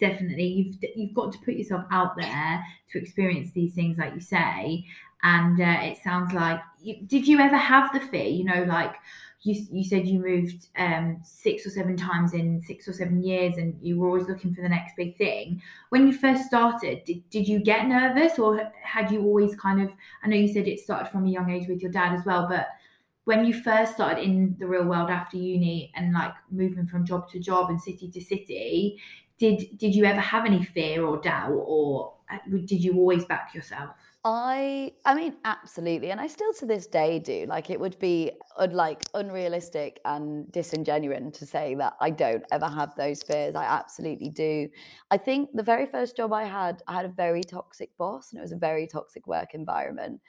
Definitely, 0.00 0.44
you've 0.46 0.76
you've 0.96 1.14
got 1.14 1.32
to 1.32 1.38
put 1.44 1.54
yourself 1.54 1.84
out 1.90 2.16
there 2.16 2.64
to 2.90 2.98
experience 2.98 3.52
these 3.52 3.74
things, 3.74 3.98
like 3.98 4.14
you 4.14 4.20
say. 4.20 4.84
And 5.22 5.60
uh, 5.60 5.78
it 5.82 5.98
sounds 6.02 6.32
like, 6.32 6.60
did 7.06 7.28
you 7.28 7.38
ever 7.38 7.56
have 7.56 7.92
the 7.92 8.00
fear? 8.00 8.24
You 8.26 8.44
know, 8.44 8.64
like 8.64 8.96
you, 9.42 9.54
you 9.70 9.84
said 9.84 10.06
you 10.06 10.18
moved 10.20 10.68
um, 10.76 11.20
six 11.24 11.64
or 11.66 11.70
seven 11.70 11.96
times 11.96 12.32
in 12.34 12.60
six 12.62 12.88
or 12.88 12.92
seven 12.92 13.22
years 13.22 13.56
and 13.56 13.76
you 13.80 13.98
were 13.98 14.08
always 14.08 14.28
looking 14.28 14.54
for 14.54 14.62
the 14.62 14.68
next 14.68 14.96
big 14.96 15.16
thing. 15.18 15.62
When 15.90 16.06
you 16.06 16.12
first 16.12 16.46
started, 16.46 17.04
did, 17.04 17.28
did 17.30 17.46
you 17.46 17.60
get 17.60 17.86
nervous 17.86 18.38
or 18.38 18.72
had 18.82 19.10
you 19.12 19.22
always 19.22 19.54
kind 19.56 19.80
of, 19.80 19.90
I 20.22 20.28
know 20.28 20.36
you 20.36 20.52
said 20.52 20.66
it 20.68 20.80
started 20.80 21.08
from 21.10 21.26
a 21.26 21.30
young 21.30 21.50
age 21.50 21.68
with 21.68 21.80
your 21.80 21.92
dad 21.92 22.14
as 22.14 22.24
well, 22.24 22.48
but 22.48 22.68
when 23.24 23.44
you 23.44 23.54
first 23.54 23.94
started 23.94 24.22
in 24.24 24.56
the 24.58 24.66
real 24.66 24.84
world 24.84 25.08
after 25.10 25.36
uni 25.36 25.92
and 25.94 26.12
like 26.12 26.34
moving 26.50 26.86
from 26.86 27.06
job 27.06 27.28
to 27.30 27.38
job 27.38 27.70
and 27.70 27.80
city 27.80 28.10
to 28.10 28.20
city, 28.20 29.00
did 29.38 29.78
did 29.78 29.94
you 29.94 30.04
ever 30.04 30.20
have 30.20 30.44
any 30.44 30.62
fear 30.62 31.04
or 31.04 31.20
doubt 31.20 31.52
or 31.52 32.14
uh, 32.30 32.38
did 32.64 32.82
you 32.82 32.94
always 32.94 33.24
back 33.24 33.54
yourself? 33.54 33.96
I 34.24 34.92
I 35.04 35.14
mean 35.14 35.36
absolutely 35.44 36.12
and 36.12 36.20
I 36.20 36.28
still 36.28 36.52
to 36.54 36.66
this 36.66 36.86
day 36.86 37.18
do 37.18 37.44
like 37.48 37.70
it 37.70 37.80
would 37.80 37.98
be 37.98 38.30
un, 38.56 38.70
like 38.70 39.04
unrealistic 39.14 39.98
and 40.04 40.50
disingenuous 40.52 41.36
to 41.38 41.46
say 41.46 41.74
that 41.74 41.94
I 42.00 42.10
don't 42.10 42.44
ever 42.52 42.68
have 42.68 42.94
those 42.94 43.22
fears 43.24 43.56
I 43.56 43.64
absolutely 43.64 44.30
do. 44.30 44.68
I 45.10 45.16
think 45.18 45.50
the 45.54 45.64
very 45.64 45.86
first 45.86 46.16
job 46.16 46.32
I 46.32 46.44
had 46.44 46.82
I 46.86 46.92
had 46.92 47.04
a 47.04 47.08
very 47.08 47.42
toxic 47.42 47.96
boss 47.98 48.30
and 48.30 48.38
it 48.38 48.42
was 48.42 48.52
a 48.52 48.56
very 48.56 48.86
toxic 48.86 49.26
work 49.26 49.54
environment 49.54 50.20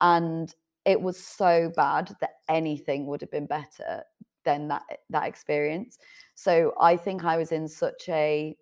and 0.00 0.54
it 0.86 1.02
was 1.02 1.22
so 1.22 1.70
bad 1.76 2.16
that 2.22 2.36
anything 2.48 3.06
would 3.06 3.20
have 3.20 3.30
been 3.30 3.46
better 3.46 4.04
than 4.44 4.68
that 4.68 5.00
that 5.10 5.28
experience. 5.28 5.98
So 6.34 6.72
I 6.80 6.96
think 6.96 7.22
I 7.22 7.36
was 7.36 7.52
in 7.52 7.68
such 7.68 8.08
a 8.08 8.56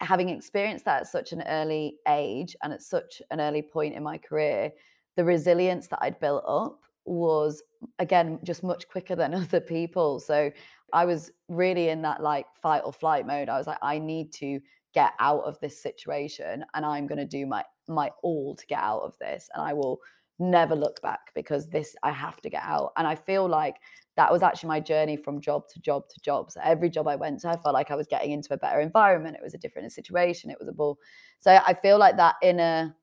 having 0.00 0.28
experienced 0.28 0.84
that 0.84 1.00
at 1.00 1.06
such 1.08 1.32
an 1.32 1.42
early 1.42 1.96
age 2.06 2.56
and 2.62 2.72
at 2.72 2.82
such 2.82 3.20
an 3.30 3.40
early 3.40 3.62
point 3.62 3.94
in 3.94 4.02
my 4.02 4.18
career, 4.18 4.72
the 5.16 5.24
resilience 5.24 5.88
that 5.88 5.98
I'd 6.02 6.20
built 6.20 6.44
up 6.46 6.80
was 7.04 7.62
again 7.98 8.38
just 8.44 8.62
much 8.62 8.88
quicker 8.88 9.16
than 9.16 9.34
other 9.42 9.60
people. 9.60 10.20
So 10.20 10.50
I 10.92 11.04
was 11.04 11.30
really 11.48 11.88
in 11.88 12.02
that 12.02 12.22
like 12.22 12.46
fight 12.62 12.82
or 12.84 12.92
flight 12.92 13.26
mode. 13.26 13.48
I 13.48 13.58
was 13.58 13.66
like, 13.66 13.78
I 13.82 13.98
need 13.98 14.32
to 14.34 14.60
get 14.94 15.12
out 15.18 15.44
of 15.44 15.58
this 15.60 15.82
situation 15.82 16.64
and 16.74 16.86
I'm 16.86 17.06
going 17.06 17.18
to 17.18 17.26
do 17.26 17.46
my 17.46 17.64
my 17.88 18.10
all 18.22 18.54
to 18.54 18.66
get 18.66 18.80
out 18.80 19.02
of 19.02 19.18
this 19.18 19.48
and 19.54 19.62
I 19.62 19.72
will 19.72 20.00
never 20.38 20.74
look 20.74 21.00
back 21.02 21.32
because 21.34 21.68
this 21.68 21.96
I 22.02 22.10
have 22.12 22.40
to 22.42 22.50
get 22.50 22.62
out. 22.62 22.92
And 22.96 23.06
I 23.06 23.14
feel 23.14 23.48
like 23.48 23.76
that 24.16 24.32
was 24.32 24.42
actually 24.42 24.68
my 24.68 24.80
journey 24.80 25.16
from 25.16 25.40
job 25.40 25.68
to 25.72 25.80
job 25.80 26.08
to 26.08 26.20
job. 26.20 26.50
So 26.50 26.60
every 26.62 26.90
job 26.90 27.06
I 27.08 27.16
went 27.16 27.40
to, 27.40 27.48
I 27.48 27.56
felt 27.56 27.74
like 27.74 27.90
I 27.90 27.94
was 27.94 28.06
getting 28.06 28.32
into 28.32 28.54
a 28.54 28.58
better 28.58 28.80
environment. 28.80 29.36
It 29.36 29.42
was 29.42 29.54
a 29.54 29.58
different 29.58 29.92
situation. 29.92 30.50
It 30.50 30.58
was 30.58 30.68
a 30.68 30.72
ball. 30.72 30.98
So 31.38 31.60
I 31.64 31.74
feel 31.74 31.98
like 31.98 32.16
that 32.16 32.36
inner 32.42 32.94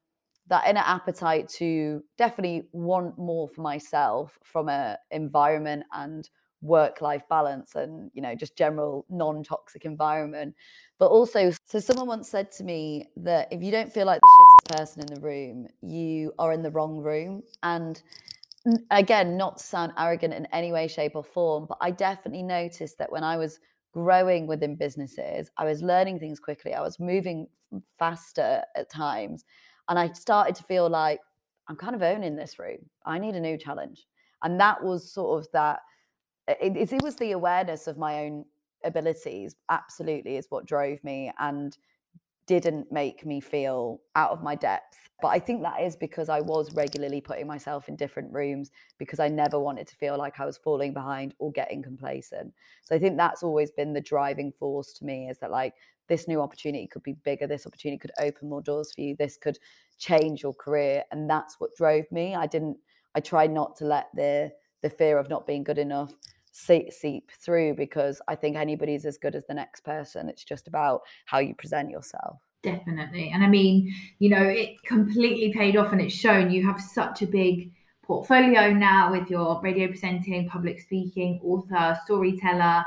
that 0.47 0.67
inner 0.67 0.83
appetite 0.85 1.49
to 1.49 2.03
definitely 2.17 2.67
want 2.71 3.17
more 3.17 3.47
for 3.47 3.61
myself 3.61 4.37
from 4.43 4.69
a 4.69 4.97
environment 5.09 5.83
and 5.93 6.29
work 6.61 7.01
life 7.01 7.23
balance 7.29 7.75
and 7.75 8.09
you 8.13 8.21
know 8.21 8.33
just 8.33 8.55
general 8.55 9.05
non-toxic 9.09 9.85
environment 9.85 10.55
but 10.97 11.07
also 11.07 11.51
so 11.65 11.79
someone 11.79 12.07
once 12.07 12.29
said 12.29 12.49
to 12.51 12.63
me 12.63 13.07
that 13.17 13.47
if 13.51 13.61
you 13.61 13.71
don't 13.71 13.91
feel 13.91 14.05
like 14.05 14.19
the 14.21 14.73
shittest 14.73 14.77
person 14.77 15.01
in 15.01 15.13
the 15.13 15.21
room 15.21 15.67
you 15.81 16.33
are 16.39 16.53
in 16.53 16.63
the 16.63 16.71
wrong 16.71 16.97
room 16.97 17.43
and 17.63 18.01
again, 18.91 19.37
not 19.37 19.57
to 19.57 19.63
sound 19.63 19.93
arrogant 19.97 20.33
in 20.33 20.47
any 20.47 20.71
way, 20.71 20.87
shape, 20.87 21.15
or 21.15 21.23
form, 21.23 21.65
but 21.67 21.77
I 21.81 21.91
definitely 21.91 22.43
noticed 22.43 22.97
that 22.97 23.11
when 23.11 23.23
I 23.23 23.37
was 23.37 23.59
growing 23.93 24.47
within 24.47 24.75
businesses, 24.75 25.49
I 25.57 25.65
was 25.65 25.81
learning 25.81 26.19
things 26.19 26.39
quickly, 26.39 26.73
I 26.73 26.81
was 26.81 26.99
moving 26.99 27.47
faster 27.97 28.63
at 28.75 28.89
times. 28.89 29.45
And 29.87 29.99
I 29.99 30.11
started 30.13 30.55
to 30.55 30.63
feel 30.63 30.89
like 30.89 31.19
I'm 31.67 31.75
kind 31.75 31.95
of 31.95 32.01
owning 32.01 32.35
this 32.35 32.57
room. 32.57 32.79
I 33.05 33.19
need 33.19 33.35
a 33.35 33.39
new 33.39 33.57
challenge. 33.57 34.07
And 34.43 34.59
that 34.59 34.83
was 34.83 35.11
sort 35.11 35.39
of 35.39 35.51
that, 35.53 35.79
it, 36.47 36.91
it 36.91 37.01
was 37.01 37.15
the 37.15 37.31
awareness 37.31 37.87
of 37.87 37.97
my 37.97 38.25
own 38.25 38.45
abilities, 38.83 39.55
absolutely, 39.69 40.37
is 40.37 40.47
what 40.49 40.65
drove 40.65 41.03
me. 41.03 41.31
And 41.39 41.77
didn't 42.47 42.91
make 42.91 43.25
me 43.25 43.39
feel 43.39 43.99
out 44.15 44.31
of 44.31 44.43
my 44.43 44.55
depth. 44.55 45.09
But 45.21 45.29
I 45.29 45.39
think 45.39 45.63
that 45.63 45.81
is 45.81 45.95
because 45.95 46.29
I 46.29 46.41
was 46.41 46.73
regularly 46.75 47.21
putting 47.21 47.47
myself 47.47 47.89
in 47.89 47.95
different 47.95 48.31
rooms 48.31 48.71
because 48.97 49.19
I 49.19 49.29
never 49.29 49.59
wanted 49.59 49.87
to 49.87 49.95
feel 49.95 50.17
like 50.17 50.39
I 50.39 50.45
was 50.45 50.57
falling 50.57 50.93
behind 50.93 51.33
or 51.39 51.51
getting 51.51 51.81
complacent. 51.81 52.53
So 52.83 52.95
I 52.95 52.99
think 52.99 53.17
that's 53.17 53.41
always 53.41 53.71
been 53.71 53.93
the 53.93 54.01
driving 54.01 54.51
force 54.51 54.93
to 54.93 55.05
me 55.05 55.29
is 55.29 55.39
that 55.39 55.51
like 55.51 55.73
this 56.07 56.27
new 56.27 56.41
opportunity 56.41 56.85
could 56.85 57.01
be 57.01 57.13
bigger, 57.13 57.47
this 57.47 57.65
opportunity 57.65 57.97
could 57.97 58.11
open 58.21 58.49
more 58.49 58.61
doors 58.61 58.93
for 58.93 59.01
you, 59.01 59.15
this 59.17 59.37
could 59.37 59.57
change 59.97 60.43
your 60.43 60.53
career. 60.53 61.03
And 61.11 61.29
that's 61.29 61.59
what 61.59 61.75
drove 61.75 62.05
me. 62.11 62.35
I 62.35 62.45
didn't, 62.45 62.77
I 63.15 63.21
tried 63.21 63.51
not 63.51 63.75
to 63.77 63.85
let 63.85 64.09
the 64.13 64.51
the 64.81 64.89
fear 64.89 65.17
of 65.17 65.29
not 65.29 65.47
being 65.47 65.63
good 65.63 65.79
enough 65.79 66.13
seep, 66.55 66.93
seep 66.93 67.31
through 67.31 67.73
because 67.73 68.21
I 68.29 68.35
think 68.35 68.55
anybody's 68.55 69.05
as 69.05 69.17
good 69.17 69.35
as 69.35 69.45
the 69.45 69.53
next 69.53 69.81
person. 69.81 70.29
It's 70.29 70.43
just 70.43 70.69
about 70.69 71.01
how 71.25 71.39
you 71.39 71.53
present 71.53 71.89
yourself. 71.89 72.39
Definitely. 72.63 73.29
And 73.33 73.43
I 73.43 73.47
mean, 73.47 73.93
you 74.19 74.29
know, 74.29 74.41
it 74.41 74.81
completely 74.83 75.51
paid 75.53 75.75
off 75.75 75.91
and 75.91 75.99
it's 75.99 76.15
shown 76.15 76.49
you 76.49 76.65
have 76.65 76.79
such 76.79 77.21
a 77.21 77.27
big 77.27 77.73
portfolio 78.03 78.71
now 78.71 79.11
with 79.11 79.29
your 79.29 79.59
radio 79.61 79.87
presenting, 79.87 80.47
public 80.47 80.79
speaking, 80.79 81.41
author, 81.43 81.99
storyteller. 82.05 82.85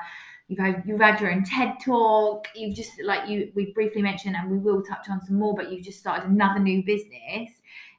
You've 0.48 0.60
had 0.60 0.82
you've 0.86 1.00
had 1.00 1.20
your 1.20 1.30
own 1.30 1.44
TED 1.44 1.74
talk. 1.84 2.48
You've 2.54 2.74
just 2.74 2.92
like 3.04 3.28
you 3.28 3.52
we 3.54 3.72
briefly 3.72 4.00
mentioned, 4.00 4.34
and 4.34 4.50
we 4.50 4.56
will 4.56 4.82
touch 4.82 5.10
on 5.10 5.22
some 5.26 5.38
more. 5.38 5.54
But 5.54 5.70
you've 5.70 5.84
just 5.84 5.98
started 5.98 6.30
another 6.30 6.58
new 6.58 6.82
business, 6.82 7.50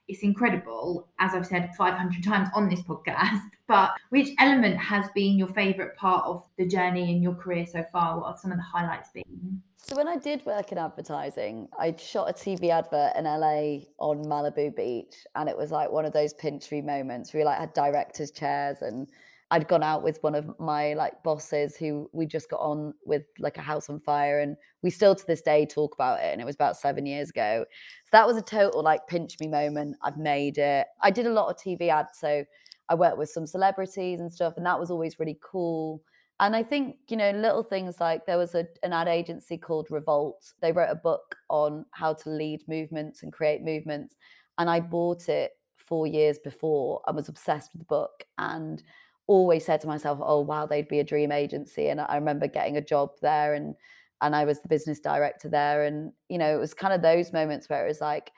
it's 0.10 0.24
incredible, 0.24 1.08
as 1.20 1.34
I've 1.34 1.46
said 1.46 1.70
500 1.78 2.24
times 2.24 2.50
on 2.54 2.68
this 2.68 2.82
podcast. 2.82 3.42
But 3.68 3.92
which 4.10 4.30
element 4.40 4.78
has 4.78 5.06
been 5.14 5.38
your 5.38 5.50
favorite 5.50 5.96
part 5.96 6.26
of 6.26 6.44
the 6.58 6.66
journey 6.66 7.12
in 7.12 7.22
your 7.22 7.36
career 7.36 7.68
so 7.68 7.86
far? 7.92 8.20
What 8.20 8.30
have 8.30 8.40
some 8.40 8.52
of 8.52 8.58
the 8.58 8.64
highlights 8.64 9.10
been? 9.12 9.62
So, 9.78 9.96
when 9.96 10.08
I 10.08 10.18
did 10.18 10.44
work 10.44 10.72
in 10.72 10.80
advertising, 10.80 11.68
I 11.78 11.96
shot 11.96 12.32
a 12.32 12.34
TV 12.34 12.70
advert 12.70 13.16
in 13.16 13.26
LA 13.26 13.86
on 14.00 14.26
Malibu 14.26 14.76
Beach, 14.76 15.14
and 15.36 15.48
it 15.48 15.56
was 15.56 15.70
like 15.70 15.92
one 15.92 16.04
of 16.04 16.14
those 16.14 16.34
pinch 16.34 16.72
me 16.72 16.82
moments 16.82 17.32
where 17.32 17.42
you 17.42 17.46
like 17.46 17.60
had 17.60 17.74
directors' 17.76 18.32
chairs 18.32 18.82
and 18.82 19.08
I'd 19.52 19.68
gone 19.68 19.82
out 19.82 20.04
with 20.04 20.22
one 20.22 20.36
of 20.36 20.48
my 20.60 20.94
like 20.94 21.24
bosses 21.24 21.76
who 21.76 22.08
we 22.14 22.28
just 22.28 22.50
got 22.50 22.60
on 22.60 22.94
with 23.04 23.24
like 23.40 23.58
a 23.58 23.62
house 23.62 23.90
on 23.90 24.00
fire 24.00 24.42
and 24.42 24.56
we 24.84 24.92
still 24.92 25.16
to 25.16 25.26
this 25.26 25.42
day 25.42 25.66
talk 25.66 25.96
about 25.96 26.20
it 26.20 26.32
and 26.32 26.40
it 26.40 26.46
was 26.46 26.56
about 26.56 26.78
7 26.78 27.04
years 27.06 27.32
ago. 27.32 27.66
So 28.06 28.10
that 28.12 28.28
was 28.28 28.38
a 28.38 28.44
total 28.44 28.84
like 28.84 29.08
pinch 29.08 29.40
me 29.40 29.48
moment. 29.48 29.96
I've 30.04 30.18
made 30.18 30.60
it. 30.60 30.86
I 31.02 31.10
did 31.10 31.26
a 31.26 31.34
lot 31.34 31.50
of 31.50 31.58
TV 31.58 31.90
ads 31.90 32.20
so 32.20 32.46
I 32.90 32.96
worked 32.96 33.18
with 33.18 33.30
some 33.30 33.48
celebrities 33.48 34.20
and 34.20 34.32
stuff 34.32 34.54
and 34.56 34.66
that 34.66 34.80
was 34.80 34.92
always 34.92 35.20
really 35.20 35.40
cool. 35.42 36.04
And 36.40 36.56
I 36.56 36.64
think, 36.64 36.96
you 37.10 37.18
know, 37.18 37.32
little 37.32 37.64
things 37.64 38.00
like 38.00 38.26
there 38.26 38.38
was 38.38 38.56
a, 38.56 38.66
an 38.84 38.94
ad 38.94 39.08
agency 39.08 39.58
called 39.58 39.88
Revolt. 39.90 40.54
They 40.62 40.72
wrote 40.72 40.90
a 40.90 40.96
book 40.96 41.36
on 41.50 41.86
how 41.92 42.14
to 42.14 42.30
lead 42.30 42.62
movements 42.68 43.24
and 43.24 43.34
create 43.34 43.62
movements. 43.62 44.16
And 44.58 44.70
I 44.70 44.80
bought 44.80 45.28
it 45.28 45.52
four 45.76 46.08
years 46.08 46.40
before. 46.40 47.02
I 47.08 47.12
was 47.12 47.28
obsessed 47.28 47.74
with 47.74 47.82
the 47.82 47.86
book. 47.86 48.24
And 48.38 48.82
always 49.30 49.66
said 49.66 49.82
to 49.82 49.88
myself, 49.88 50.20
"Oh 50.24 50.42
wow, 50.42 50.66
they'd 50.68 50.90
be 50.90 51.00
a 51.00 51.06
dream 51.06 51.32
agency." 51.32 51.90
And 51.90 52.02
I 52.02 52.16
remember 52.18 52.48
getting 52.48 52.78
a 52.78 52.82
job 52.82 53.12
there, 53.22 53.54
and 53.56 53.76
and 54.22 54.36
I 54.36 54.46
was 54.46 54.62
the 54.62 54.70
business 54.70 55.00
director 55.02 55.50
there, 55.50 55.84
and 55.86 56.14
you 56.30 56.38
know, 56.40 56.56
it 56.56 56.60
was 56.60 56.74
kind 56.76 56.94
of 56.94 57.02
those 57.04 57.34
moments 57.34 57.70
where 57.70 57.86
it 57.86 57.90
was 57.90 58.02
like 58.02 58.32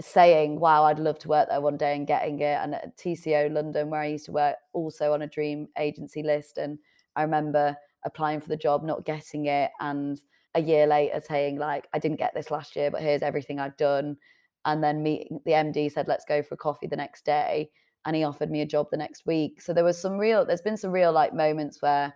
saying, 0.00 0.60
"Wow, 0.60 0.84
I'd 0.84 0.98
love 0.98 1.18
to 1.20 1.28
work 1.28 1.48
there 1.48 1.60
one 1.60 1.76
day," 1.76 1.94
and 1.96 2.06
getting 2.06 2.40
it. 2.40 2.58
And 2.62 2.74
at 2.74 2.96
TCO 2.96 3.48
London, 3.48 3.90
where 3.90 4.00
I 4.02 4.06
used 4.06 4.26
to 4.26 4.32
work, 4.32 4.56
also 4.72 5.12
on 5.12 5.22
a 5.22 5.26
dream 5.26 5.68
agency 5.78 6.22
list, 6.22 6.58
and 6.58 6.78
I 7.16 7.22
remember 7.22 7.76
applying 8.04 8.40
for 8.40 8.48
the 8.48 8.56
job, 8.56 8.84
not 8.84 9.04
getting 9.04 9.46
it, 9.46 9.70
and 9.80 10.18
a 10.54 10.62
year 10.62 10.86
later 10.86 11.20
saying 11.20 11.58
like, 11.58 11.88
"I 11.92 11.98
didn't 11.98 12.18
get 12.18 12.34
this 12.34 12.50
last 12.50 12.76
year, 12.76 12.90
but 12.90 13.02
here's 13.02 13.22
everything 13.22 13.60
I've 13.60 13.76
done." 13.76 14.18
And 14.64 14.82
then 14.84 15.02
meeting 15.02 15.40
the 15.44 15.54
MD 15.54 15.88
said, 15.88 16.08
"Let's 16.08 16.24
go 16.24 16.42
for 16.42 16.54
a 16.54 16.58
coffee 16.58 16.86
the 16.88 16.96
next 16.96 17.24
day." 17.24 17.70
And 18.08 18.16
he 18.16 18.24
offered 18.24 18.50
me 18.50 18.62
a 18.62 18.66
job 18.66 18.86
the 18.90 18.96
next 18.96 19.26
week. 19.26 19.60
So 19.60 19.74
there 19.74 19.84
was 19.84 20.00
some 20.00 20.16
real, 20.16 20.42
there's 20.42 20.62
been 20.62 20.78
some 20.78 20.92
real 20.92 21.12
like 21.12 21.34
moments 21.34 21.82
where, 21.82 22.14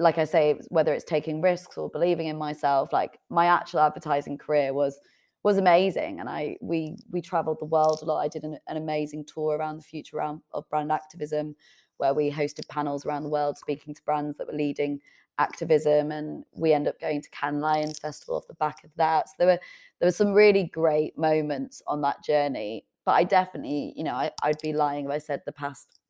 like 0.00 0.18
I 0.18 0.24
say, 0.24 0.58
whether 0.68 0.92
it's 0.92 1.04
taking 1.04 1.40
risks 1.40 1.78
or 1.78 1.88
believing 1.88 2.26
in 2.26 2.36
myself, 2.36 2.92
like 2.92 3.20
my 3.30 3.46
actual 3.46 3.78
advertising 3.80 4.36
career 4.36 4.74
was 4.74 4.98
was 5.44 5.58
amazing, 5.58 6.18
and 6.18 6.28
I 6.28 6.56
we 6.60 6.96
we 7.12 7.22
traveled 7.22 7.60
the 7.60 7.66
world 7.66 8.00
a 8.02 8.04
lot. 8.04 8.18
I 8.18 8.26
did 8.26 8.42
an, 8.42 8.58
an 8.66 8.76
amazing 8.76 9.26
tour 9.32 9.56
around 9.56 9.76
the 9.76 9.84
future 9.84 10.16
around, 10.16 10.40
of 10.52 10.68
brand 10.70 10.90
activism, 10.90 11.54
where 11.98 12.12
we 12.12 12.28
hosted 12.28 12.68
panels 12.68 13.06
around 13.06 13.22
the 13.22 13.28
world 13.28 13.56
speaking 13.56 13.94
to 13.94 14.02
brands 14.02 14.36
that 14.38 14.48
were 14.48 14.54
leading 14.54 15.00
activism, 15.38 16.10
and 16.10 16.44
we 16.52 16.72
end 16.72 16.88
up 16.88 16.98
going 16.98 17.22
to 17.22 17.30
Cannes 17.30 17.60
Lions 17.60 18.00
Festival 18.00 18.34
off 18.34 18.48
the 18.48 18.54
back 18.54 18.82
of 18.82 18.90
that. 18.96 19.28
So 19.28 19.34
there 19.38 19.46
were 19.46 19.60
there 20.00 20.08
were 20.08 20.12
some 20.12 20.32
really 20.32 20.64
great 20.64 21.16
moments 21.16 21.80
on 21.86 22.00
that 22.00 22.24
journey 22.24 22.86
but 23.06 23.12
I 23.12 23.24
definitely, 23.24 23.94
you 23.96 24.04
know, 24.04 24.14
I, 24.14 24.32
I'd 24.42 24.60
be 24.60 24.72
lying 24.74 25.06
if 25.06 25.10
I 25.10 25.18
said 25.18 25.42
the 25.46 25.52
past 25.52 26.00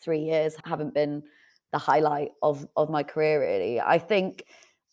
three 0.00 0.20
years 0.20 0.56
haven't 0.64 0.94
been 0.94 1.22
the 1.72 1.78
highlight 1.78 2.30
of 2.42 2.66
of 2.76 2.88
my 2.88 3.02
career. 3.02 3.40
Really, 3.40 3.80
I 3.80 3.98
think 3.98 4.44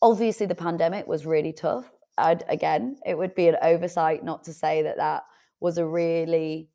obviously 0.01 0.47
the 0.47 0.55
pandemic 0.55 1.07
was 1.07 1.25
really 1.25 1.53
tough. 1.53 1.91
I'd, 2.17 2.43
again, 2.49 2.97
it 3.05 3.17
would 3.17 3.33
be 3.35 3.47
an 3.47 3.55
oversight 3.61 4.25
not 4.25 4.43
to 4.45 4.53
say 4.53 4.81
that 4.83 4.97
that 4.97 5.23
was 5.61 5.77
a 5.77 5.85
really 5.85 6.69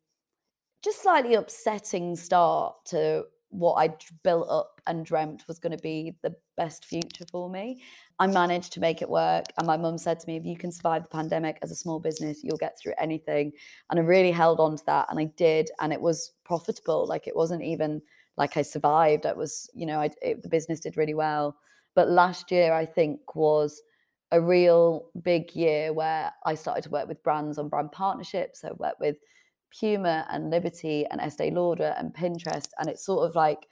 just 0.83 1.03
slightly 1.03 1.35
upsetting 1.35 2.15
start 2.15 2.75
to 2.85 3.25
what 3.57 3.75
I 3.75 3.95
built 4.23 4.47
up 4.49 4.81
and 4.87 5.05
dreamt 5.05 5.47
was 5.47 5.59
going 5.59 5.75
to 5.75 5.81
be 5.81 6.15
the 6.21 6.35
best 6.57 6.85
future 6.85 7.25
for 7.31 7.49
me. 7.49 7.81
I 8.19 8.27
managed 8.27 8.73
to 8.73 8.79
make 8.79 9.01
it 9.01 9.09
work. 9.09 9.45
And 9.57 9.67
my 9.67 9.77
mum 9.77 9.97
said 9.97 10.19
to 10.19 10.27
me, 10.27 10.37
if 10.37 10.45
you 10.45 10.57
can 10.57 10.71
survive 10.71 11.03
the 11.03 11.09
pandemic 11.09 11.57
as 11.61 11.71
a 11.71 11.75
small 11.75 11.99
business, 11.99 12.43
you'll 12.43 12.57
get 12.57 12.77
through 12.79 12.93
anything. 12.99 13.51
And 13.89 13.99
I 13.99 14.03
really 14.03 14.31
held 14.31 14.59
on 14.59 14.77
to 14.77 14.85
that. 14.85 15.07
And 15.09 15.19
I 15.19 15.25
did. 15.37 15.69
And 15.79 15.91
it 15.91 16.01
was 16.01 16.31
profitable. 16.43 17.05
Like 17.07 17.27
it 17.27 17.35
wasn't 17.35 17.63
even 17.63 18.01
like 18.37 18.57
I 18.57 18.61
survived. 18.61 19.25
It 19.25 19.37
was, 19.37 19.69
you 19.73 19.85
know, 19.85 20.01
I, 20.01 20.09
it, 20.21 20.43
the 20.43 20.49
business 20.49 20.79
did 20.79 20.97
really 20.97 21.13
well. 21.13 21.57
But 21.95 22.09
last 22.09 22.51
year, 22.51 22.73
I 22.73 22.85
think, 22.85 23.35
was 23.35 23.81
a 24.31 24.41
real 24.41 25.09
big 25.21 25.55
year 25.55 25.93
where 25.93 26.31
I 26.45 26.55
started 26.55 26.83
to 26.83 26.89
work 26.89 27.07
with 27.07 27.23
brands 27.23 27.57
on 27.57 27.69
brand 27.69 27.91
partnerships. 27.91 28.63
I 28.63 28.71
worked 28.77 28.99
with 28.99 29.17
Puma 29.79 30.25
and 30.29 30.49
Liberty 30.49 31.05
and 31.11 31.21
Estee 31.21 31.51
Lauder 31.51 31.95
and 31.97 32.13
Pinterest. 32.13 32.69
And 32.79 32.89
it's 32.89 33.05
sort 33.05 33.27
of 33.27 33.35
like, 33.35 33.67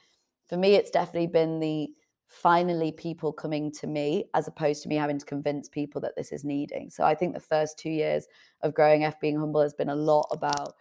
for 0.47 0.57
me, 0.57 0.75
it's 0.75 0.91
definitely 0.91 1.27
been 1.27 1.59
the 1.59 1.89
finally 2.27 2.91
people 2.91 3.31
coming 3.31 3.71
to 3.71 3.85
me 3.85 4.25
as 4.33 4.47
opposed 4.47 4.81
to 4.81 4.89
me 4.89 4.95
having 4.95 5.19
to 5.19 5.25
convince 5.25 5.69
people 5.69 6.01
that 6.01 6.15
this 6.17 6.31
is 6.31 6.43
needing. 6.43 6.89
So 6.89 7.03
I 7.03 7.13
think 7.13 7.33
the 7.33 7.39
first 7.39 7.77
two 7.77 7.91
years 7.91 8.27
of 8.61 8.73
growing 8.73 9.03
F 9.03 9.19
Being 9.19 9.39
Humble 9.39 9.61
has 9.61 9.73
been 9.73 9.89
a 9.89 9.95
lot 9.95 10.27
about 10.31 10.73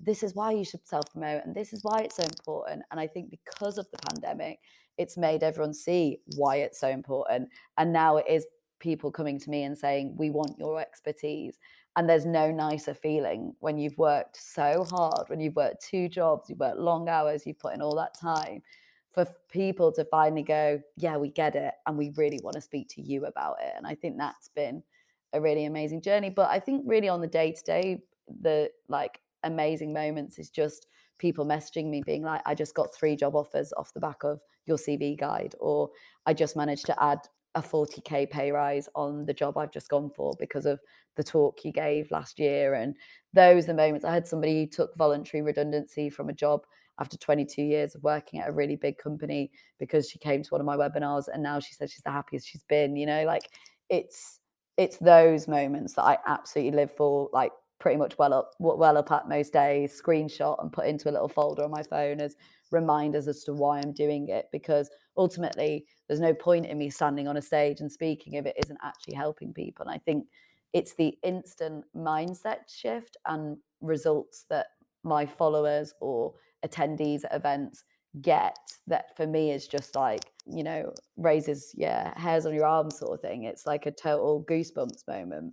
this 0.00 0.22
is 0.22 0.34
why 0.34 0.52
you 0.52 0.64
should 0.64 0.86
self 0.86 1.10
promote 1.10 1.44
and 1.44 1.54
this 1.54 1.72
is 1.72 1.80
why 1.82 2.00
it's 2.00 2.16
so 2.16 2.24
important. 2.24 2.84
And 2.90 3.00
I 3.00 3.06
think 3.06 3.30
because 3.30 3.78
of 3.78 3.90
the 3.90 3.98
pandemic, 4.08 4.60
it's 4.96 5.16
made 5.16 5.42
everyone 5.42 5.74
see 5.74 6.18
why 6.36 6.56
it's 6.56 6.78
so 6.78 6.88
important. 6.88 7.48
And 7.78 7.92
now 7.92 8.18
it 8.18 8.26
is 8.28 8.46
people 8.78 9.10
coming 9.10 9.38
to 9.40 9.50
me 9.50 9.64
and 9.64 9.76
saying, 9.76 10.14
We 10.16 10.30
want 10.30 10.58
your 10.58 10.80
expertise. 10.80 11.58
And 11.98 12.08
there's 12.08 12.24
no 12.24 12.52
nicer 12.52 12.94
feeling 12.94 13.56
when 13.58 13.76
you've 13.76 13.98
worked 13.98 14.36
so 14.36 14.86
hard, 14.88 15.28
when 15.28 15.40
you've 15.40 15.56
worked 15.56 15.84
two 15.84 16.08
jobs, 16.08 16.48
you've 16.48 16.60
worked 16.60 16.78
long 16.78 17.08
hours, 17.08 17.44
you've 17.44 17.58
put 17.58 17.74
in 17.74 17.82
all 17.82 17.96
that 17.96 18.14
time 18.16 18.62
for 19.10 19.26
people 19.50 19.90
to 19.90 20.04
finally 20.04 20.44
go, 20.44 20.80
Yeah, 20.96 21.16
we 21.16 21.30
get 21.30 21.56
it. 21.56 21.74
And 21.88 21.98
we 21.98 22.12
really 22.14 22.38
want 22.40 22.54
to 22.54 22.60
speak 22.60 22.88
to 22.90 23.02
you 23.02 23.26
about 23.26 23.56
it. 23.60 23.72
And 23.76 23.84
I 23.84 23.96
think 23.96 24.16
that's 24.16 24.48
been 24.50 24.84
a 25.32 25.40
really 25.40 25.64
amazing 25.64 26.00
journey. 26.00 26.30
But 26.30 26.50
I 26.50 26.60
think 26.60 26.84
really 26.86 27.08
on 27.08 27.20
the 27.20 27.26
day 27.26 27.50
to 27.50 27.62
day, 27.64 28.04
the 28.42 28.70
like 28.86 29.18
amazing 29.42 29.92
moments 29.92 30.38
is 30.38 30.50
just 30.50 30.86
people 31.18 31.44
messaging 31.44 31.90
me 31.90 32.00
being 32.06 32.22
like, 32.22 32.42
I 32.46 32.54
just 32.54 32.76
got 32.76 32.94
three 32.94 33.16
job 33.16 33.34
offers 33.34 33.72
off 33.76 33.92
the 33.92 33.98
back 33.98 34.22
of 34.22 34.40
your 34.66 34.76
CV 34.76 35.18
guide, 35.18 35.56
or 35.58 35.90
I 36.26 36.32
just 36.32 36.54
managed 36.54 36.86
to 36.86 37.02
add 37.02 37.18
a 37.54 37.62
40k 37.62 38.30
pay 38.30 38.52
rise 38.52 38.88
on 38.94 39.24
the 39.24 39.34
job 39.34 39.56
I've 39.56 39.72
just 39.72 39.88
gone 39.88 40.10
for 40.10 40.34
because 40.38 40.66
of 40.66 40.80
the 41.16 41.24
talk 41.24 41.64
you 41.64 41.72
gave 41.72 42.10
last 42.10 42.38
year. 42.38 42.74
And 42.74 42.94
those 43.32 43.64
are 43.64 43.68
the 43.68 43.74
moments 43.74 44.04
I 44.04 44.14
had 44.14 44.26
somebody 44.26 44.60
who 44.60 44.66
took 44.66 44.96
voluntary 44.96 45.42
redundancy 45.42 46.10
from 46.10 46.28
a 46.28 46.34
job 46.34 46.64
after 47.00 47.16
22 47.16 47.62
years 47.62 47.94
of 47.94 48.02
working 48.02 48.40
at 48.40 48.48
a 48.48 48.52
really 48.52 48.76
big 48.76 48.98
company 48.98 49.50
because 49.78 50.08
she 50.08 50.18
came 50.18 50.42
to 50.42 50.50
one 50.50 50.60
of 50.60 50.66
my 50.66 50.76
webinars 50.76 51.28
and 51.32 51.42
now 51.42 51.60
she 51.60 51.74
says 51.74 51.92
she's 51.92 52.02
the 52.02 52.10
happiest 52.10 52.46
she's 52.48 52.64
been, 52.64 52.96
you 52.96 53.06
know, 53.06 53.24
like 53.24 53.48
it's 53.88 54.40
it's 54.76 54.96
those 54.98 55.48
moments 55.48 55.94
that 55.94 56.04
I 56.04 56.18
absolutely 56.26 56.76
live 56.76 56.92
for, 56.92 57.28
like 57.32 57.50
pretty 57.78 57.96
much 57.96 58.18
well 58.18 58.34
up 58.34 58.52
well 58.58 58.96
up 58.96 59.10
at 59.12 59.28
most 59.28 59.52
days, 59.52 60.00
screenshot 60.00 60.60
and 60.62 60.72
put 60.72 60.86
into 60.86 61.08
a 61.08 61.12
little 61.12 61.28
folder 61.28 61.64
on 61.64 61.70
my 61.70 61.82
phone 61.82 62.20
as 62.20 62.36
reminders 62.70 63.28
as 63.28 63.44
to 63.44 63.52
why 63.52 63.78
I'm 63.78 63.92
doing 63.92 64.28
it 64.28 64.48
because 64.52 64.90
ultimately 65.16 65.86
there's 66.06 66.20
no 66.20 66.34
point 66.34 66.66
in 66.66 66.78
me 66.78 66.90
standing 66.90 67.28
on 67.28 67.36
a 67.36 67.42
stage 67.42 67.80
and 67.80 67.90
speaking 67.90 68.34
if 68.34 68.46
it 68.46 68.56
isn't 68.62 68.78
actually 68.82 69.14
helping 69.14 69.54
people. 69.54 69.86
And 69.86 69.94
I 69.94 69.98
think 69.98 70.26
it's 70.72 70.94
the 70.94 71.16
instant 71.22 71.84
mindset 71.96 72.68
shift 72.68 73.16
and 73.26 73.56
results 73.80 74.44
that 74.50 74.66
my 75.02 75.24
followers 75.24 75.94
or 76.00 76.34
attendees 76.64 77.24
at 77.24 77.34
events 77.34 77.84
get 78.20 78.56
that 78.86 79.16
for 79.16 79.26
me 79.26 79.50
is 79.52 79.68
just 79.68 79.94
like 79.94 80.32
you 80.46 80.64
know 80.64 80.92
raises 81.16 81.72
yeah 81.76 82.18
hairs 82.18 82.46
on 82.46 82.54
your 82.54 82.64
arm 82.64 82.90
sort 82.90 83.12
of 83.12 83.20
thing 83.20 83.44
it's 83.44 83.66
like 83.66 83.86
a 83.86 83.90
total 83.90 84.44
goosebumps 84.48 85.06
moment 85.06 85.52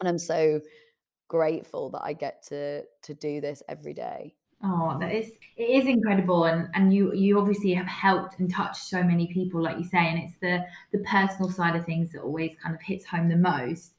and 0.00 0.08
i'm 0.08 0.18
so 0.18 0.60
grateful 1.28 1.90
that 1.90 2.02
i 2.02 2.12
get 2.12 2.42
to 2.42 2.82
to 3.02 3.14
do 3.14 3.40
this 3.40 3.62
every 3.68 3.94
day 3.94 4.34
Oh, 4.62 4.96
that 4.98 5.14
is 5.14 5.30
it 5.56 5.62
is 5.62 5.86
incredible, 5.86 6.44
and 6.44 6.68
and 6.74 6.92
you 6.92 7.14
you 7.14 7.38
obviously 7.38 7.72
have 7.74 7.86
helped 7.86 8.40
and 8.40 8.52
touched 8.52 8.82
so 8.82 9.04
many 9.04 9.28
people, 9.28 9.62
like 9.62 9.78
you 9.78 9.84
say, 9.84 9.98
and 9.98 10.18
it's 10.18 10.34
the 10.40 10.64
the 10.90 10.98
personal 11.04 11.48
side 11.48 11.76
of 11.76 11.84
things 11.84 12.10
that 12.12 12.22
always 12.22 12.56
kind 12.60 12.74
of 12.74 12.82
hits 12.82 13.04
home 13.04 13.28
the 13.28 13.36
most. 13.36 13.92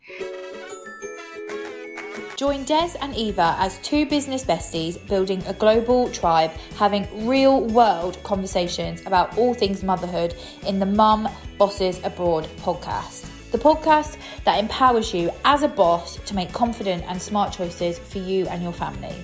Join 2.35 2.63
Des 2.65 2.97
and 3.01 3.15
Eva 3.15 3.55
as 3.57 3.77
two 3.79 4.05
business 4.05 4.43
besties 4.43 4.97
building 5.07 5.41
a 5.45 5.53
global 5.53 6.09
tribe, 6.11 6.51
having 6.75 7.27
real 7.27 7.65
world 7.65 8.21
conversations 8.23 9.01
about 9.05 9.37
all 9.37 9.53
things 9.53 9.81
motherhood 9.81 10.35
in 10.65 10.79
the 10.79 10.85
Mum 10.85 11.29
Bosses 11.57 12.01
Abroad 12.03 12.45
podcast. 12.61 13.38
The 13.51 13.57
podcast 13.57 14.17
that 14.43 14.59
empowers 14.59 15.11
you 15.11 15.31
as 15.43 15.63
a 15.63 15.67
boss 15.67 16.17
to 16.25 16.35
make 16.35 16.53
confident 16.53 17.03
and 17.07 17.19
smart 17.19 17.51
choices 17.51 17.97
for 17.97 18.19
you 18.19 18.47
and 18.47 18.61
your 18.61 18.73
family. 18.73 19.15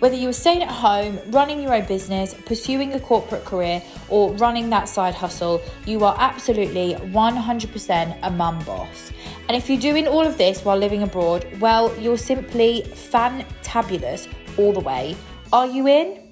Whether 0.00 0.16
you 0.16 0.28
are 0.28 0.32
staying 0.32 0.62
at 0.62 0.68
home, 0.68 1.18
running 1.28 1.60
your 1.60 1.74
own 1.74 1.84
business, 1.86 2.34
pursuing 2.46 2.92
a 2.94 3.00
corporate 3.00 3.44
career, 3.44 3.82
or 4.08 4.32
running 4.34 4.70
that 4.70 4.88
side 4.88 5.14
hustle, 5.14 5.60
you 5.86 6.04
are 6.04 6.16
absolutely 6.18 6.94
100% 6.94 8.18
a 8.22 8.30
mum 8.30 8.64
boss. 8.64 9.12
And 9.48 9.56
if 9.56 9.68
you're 9.68 9.80
doing 9.80 10.06
all 10.06 10.26
of 10.26 10.38
this 10.38 10.64
while 10.64 10.76
living 10.76 11.02
abroad, 11.02 11.46
well, 11.60 11.96
you're 11.98 12.18
simply 12.18 12.82
fantabulous 12.94 14.28
all 14.56 14.72
the 14.72 14.80
way. 14.80 15.16
Are 15.52 15.66
you 15.66 15.86
in? 15.88 16.27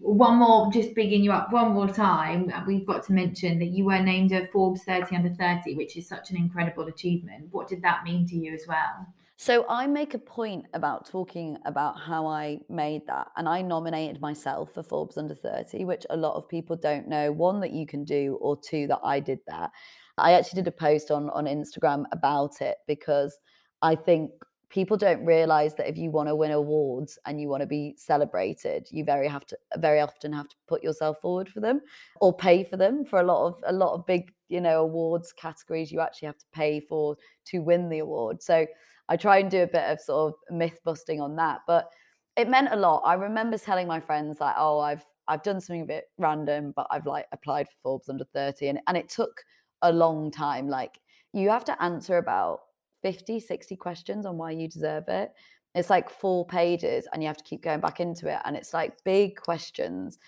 One 0.00 0.36
more, 0.36 0.72
just 0.72 0.94
bigging 0.94 1.24
you 1.24 1.32
up 1.32 1.52
one 1.52 1.72
more 1.72 1.88
time. 1.88 2.52
We've 2.66 2.86
got 2.86 3.04
to 3.06 3.12
mention 3.12 3.58
that 3.58 3.66
you 3.66 3.84
were 3.84 3.98
named 3.98 4.32
a 4.32 4.46
Forbes 4.46 4.84
30 4.84 5.16
under 5.16 5.34
30, 5.34 5.74
which 5.74 5.96
is 5.96 6.08
such 6.08 6.30
an 6.30 6.36
incredible 6.36 6.86
achievement. 6.86 7.48
What 7.50 7.68
did 7.68 7.82
that 7.82 8.04
mean 8.04 8.26
to 8.28 8.36
you 8.36 8.54
as 8.54 8.64
well? 8.68 9.06
So 9.40 9.64
I 9.68 9.86
make 9.86 10.14
a 10.14 10.18
point 10.18 10.66
about 10.74 11.08
talking 11.08 11.58
about 11.64 11.96
how 11.96 12.26
I 12.26 12.58
made 12.68 13.06
that. 13.06 13.28
And 13.36 13.48
I 13.48 13.62
nominated 13.62 14.20
myself 14.20 14.74
for 14.74 14.82
Forbes 14.82 15.16
Under 15.16 15.34
30, 15.34 15.84
which 15.84 16.04
a 16.10 16.16
lot 16.16 16.34
of 16.34 16.48
people 16.48 16.74
don't 16.74 17.06
know. 17.06 17.30
One, 17.30 17.60
that 17.60 17.70
you 17.70 17.86
can 17.86 18.04
do, 18.04 18.36
or 18.40 18.56
two, 18.56 18.88
that 18.88 18.98
I 19.04 19.20
did 19.20 19.38
that. 19.46 19.70
I 20.16 20.32
actually 20.32 20.62
did 20.62 20.68
a 20.68 20.72
post 20.72 21.12
on, 21.12 21.30
on 21.30 21.44
Instagram 21.44 22.04
about 22.10 22.60
it 22.60 22.78
because 22.88 23.38
I 23.80 23.94
think 23.94 24.32
people 24.70 24.96
don't 24.96 25.24
realize 25.24 25.74
that 25.76 25.88
if 25.88 25.96
you 25.96 26.10
want 26.10 26.28
to 26.28 26.36
win 26.36 26.50
awards 26.50 27.18
and 27.26 27.40
you 27.40 27.48
want 27.48 27.62
to 27.62 27.66
be 27.66 27.94
celebrated 27.96 28.86
you 28.90 29.04
very 29.04 29.26
have 29.26 29.46
to 29.46 29.56
very 29.76 30.00
often 30.00 30.32
have 30.32 30.48
to 30.48 30.56
put 30.66 30.82
yourself 30.82 31.18
forward 31.20 31.48
for 31.48 31.60
them 31.60 31.80
or 32.20 32.36
pay 32.36 32.62
for 32.62 32.76
them 32.76 33.04
for 33.04 33.20
a 33.20 33.22
lot 33.22 33.46
of 33.46 33.62
a 33.66 33.72
lot 33.72 33.94
of 33.94 34.04
big 34.06 34.30
you 34.48 34.60
know 34.60 34.82
awards 34.82 35.32
categories 35.32 35.90
you 35.90 36.00
actually 36.00 36.26
have 36.26 36.38
to 36.38 36.46
pay 36.52 36.80
for 36.80 37.16
to 37.44 37.60
win 37.60 37.88
the 37.88 38.00
award 38.00 38.42
so 38.42 38.66
I 39.08 39.16
try 39.16 39.38
and 39.38 39.50
do 39.50 39.62
a 39.62 39.66
bit 39.66 39.84
of 39.84 40.00
sort 40.00 40.34
of 40.34 40.56
myth 40.56 40.78
busting 40.84 41.20
on 41.20 41.36
that. 41.36 41.60
But 41.66 41.90
it 42.36 42.48
meant 42.48 42.68
a 42.70 42.76
lot. 42.76 43.02
I 43.04 43.14
remember 43.14 43.58
telling 43.58 43.86
my 43.86 44.00
friends 44.00 44.40
like, 44.40 44.54
oh, 44.58 44.78
I've 44.80 45.02
I've 45.26 45.42
done 45.42 45.60
something 45.60 45.82
a 45.82 45.86
bit 45.86 46.04
random, 46.16 46.72
but 46.74 46.86
I've 46.90 47.06
like 47.06 47.26
applied 47.32 47.68
for 47.68 47.74
Forbes 47.82 48.08
under 48.08 48.24
30. 48.32 48.68
And, 48.68 48.80
and 48.86 48.96
it 48.96 49.08
took 49.10 49.42
a 49.82 49.92
long 49.92 50.30
time. 50.30 50.68
Like 50.68 50.98
you 51.32 51.50
have 51.50 51.64
to 51.66 51.82
answer 51.82 52.18
about 52.18 52.60
50, 53.02 53.40
60 53.40 53.76
questions 53.76 54.26
on 54.26 54.36
why 54.36 54.50
you 54.50 54.68
deserve 54.68 55.08
it. 55.08 55.32
It's 55.74 55.90
like 55.90 56.10
four 56.10 56.46
pages 56.46 57.06
and 57.12 57.22
you 57.22 57.26
have 57.28 57.36
to 57.36 57.44
keep 57.44 57.62
going 57.62 57.80
back 57.80 58.00
into 58.00 58.28
it. 58.32 58.40
And 58.44 58.56
it's 58.56 58.74
like 58.74 59.02
big 59.04 59.36
questions. 59.36 60.18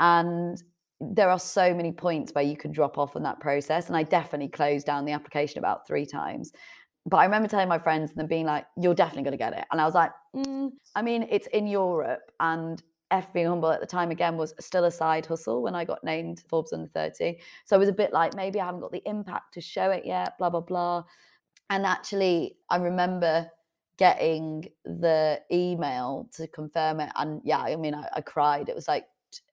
And 0.00 0.60
there 1.00 1.30
are 1.30 1.38
so 1.38 1.74
many 1.74 1.92
points 1.92 2.32
where 2.32 2.44
you 2.44 2.56
can 2.56 2.72
drop 2.72 2.98
off 2.98 3.14
on 3.14 3.22
that 3.22 3.40
process. 3.40 3.88
And 3.88 3.96
I 3.96 4.02
definitely 4.02 4.48
closed 4.48 4.86
down 4.86 5.04
the 5.04 5.12
application 5.12 5.58
about 5.58 5.86
three 5.86 6.06
times. 6.06 6.52
But 7.06 7.18
I 7.18 7.24
remember 7.24 7.48
telling 7.48 7.68
my 7.68 7.78
friends 7.78 8.12
and 8.16 8.28
being 8.28 8.46
like, 8.46 8.66
you're 8.76 8.94
definitely 8.94 9.22
going 9.22 9.32
to 9.32 9.38
get 9.38 9.52
it. 9.52 9.64
And 9.70 9.80
I 9.80 9.84
was 9.84 9.94
like, 9.94 10.10
mm, 10.34 10.70
I 10.94 11.02
mean, 11.02 11.26
it's 11.30 11.46
in 11.48 11.66
Europe. 11.66 12.30
And 12.40 12.82
F 13.10 13.32
being 13.32 13.46
humble 13.46 13.70
at 13.70 13.80
the 13.80 13.86
time 13.86 14.10
again 14.10 14.36
was 14.36 14.52
still 14.60 14.84
a 14.84 14.90
side 14.90 15.24
hustle 15.24 15.62
when 15.62 15.74
I 15.74 15.84
got 15.84 16.04
named 16.04 16.42
Forbes 16.48 16.72
under 16.72 16.88
30. 16.88 17.38
So 17.64 17.76
I 17.76 17.78
was 17.78 17.88
a 17.88 17.92
bit 17.92 18.12
like, 18.12 18.34
maybe 18.34 18.60
I 18.60 18.66
haven't 18.66 18.80
got 18.80 18.92
the 18.92 19.06
impact 19.06 19.54
to 19.54 19.60
show 19.60 19.90
it 19.90 20.04
yet, 20.04 20.36
blah, 20.38 20.50
blah, 20.50 20.60
blah. 20.60 21.04
And 21.70 21.84
actually, 21.84 22.56
I 22.70 22.76
remember 22.76 23.50
getting 23.98 24.68
the 24.84 25.40
email 25.52 26.28
to 26.32 26.46
confirm 26.46 27.00
it. 27.00 27.10
And 27.16 27.40
yeah, 27.44 27.58
I 27.58 27.76
mean, 27.76 27.94
I, 27.94 28.08
I 28.14 28.20
cried. 28.20 28.68
It 28.68 28.74
was 28.74 28.88
like, 28.88 29.06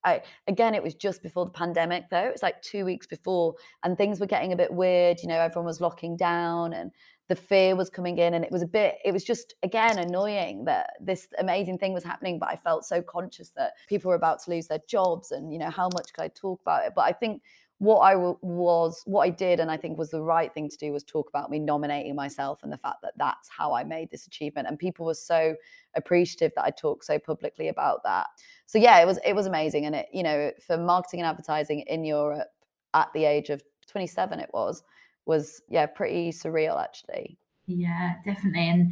I, 0.05 0.21
again, 0.47 0.73
it 0.75 0.83
was 0.83 0.95
just 0.95 1.21
before 1.21 1.45
the 1.45 1.51
pandemic, 1.51 2.09
though. 2.09 2.25
It 2.25 2.31
was 2.31 2.43
like 2.43 2.61
two 2.61 2.85
weeks 2.85 3.07
before, 3.07 3.55
and 3.83 3.97
things 3.97 4.19
were 4.19 4.25
getting 4.25 4.53
a 4.53 4.55
bit 4.55 4.71
weird. 4.71 5.21
You 5.21 5.27
know, 5.27 5.39
everyone 5.39 5.65
was 5.65 5.81
locking 5.81 6.15
down, 6.15 6.71
and 6.73 6.91
the 7.27 7.35
fear 7.35 7.75
was 7.75 7.89
coming 7.89 8.17
in 8.17 8.35
and 8.35 8.45
it 8.45 8.51
was 8.51 8.61
a 8.61 8.67
bit 8.67 8.97
it 9.03 9.11
was 9.11 9.23
just 9.23 9.55
again 9.63 9.97
annoying 9.97 10.65
that 10.65 10.91
this 11.01 11.27
amazing 11.39 11.77
thing 11.77 11.93
was 11.93 12.03
happening 12.03 12.37
but 12.37 12.49
i 12.49 12.55
felt 12.55 12.85
so 12.85 13.01
conscious 13.01 13.49
that 13.49 13.73
people 13.87 14.09
were 14.09 14.15
about 14.15 14.41
to 14.43 14.51
lose 14.51 14.67
their 14.67 14.81
jobs 14.87 15.31
and 15.31 15.51
you 15.51 15.57
know 15.57 15.69
how 15.69 15.89
much 15.93 16.13
could 16.13 16.23
i 16.23 16.27
talk 16.27 16.61
about 16.61 16.85
it 16.85 16.93
but 16.95 17.01
i 17.01 17.11
think 17.11 17.41
what 17.79 17.99
I 17.99 18.13
w- 18.13 18.37
was, 18.41 19.01
what 19.05 19.21
I 19.21 19.29
did, 19.29 19.59
and 19.59 19.69
I 19.69 19.77
think 19.77 19.97
was 19.97 20.11
the 20.11 20.21
right 20.21 20.53
thing 20.53 20.69
to 20.69 20.77
do 20.77 20.91
was 20.91 21.03
talk 21.03 21.27
about 21.29 21.49
me 21.49 21.59
nominating 21.59 22.15
myself 22.15 22.63
and 22.63 22.71
the 22.71 22.77
fact 22.77 23.01
that 23.01 23.13
that's 23.17 23.49
how 23.49 23.73
I 23.73 23.83
made 23.83 24.09
this 24.09 24.27
achievement. 24.27 24.67
And 24.67 24.79
people 24.79 25.05
were 25.05 25.13
so 25.13 25.55
appreciative 25.95 26.53
that 26.55 26.63
I 26.63 26.71
talked 26.71 27.05
so 27.05 27.19
publicly 27.19 27.67
about 27.67 28.01
that. 28.03 28.27
So 28.65 28.77
yeah, 28.77 28.99
it 28.99 29.05
was 29.05 29.19
it 29.25 29.33
was 29.33 29.45
amazing. 29.45 29.85
And 29.85 29.95
it, 29.95 30.07
you 30.13 30.23
know, 30.23 30.51
for 30.65 30.77
marketing 30.77 31.19
and 31.19 31.27
advertising 31.27 31.81
in 31.81 32.05
Europe 32.05 32.47
at 32.93 33.11
the 33.13 33.25
age 33.25 33.49
of 33.49 33.61
27, 33.87 34.39
it 34.39 34.49
was 34.53 34.83
was 35.25 35.61
yeah 35.69 35.85
pretty 35.85 36.31
surreal 36.31 36.81
actually. 36.81 37.37
Yeah, 37.67 38.13
definitely. 38.23 38.69
And 38.69 38.91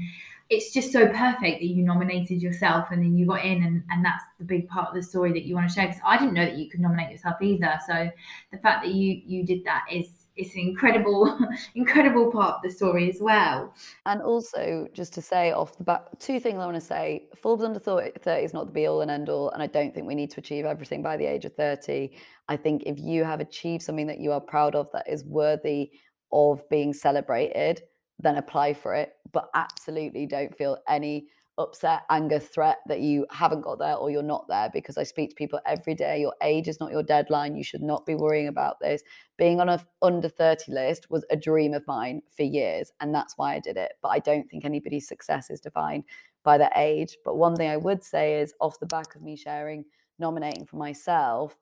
it's 0.54 0.72
just 0.72 0.92
so 0.92 1.08
perfect 1.08 1.60
that 1.60 1.64
you 1.64 1.84
nominated 1.84 2.42
yourself 2.42 2.88
and 2.92 3.02
then 3.02 3.18
you 3.18 3.26
got 3.26 3.44
in 3.44 3.64
and, 3.64 3.84
and 3.90 4.06
that's 4.06 4.24
the 4.40 4.46
big 4.46 4.68
part 4.68 4.90
of 4.90 4.96
the 4.96 5.04
story 5.04 5.32
that 5.34 5.44
you 5.44 5.56
want 5.56 5.68
to 5.68 5.74
share 5.74 5.88
because 5.88 6.02
i 6.06 6.18
didn't 6.18 6.34
know 6.34 6.46
that 6.46 6.58
you 6.58 6.70
could 6.70 6.80
nominate 6.80 7.12
yourself 7.12 7.36
either. 7.42 7.80
So 7.88 8.10
the 8.52 8.58
fact 8.60 8.84
that 8.86 8.94
you 8.94 9.22
you 9.26 9.46
did 9.46 9.64
that 9.66 9.86
is 9.92 10.28
it's 10.36 10.54
an 10.56 10.62
incredible 10.62 11.38
incredible 11.76 12.32
part 12.32 12.56
of 12.56 12.62
the 12.64 12.72
story 12.72 13.10
as 13.10 13.20
well. 13.22 13.74
And 14.06 14.22
also 14.22 14.88
just 14.94 15.14
to 15.14 15.22
say 15.22 15.52
off 15.52 15.78
the 15.78 15.84
bat 15.84 16.08
two 16.20 16.40
things 16.40 16.60
i 16.60 16.66
want 16.66 16.76
to 16.76 16.82
say. 16.82 17.28
Forbes 17.36 17.64
under 17.64 17.80
30 17.80 18.14
is 18.32 18.54
not 18.54 18.66
the 18.68 18.72
be 18.72 18.88
all 18.88 19.02
and 19.02 19.12
end 19.12 19.30
all 19.30 19.50
and 19.52 19.62
i 19.62 19.68
don't 19.68 19.94
think 19.94 20.08
we 20.08 20.16
need 20.16 20.32
to 20.32 20.40
achieve 20.40 20.66
everything 20.66 21.02
by 21.02 21.18
the 21.18 21.26
age 21.26 21.46
of 21.46 21.54
30 21.56 22.10
i 22.48 22.58
think 22.58 22.84
if 22.86 23.00
you 23.00 23.24
have 23.24 23.40
achieved 23.40 23.84
something 23.84 24.08
that 24.08 24.20
you 24.20 24.32
are 24.32 24.42
proud 24.42 24.76
of 24.76 24.92
that 24.92 25.08
is 25.08 25.24
worthy 25.26 25.92
of 26.32 26.68
being 26.70 26.94
celebrated 26.94 27.82
then 28.20 28.38
apply 28.38 28.74
for 28.74 28.94
it. 28.94 29.14
But 29.32 29.50
absolutely 29.54 30.26
don't 30.26 30.56
feel 30.56 30.78
any 30.88 31.28
upset, 31.58 32.02
anger, 32.10 32.40
threat 32.40 32.80
that 32.88 33.00
you 33.00 33.26
haven't 33.30 33.62
got 33.62 33.78
there 33.78 33.96
or 33.96 34.10
you're 34.10 34.24
not 34.24 34.48
there 34.48 34.70
because 34.74 34.98
I 34.98 35.04
speak 35.04 35.30
to 35.30 35.36
people 35.36 35.60
every 35.66 35.94
day. 35.94 36.20
Your 36.20 36.34
age 36.42 36.68
is 36.68 36.80
not 36.80 36.92
your 36.92 37.04
deadline. 37.04 37.56
You 37.56 37.64
should 37.64 37.82
not 37.82 38.06
be 38.06 38.16
worrying 38.16 38.48
about 38.48 38.80
this. 38.80 39.04
Being 39.38 39.60
on 39.60 39.70
a 39.70 39.86
under 40.02 40.30
30 40.30 40.72
list 40.72 41.10
was 41.10 41.26
a 41.30 41.36
dream 41.36 41.74
of 41.74 41.86
mine 41.88 42.22
for 42.36 42.44
years, 42.44 42.92
and 43.00 43.14
that's 43.14 43.38
why 43.38 43.56
I 43.56 43.60
did 43.60 43.78
it. 43.78 43.94
But 44.02 44.10
I 44.10 44.20
don't 44.20 44.50
think 44.50 44.66
anybody's 44.66 45.08
success 45.08 45.50
is 45.50 45.60
defined 45.60 46.06
by 46.44 46.58
their 46.58 46.72
age. 46.76 47.18
But 47.24 47.38
one 47.38 47.56
thing 47.56 47.70
I 47.70 47.78
would 47.78 48.04
say 48.04 48.40
is 48.40 48.54
off 48.60 48.80
the 48.80 48.86
back 48.88 49.16
of 49.16 49.22
me 49.22 49.36
sharing 49.36 49.86
nominating 50.20 50.66
for 50.66 50.78
myself, 50.78 51.58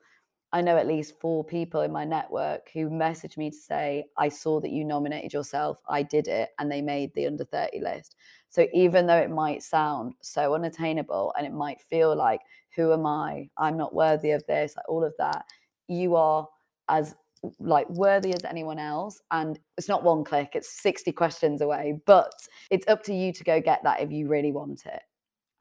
I 0.54 0.62
know 0.62 0.76
at 0.78 0.88
least 0.88 1.20
four 1.22 1.44
people 1.46 1.82
in 1.82 1.92
my 1.92 2.04
network 2.04 2.70
who 2.74 2.90
messaged 2.90 3.38
me 3.38 3.50
to 3.52 3.58
say, 3.58 4.06
I 4.18 4.28
saw 4.28 4.60
that 4.60 4.72
you 4.72 4.84
nominated 4.84 5.32
yourself, 5.32 5.82
I 5.88 6.04
did 6.04 6.28
it, 6.28 6.50
and 6.60 6.70
they 6.70 6.82
made 6.82 7.14
the 7.14 7.28
under 7.28 7.46
30 7.46 7.80
list. 7.80 8.16
So 8.50 8.68
even 8.74 9.08
though 9.08 9.18
it 9.18 9.30
might 9.30 9.64
sound 9.64 10.14
so 10.22 10.54
unattainable 10.54 11.34
and 11.38 11.48
it 11.48 11.54
might 11.54 11.80
feel 11.80 12.16
like, 12.16 12.42
who 12.76 12.92
am 12.92 13.06
I? 13.06 13.50
I'm 13.58 13.78
not 13.78 13.96
worthy 13.96 14.32
of 14.32 14.46
this, 14.46 14.76
like 14.76 14.90
all 14.90 15.06
of 15.06 15.14
that, 15.20 15.46
you 15.88 16.16
are 16.16 16.48
as 16.90 17.16
like 17.60 17.90
worthy 17.90 18.34
as 18.34 18.44
anyone 18.44 18.78
else. 18.78 19.22
And 19.32 19.58
it's 19.78 19.88
not 19.88 20.04
one 20.04 20.26
click, 20.26 20.52
it's 20.54 20.82
60 20.82 21.14
questions 21.14 21.62
away, 21.62 22.02
but 22.06 22.32
it's 22.70 22.88
up 22.88 23.04
to 23.04 23.14
you 23.14 23.32
to 23.34 23.44
go 23.46 23.62
get 23.62 23.84
that 23.84 24.02
if 24.02 24.12
you 24.12 24.28
really 24.28 24.52
want 24.52 24.86
it. 24.86 25.02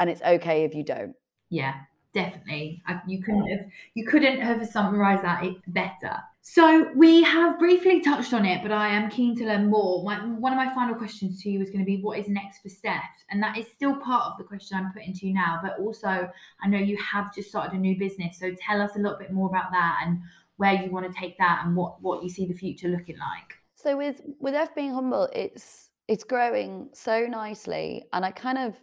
And 0.00 0.10
it's 0.10 0.22
okay 0.22 0.64
if 0.64 0.74
you 0.74 0.82
don't. 0.82 1.14
Yeah, 1.48 1.74
definitely. 2.12 2.82
I, 2.86 3.00
you 3.06 3.22
couldn't 3.22 3.46
have 3.46 3.66
you 3.94 4.06
couldn't 4.06 4.40
have 4.40 4.66
summarized 4.66 5.24
that 5.24 5.44
better. 5.68 6.16
So 6.42 6.90
we 6.96 7.22
have 7.22 7.58
briefly 7.58 8.00
touched 8.00 8.32
on 8.32 8.46
it 8.46 8.62
but 8.62 8.72
i 8.72 8.88
am 8.88 9.10
keen 9.10 9.36
to 9.36 9.44
learn 9.44 9.68
more. 9.68 10.02
My, 10.04 10.16
one 10.24 10.52
of 10.52 10.56
my 10.56 10.72
final 10.74 10.94
questions 10.94 11.42
to 11.42 11.50
you 11.50 11.60
is 11.60 11.68
going 11.68 11.80
to 11.80 11.84
be 11.84 12.00
what 12.00 12.18
is 12.18 12.28
next 12.28 12.62
for 12.62 12.68
steph? 12.68 13.24
And 13.30 13.42
that 13.42 13.58
is 13.58 13.66
still 13.68 13.96
part 13.96 14.32
of 14.32 14.38
the 14.38 14.44
question 14.44 14.78
i'm 14.78 14.92
putting 14.92 15.12
to 15.14 15.26
you 15.26 15.34
now 15.34 15.60
but 15.62 15.78
also 15.78 16.30
i 16.62 16.68
know 16.68 16.78
you 16.78 16.96
have 16.96 17.34
just 17.34 17.50
started 17.50 17.74
a 17.74 17.78
new 17.78 17.98
business 17.98 18.38
so 18.38 18.54
tell 18.60 18.80
us 18.80 18.96
a 18.96 18.98
little 18.98 19.18
bit 19.18 19.32
more 19.32 19.48
about 19.48 19.70
that 19.70 20.02
and 20.04 20.20
where 20.60 20.74
you 20.74 20.90
want 20.90 21.10
to 21.10 21.18
take 21.18 21.38
that 21.38 21.62
and 21.64 21.74
what 21.74 22.02
what 22.02 22.22
you 22.22 22.28
see 22.28 22.46
the 22.46 22.54
future 22.54 22.88
looking 22.88 23.16
like. 23.18 23.56
So 23.74 23.96
with 23.96 24.20
with 24.38 24.54
f 24.54 24.74
being 24.74 24.92
humble 24.92 25.28
it's 25.32 25.90
it's 26.06 26.22
growing 26.22 26.90
so 26.92 27.26
nicely 27.26 28.04
and 28.12 28.24
i 28.24 28.30
kind 28.30 28.58
of 28.58 28.74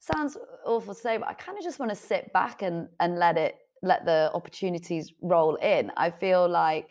sounds 0.00 0.36
awful 0.64 0.94
to 0.94 1.00
say, 1.00 1.18
but 1.18 1.28
I 1.28 1.34
kind 1.34 1.58
of 1.58 1.64
just 1.64 1.78
want 1.78 1.90
to 1.90 1.96
sit 1.96 2.32
back 2.32 2.62
and 2.62 2.88
and 3.00 3.18
let 3.18 3.36
it 3.36 3.56
let 3.82 4.04
the 4.04 4.30
opportunities 4.34 5.12
roll 5.22 5.56
in. 5.56 5.92
I 5.96 6.10
feel 6.10 6.48
like 6.48 6.88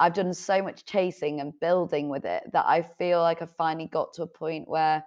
I've 0.00 0.14
done 0.14 0.32
so 0.32 0.62
much 0.62 0.84
chasing 0.84 1.40
and 1.40 1.58
building 1.60 2.08
with 2.08 2.24
it 2.24 2.44
that 2.52 2.66
I 2.66 2.82
feel 2.82 3.20
like 3.20 3.42
I've 3.42 3.54
finally 3.56 3.88
got 3.88 4.12
to 4.14 4.22
a 4.22 4.26
point 4.26 4.68
where 4.68 5.04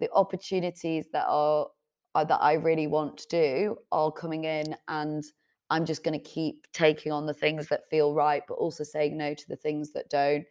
the 0.00 0.10
opportunities 0.12 1.10
that 1.12 1.26
are, 1.28 1.66
are 2.14 2.24
that 2.24 2.42
I 2.42 2.54
really 2.54 2.86
want 2.86 3.18
to 3.18 3.28
do 3.28 3.76
are 3.92 4.10
coming 4.10 4.44
in 4.44 4.74
and 4.88 5.22
I'm 5.68 5.84
just 5.84 6.02
going 6.02 6.18
to 6.18 6.24
keep 6.28 6.66
taking 6.72 7.12
on 7.12 7.26
the 7.26 7.34
things 7.34 7.68
that 7.68 7.88
feel 7.88 8.14
right, 8.14 8.42
but 8.48 8.54
also 8.54 8.84
saying 8.84 9.16
no 9.16 9.34
to 9.34 9.48
the 9.48 9.56
things 9.56 9.92
that 9.92 10.10
don't 10.10 10.44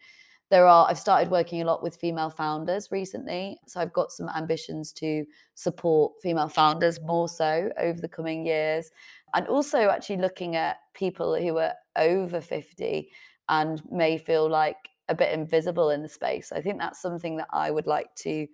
there 0.51 0.67
are 0.67 0.87
i've 0.89 0.99
started 0.99 1.31
working 1.31 1.61
a 1.61 1.65
lot 1.65 1.81
with 1.81 1.95
female 1.95 2.29
founders 2.29 2.89
recently 2.91 3.57
so 3.65 3.79
i've 3.79 3.93
got 3.93 4.11
some 4.11 4.29
ambitions 4.35 4.91
to 4.91 5.25
support 5.61 6.13
female 6.21 6.49
founders 6.49 6.99
more 7.01 7.29
so 7.29 7.69
over 7.77 8.01
the 8.01 8.07
coming 8.07 8.45
years. 8.45 8.89
And 9.33 9.47
also 9.47 9.89
actually 9.89 10.17
looking 10.17 10.55
at 10.55 10.77
people 10.93 11.39
who 11.39 11.57
are 11.57 11.73
over 11.95 12.41
50 12.41 13.09
and 13.47 13.81
may 13.91 14.17
feel 14.17 14.49
like 14.49 14.77
a 15.07 15.15
bit 15.15 15.33
invisible 15.33 15.91
in 15.91 16.01
the 16.01 16.09
space. 16.09 16.51
I 16.51 16.61
think 16.61 16.79
that's 16.79 17.01
something 17.01 17.37
that 17.37 17.47
i 17.51 17.69
would 17.69 17.87
like 17.87 18.13
to 18.15 18.47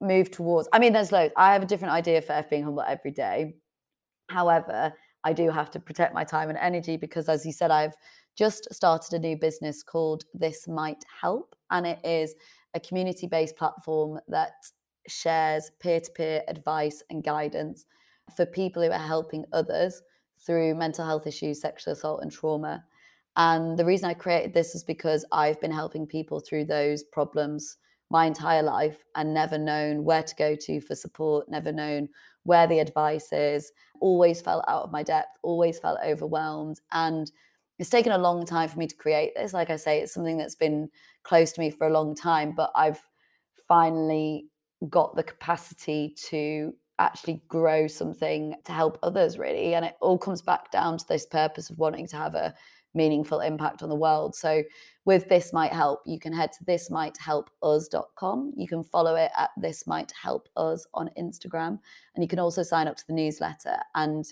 move 0.00 0.30
towards. 0.30 0.68
I 0.72 0.78
mean 0.78 0.92
there's 0.92 1.12
loads. 1.12 1.34
I 1.36 1.52
have 1.52 1.62
a 1.62 1.66
different 1.66 1.94
idea 1.94 2.22
for 2.22 2.32
f 2.32 2.50
being 2.50 2.64
humble 2.64 2.82
every 2.82 3.10
day. 3.10 3.54
However 4.28 4.92
i 5.24 5.32
do 5.32 5.50
have 5.50 5.68
to 5.68 5.80
protect 5.80 6.14
my 6.14 6.22
time 6.22 6.48
and 6.48 6.56
energy 6.58 6.96
because 6.96 7.28
as 7.28 7.44
you 7.44 7.52
said 7.52 7.72
i've 7.72 7.96
just 8.38 8.72
started 8.72 9.14
a 9.14 9.18
new 9.18 9.36
business 9.36 9.82
called 9.82 10.24
This 10.32 10.68
Might 10.68 11.04
Help. 11.20 11.56
And 11.72 11.84
it 11.84 11.98
is 12.04 12.36
a 12.74 12.80
community 12.80 13.26
based 13.26 13.56
platform 13.56 14.20
that 14.28 14.52
shares 15.08 15.72
peer 15.80 15.98
to 15.98 16.10
peer 16.12 16.42
advice 16.46 17.02
and 17.10 17.24
guidance 17.24 17.86
for 18.36 18.46
people 18.46 18.82
who 18.82 18.92
are 18.92 18.98
helping 18.98 19.44
others 19.52 20.00
through 20.46 20.76
mental 20.76 21.04
health 21.04 21.26
issues, 21.26 21.60
sexual 21.60 21.94
assault, 21.94 22.22
and 22.22 22.30
trauma. 22.30 22.84
And 23.36 23.76
the 23.76 23.84
reason 23.84 24.08
I 24.08 24.14
created 24.14 24.54
this 24.54 24.76
is 24.76 24.84
because 24.84 25.24
I've 25.32 25.60
been 25.60 25.72
helping 25.72 26.06
people 26.06 26.38
through 26.38 26.66
those 26.66 27.02
problems 27.02 27.78
my 28.10 28.26
entire 28.26 28.62
life 28.62 29.04
and 29.16 29.34
never 29.34 29.58
known 29.58 30.04
where 30.04 30.22
to 30.22 30.34
go 30.36 30.54
to 30.54 30.80
for 30.80 30.94
support, 30.94 31.48
never 31.48 31.72
known 31.72 32.08
where 32.44 32.66
the 32.66 32.78
advice 32.78 33.32
is, 33.32 33.72
always 34.00 34.40
felt 34.40 34.64
out 34.68 34.84
of 34.84 34.92
my 34.92 35.02
depth, 35.02 35.36
always 35.42 35.78
felt 35.78 35.98
overwhelmed. 36.04 36.80
And 36.92 37.30
it's 37.78 37.90
taken 37.90 38.12
a 38.12 38.18
long 38.18 38.44
time 38.44 38.68
for 38.68 38.78
me 38.78 38.86
to 38.86 38.96
create 38.96 39.32
this. 39.36 39.52
Like 39.52 39.70
I 39.70 39.76
say, 39.76 40.00
it's 40.00 40.12
something 40.12 40.36
that's 40.36 40.56
been 40.56 40.88
close 41.22 41.52
to 41.52 41.60
me 41.60 41.70
for 41.70 41.86
a 41.86 41.92
long 41.92 42.14
time, 42.14 42.54
but 42.56 42.70
I've 42.74 43.00
finally 43.66 44.46
got 44.88 45.14
the 45.14 45.22
capacity 45.22 46.14
to 46.28 46.72
actually 46.98 47.40
grow 47.48 47.86
something 47.86 48.54
to 48.64 48.72
help 48.72 48.98
others, 49.02 49.38
really. 49.38 49.74
And 49.74 49.84
it 49.84 49.94
all 50.00 50.18
comes 50.18 50.42
back 50.42 50.70
down 50.72 50.98
to 50.98 51.04
this 51.08 51.26
purpose 51.26 51.70
of 51.70 51.78
wanting 51.78 52.08
to 52.08 52.16
have 52.16 52.34
a 52.34 52.54
meaningful 52.94 53.40
impact 53.40 53.82
on 53.82 53.88
the 53.88 53.94
world. 53.94 54.34
So, 54.34 54.62
with 55.04 55.28
This 55.28 55.52
Might 55.52 55.72
Help, 55.72 56.00
you 56.04 56.18
can 56.18 56.32
head 56.32 56.50
to 56.52 56.64
thismighthelpus.com. 56.64 58.52
You 58.56 58.68
can 58.68 58.82
follow 58.84 59.14
it 59.14 59.30
at 59.38 59.50
This 59.56 59.86
Might 59.86 60.12
Help 60.20 60.48
Us 60.56 60.86
on 60.92 61.10
Instagram. 61.18 61.78
And 62.14 62.24
you 62.24 62.28
can 62.28 62.38
also 62.38 62.62
sign 62.62 62.88
up 62.88 62.96
to 62.96 63.06
the 63.06 63.14
newsletter. 63.14 63.76
And 63.94 64.26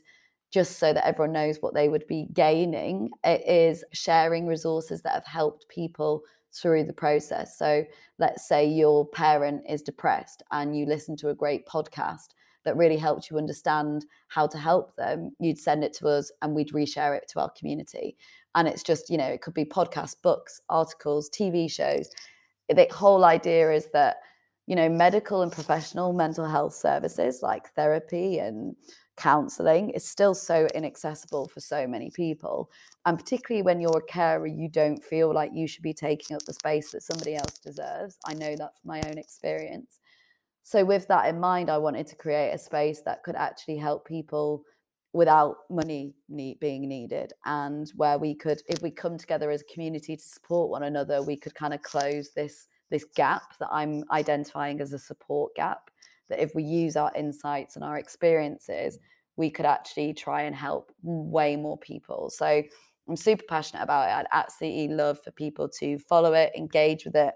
just 0.56 0.78
so 0.78 0.90
that 0.94 1.06
everyone 1.06 1.34
knows 1.34 1.58
what 1.60 1.74
they 1.74 1.90
would 1.90 2.06
be 2.06 2.28
gaining, 2.32 3.10
it 3.24 3.46
is 3.46 3.84
sharing 3.92 4.46
resources 4.46 5.02
that 5.02 5.12
have 5.12 5.26
helped 5.26 5.68
people 5.68 6.22
through 6.50 6.82
the 6.82 6.94
process. 6.94 7.58
So 7.58 7.84
let's 8.18 8.48
say 8.48 8.66
your 8.66 9.06
parent 9.06 9.64
is 9.68 9.82
depressed 9.82 10.42
and 10.52 10.74
you 10.74 10.86
listen 10.86 11.14
to 11.18 11.28
a 11.28 11.34
great 11.34 11.66
podcast 11.66 12.28
that 12.64 12.74
really 12.74 12.96
helped 12.96 13.28
you 13.28 13.36
understand 13.36 14.06
how 14.28 14.46
to 14.46 14.56
help 14.56 14.96
them, 14.96 15.32
you'd 15.38 15.58
send 15.58 15.84
it 15.84 15.92
to 15.98 16.08
us 16.08 16.32
and 16.40 16.54
we'd 16.54 16.72
reshare 16.72 17.14
it 17.14 17.28
to 17.34 17.40
our 17.40 17.50
community. 17.50 18.16
And 18.54 18.66
it's 18.66 18.82
just, 18.82 19.10
you 19.10 19.18
know, 19.18 19.26
it 19.26 19.42
could 19.42 19.52
be 19.52 19.66
podcasts, 19.66 20.16
books, 20.22 20.62
articles, 20.70 21.28
TV 21.28 21.70
shows. 21.70 22.08
The 22.70 22.88
whole 22.90 23.26
idea 23.26 23.72
is 23.72 23.90
that, 23.92 24.16
you 24.66 24.74
know, 24.74 24.88
medical 24.88 25.42
and 25.42 25.52
professional 25.52 26.14
mental 26.14 26.46
health 26.46 26.72
services 26.72 27.40
like 27.42 27.74
therapy 27.74 28.38
and 28.38 28.74
counseling 29.16 29.90
is 29.90 30.04
still 30.04 30.34
so 30.34 30.68
inaccessible 30.74 31.48
for 31.48 31.60
so 31.60 31.86
many 31.86 32.10
people. 32.10 32.70
And 33.04 33.18
particularly 33.18 33.62
when 33.62 33.80
you're 33.80 33.98
a 33.98 34.12
carer, 34.12 34.46
you 34.46 34.68
don't 34.68 35.02
feel 35.02 35.32
like 35.32 35.50
you 35.54 35.66
should 35.66 35.82
be 35.82 35.94
taking 35.94 36.36
up 36.36 36.42
the 36.42 36.52
space 36.52 36.92
that 36.92 37.02
somebody 37.02 37.34
else 37.34 37.58
deserves. 37.58 38.18
I 38.26 38.34
know 38.34 38.56
that 38.56 38.72
from 38.76 38.88
my 38.88 39.00
own 39.02 39.18
experience. 39.18 40.00
So, 40.62 40.84
with 40.84 41.06
that 41.08 41.26
in 41.28 41.38
mind, 41.38 41.70
I 41.70 41.78
wanted 41.78 42.08
to 42.08 42.16
create 42.16 42.52
a 42.52 42.58
space 42.58 43.02
that 43.02 43.22
could 43.22 43.36
actually 43.36 43.76
help 43.76 44.06
people 44.06 44.64
without 45.12 45.58
money 45.70 46.14
need, 46.28 46.60
being 46.60 46.88
needed 46.88 47.32
and 47.46 47.90
where 47.96 48.18
we 48.18 48.34
could 48.34 48.60
if 48.68 48.82
we 48.82 48.90
come 48.90 49.16
together 49.16 49.50
as 49.50 49.62
a 49.62 49.72
community 49.72 50.14
to 50.14 50.22
support 50.22 50.68
one 50.68 50.82
another 50.82 51.22
we 51.22 51.34
could 51.34 51.54
kind 51.54 51.72
of 51.72 51.80
close 51.80 52.32
this 52.32 52.68
this 52.90 53.04
gap 53.14 53.56
that 53.58 53.68
I'm 53.70 54.04
identifying 54.10 54.80
as 54.80 54.92
a 54.92 54.98
support 54.98 55.54
gap. 55.54 55.90
That 56.28 56.40
if 56.40 56.54
we 56.54 56.62
use 56.62 56.96
our 56.96 57.12
insights 57.14 57.76
and 57.76 57.84
our 57.84 57.98
experiences, 57.98 58.96
mm. 58.96 59.00
we 59.36 59.50
could 59.50 59.66
actually 59.66 60.14
try 60.14 60.42
and 60.42 60.54
help 60.54 60.92
way 61.02 61.56
more 61.56 61.78
people. 61.78 62.30
So 62.30 62.62
I'm 63.08 63.16
super 63.16 63.44
passionate 63.48 63.82
about 63.82 64.08
it. 64.08 64.12
I'd 64.12 64.26
absolutely 64.32 64.88
love 64.88 65.20
for 65.22 65.30
people 65.30 65.68
to 65.80 65.98
follow 65.98 66.32
it, 66.32 66.52
engage 66.56 67.04
with 67.04 67.14
it, 67.14 67.34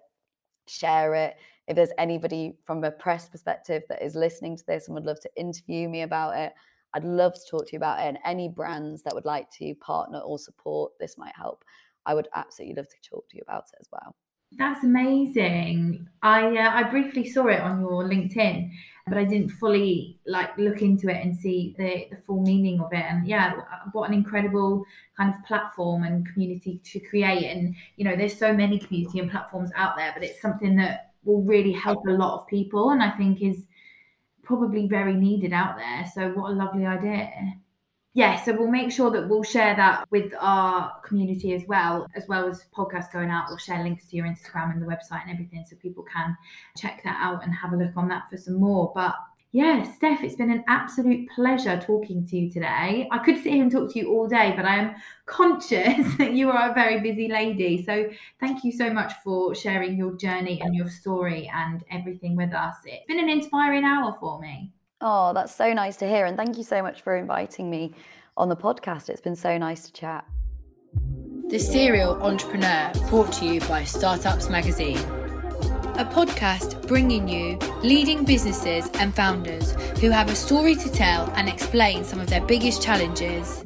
share 0.67 1.15
it. 1.15 1.37
If 1.69 1.77
there's 1.77 1.93
anybody 1.99 2.57
from 2.65 2.83
a 2.83 2.91
press 2.91 3.29
perspective 3.29 3.85
that 3.89 4.03
is 4.03 4.17
listening 4.17 4.57
to 4.57 4.65
this 4.67 4.87
and 4.87 4.95
would 4.95 5.07
love 5.07 5.21
to 5.21 5.31
interview 5.37 5.89
me 5.89 6.03
about 6.03 6.37
it, 6.37 6.53
I'd 6.95 7.05
love 7.05 7.35
to 7.35 7.41
talk 7.49 7.67
to 7.67 7.73
you 7.73 7.77
about 7.77 8.01
it. 8.01 8.09
And 8.09 8.19
any 8.25 8.49
brands 8.49 9.05
that 9.05 9.15
would 9.15 9.25
like 9.25 9.49
to 9.59 9.75
partner 9.77 10.19
or 10.19 10.39
support, 10.39 10.93
this 10.99 11.17
might 11.17 11.37
help. 11.37 11.65
I 12.07 12.15
would 12.15 12.29
absolutely 12.35 12.75
love 12.75 12.89
to 12.89 13.09
talk 13.09 13.29
to 13.29 13.37
you 13.37 13.43
about 13.47 13.65
it 13.73 13.79
as 13.81 13.89
well. 13.93 14.17
That's 14.53 14.83
amazing. 14.85 16.09
I 16.23 16.57
uh, 16.57 16.71
I 16.71 16.83
briefly 16.85 17.27
saw 17.29 17.47
it 17.47 17.61
on 17.61 17.81
your 17.81 18.05
LinkedIn, 18.05 18.71
but 19.07 19.17
I 19.17 19.25
didn't 19.25 19.51
fully 19.51 20.19
like 20.27 20.57
look 20.59 20.83
into 20.83 21.09
it 21.09 21.25
and 21.25 21.37
see 21.37 21.75
the, 21.79 22.09
the 22.11 22.17
full 22.23 22.43
meaning 22.43 22.81
of 22.81 22.93
it. 22.93 23.05
And 23.09 23.27
yeah, 23.27 23.55
what 23.93 24.09
an 24.09 24.15
incredible 24.15 24.85
kind 25.17 25.33
of 25.33 25.43
platform 25.45 26.03
and 26.03 26.27
community 26.33 26.81
to 26.85 27.01
create. 27.01 27.45
And 27.45 27.75
you 27.97 28.05
know, 28.05 28.17
there's 28.17 28.37
so 28.37 28.53
many 28.53 28.79
community 28.79 29.21
and 29.21 29.31
platforms 29.31 29.71
out 29.77 29.97
there, 29.97 30.13
but 30.15 30.25
it's 30.25 30.43
something 30.43 30.77
that 30.77 31.13
will 31.25 31.43
really 31.43 31.73
help 31.73 32.05
a 32.07 32.11
lot 32.11 32.41
of 32.41 32.47
people, 32.49 32.91
and 32.91 33.03
I 33.03 33.11
think 33.11 33.43
is 33.43 33.65
probably 34.43 34.89
very 34.89 35.15
needed 35.15 35.53
out 35.53 35.77
there. 35.77 36.07
So 36.13 36.31
what 36.31 36.51
a 36.51 36.55
lovely 36.55 36.87
idea 36.87 37.31
yeah, 38.13 38.43
so 38.43 38.53
we'll 38.53 38.71
make 38.71 38.91
sure 38.91 39.11
that 39.13 39.29
we'll 39.29 39.45
share 39.45 39.77
that 39.77 40.05
with 40.11 40.33
our 40.41 41.01
community 41.03 41.55
as 41.55 41.63
well, 41.69 42.09
as 42.17 42.27
well 42.27 42.49
as 42.49 42.65
podcasts 42.77 43.13
going 43.13 43.31
out. 43.31 43.45
We'll 43.49 43.59
share 43.59 43.85
links 43.85 44.07
to 44.07 44.17
your 44.17 44.27
Instagram 44.27 44.73
and 44.73 44.83
the 44.83 44.87
website 44.87 45.23
and 45.23 45.31
everything 45.31 45.65
so 45.69 45.77
people 45.77 46.05
can 46.13 46.37
check 46.77 47.03
that 47.05 47.17
out 47.21 47.45
and 47.45 47.55
have 47.55 47.73
a 47.73 47.77
look 47.77 47.97
on 47.97 48.09
that 48.09 48.29
for 48.29 48.37
some 48.37 48.59
more. 48.59 48.91
But 48.97 49.15
yeah, 49.53 49.83
Steph, 49.83 50.25
it's 50.25 50.35
been 50.35 50.51
an 50.51 50.65
absolute 50.67 51.29
pleasure 51.31 51.81
talking 51.81 52.27
to 52.27 52.37
you 52.37 52.51
today. 52.51 53.09
I 53.13 53.19
could 53.19 53.37
sit 53.37 53.53
here 53.53 53.63
and 53.63 53.71
talk 53.71 53.93
to 53.93 53.99
you 54.01 54.11
all 54.11 54.27
day, 54.27 54.55
but 54.57 54.65
I 54.65 54.77
am 54.77 54.95
conscious 55.27 56.15
that 56.19 56.33
you 56.33 56.51
are 56.51 56.71
a 56.71 56.75
very 56.75 57.01
busy 57.01 57.29
lady. 57.29 57.85
So 57.85 58.11
thank 58.41 58.65
you 58.65 58.73
so 58.73 58.93
much 58.93 59.13
for 59.23 59.55
sharing 59.55 59.97
your 59.97 60.17
journey 60.17 60.61
and 60.61 60.75
your 60.75 60.89
story 60.89 61.49
and 61.55 61.85
everything 61.93 62.35
with 62.35 62.53
us. 62.53 62.75
It's 62.85 63.07
been 63.07 63.21
an 63.21 63.29
inspiring 63.29 63.85
hour 63.85 64.17
for 64.19 64.41
me. 64.41 64.73
Oh, 65.03 65.33
that's 65.33 65.55
so 65.55 65.73
nice 65.73 65.97
to 65.99 66.09
hear. 66.09 66.27
And 66.27 66.37
thank 66.37 66.59
you 66.59 66.65
so 66.65 66.83
much 66.83 67.01
for 67.01 67.17
inviting 67.17 67.71
me 67.71 67.95
on 68.37 68.51
the 68.51 68.57
podcast. 68.57 69.09
It's 69.09 69.21
been 69.21 69.37
so 69.37 69.57
nice 69.57 69.87
to 69.87 69.93
chat. 69.93 70.27
The 71.49 71.59
Serial 71.59 72.23
Entrepreneur, 72.23 72.93
brought 73.09 73.33
to 73.35 73.47
you 73.47 73.61
by 73.63 73.85
Startups 73.85 74.51
Magazine. 74.51 74.99
A 75.97 76.05
podcast 76.05 76.87
bringing 76.87 77.27
you 77.29 77.57
leading 77.83 78.25
businesses 78.25 78.91
and 78.95 79.15
founders 79.15 79.73
who 80.01 80.11
have 80.11 80.29
a 80.29 80.35
story 80.35 80.75
to 80.75 80.91
tell 80.91 81.31
and 81.35 81.49
explain 81.49 82.05
some 82.05 82.21
of 82.21 82.29
their 82.29 82.43
biggest 82.43 82.83
challenges. 82.83 83.65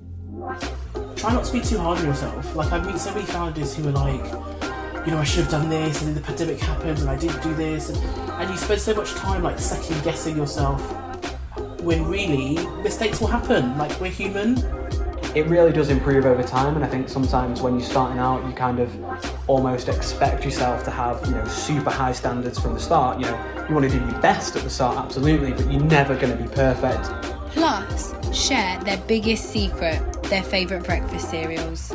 Try 1.16 1.32
not 1.32 1.44
to 1.46 1.52
be 1.52 1.60
too 1.60 1.78
hard 1.78 1.98
on 1.98 2.06
yourself. 2.06 2.54
Like, 2.54 2.72
I've 2.72 2.86
met 2.86 2.98
so 2.98 3.12
many 3.12 3.26
founders 3.26 3.74
who 3.74 3.88
are 3.88 3.92
like, 3.92 4.24
you 5.04 5.12
know, 5.12 5.18
I 5.18 5.24
should 5.24 5.42
have 5.42 5.50
done 5.50 5.68
this, 5.68 6.00
and 6.00 6.08
then 6.08 6.14
the 6.14 6.20
pandemic 6.20 6.60
happened, 6.60 7.00
and 7.00 7.10
I 7.10 7.16
didn't 7.16 7.42
do 7.42 7.54
this, 7.54 7.90
and, 7.90 7.98
and 8.30 8.50
you 8.50 8.56
spend 8.56 8.80
so 8.80 8.94
much 8.94 9.12
time 9.14 9.42
like 9.42 9.58
second 9.58 10.02
guessing 10.02 10.36
yourself 10.36 10.80
when 11.84 12.06
really 12.08 12.54
mistakes 12.82 13.20
will 13.20 13.28
happen. 13.28 13.76
Like 13.76 14.00
we're 14.00 14.10
human. 14.10 14.56
It 15.34 15.46
really 15.46 15.72
does 15.72 15.90
improve 15.90 16.26
over 16.26 16.42
time, 16.44 16.76
and 16.76 16.84
I 16.84 16.88
think 16.88 17.08
sometimes 17.08 17.60
when 17.60 17.78
you're 17.78 17.88
starting 17.88 18.18
out, 18.18 18.46
you 18.46 18.52
kind 18.52 18.78
of 18.78 18.90
almost 19.48 19.88
expect 19.88 20.44
yourself 20.44 20.84
to 20.84 20.92
have, 20.92 21.24
you 21.26 21.32
know, 21.32 21.44
super 21.46 21.90
high 21.90 22.12
standards 22.12 22.58
from 22.58 22.74
the 22.74 22.80
start. 22.80 23.18
You 23.18 23.26
know, 23.26 23.66
you 23.68 23.74
want 23.74 23.90
to 23.90 23.98
do 23.98 24.04
your 24.04 24.20
best 24.20 24.54
at 24.54 24.62
the 24.62 24.70
start, 24.70 24.96
absolutely, 24.96 25.50
but 25.52 25.70
you're 25.72 25.82
never 25.82 26.14
going 26.14 26.36
to 26.36 26.40
be 26.40 26.48
perfect. 26.54 27.06
Plus, 27.50 28.14
share 28.32 28.78
their 28.84 28.98
biggest 29.08 29.50
secret, 29.50 30.00
their 30.24 30.44
favourite 30.44 30.84
breakfast 30.84 31.30
cereals. 31.30 31.92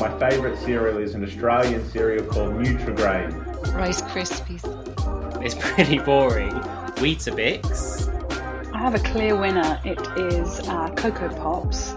My 0.00 0.10
favourite 0.18 0.58
cereal 0.58 0.98
is 0.98 1.14
an 1.14 1.22
Australian 1.22 1.88
cereal 1.90 2.26
called 2.26 2.54
Nutrigrain. 2.54 3.72
Rice 3.72 4.02
Krispies. 4.02 4.64
It's 5.44 5.54
pretty 5.54 6.00
boring. 6.00 6.52
Weetabix 6.96 8.13
I 8.13 8.13
have 8.84 8.94
a 8.94 8.98
clear 8.98 9.34
winner. 9.34 9.80
It 9.82 9.98
is 10.18 10.60
uh, 10.68 10.90
Cocoa 10.90 11.30
Pops. 11.30 11.94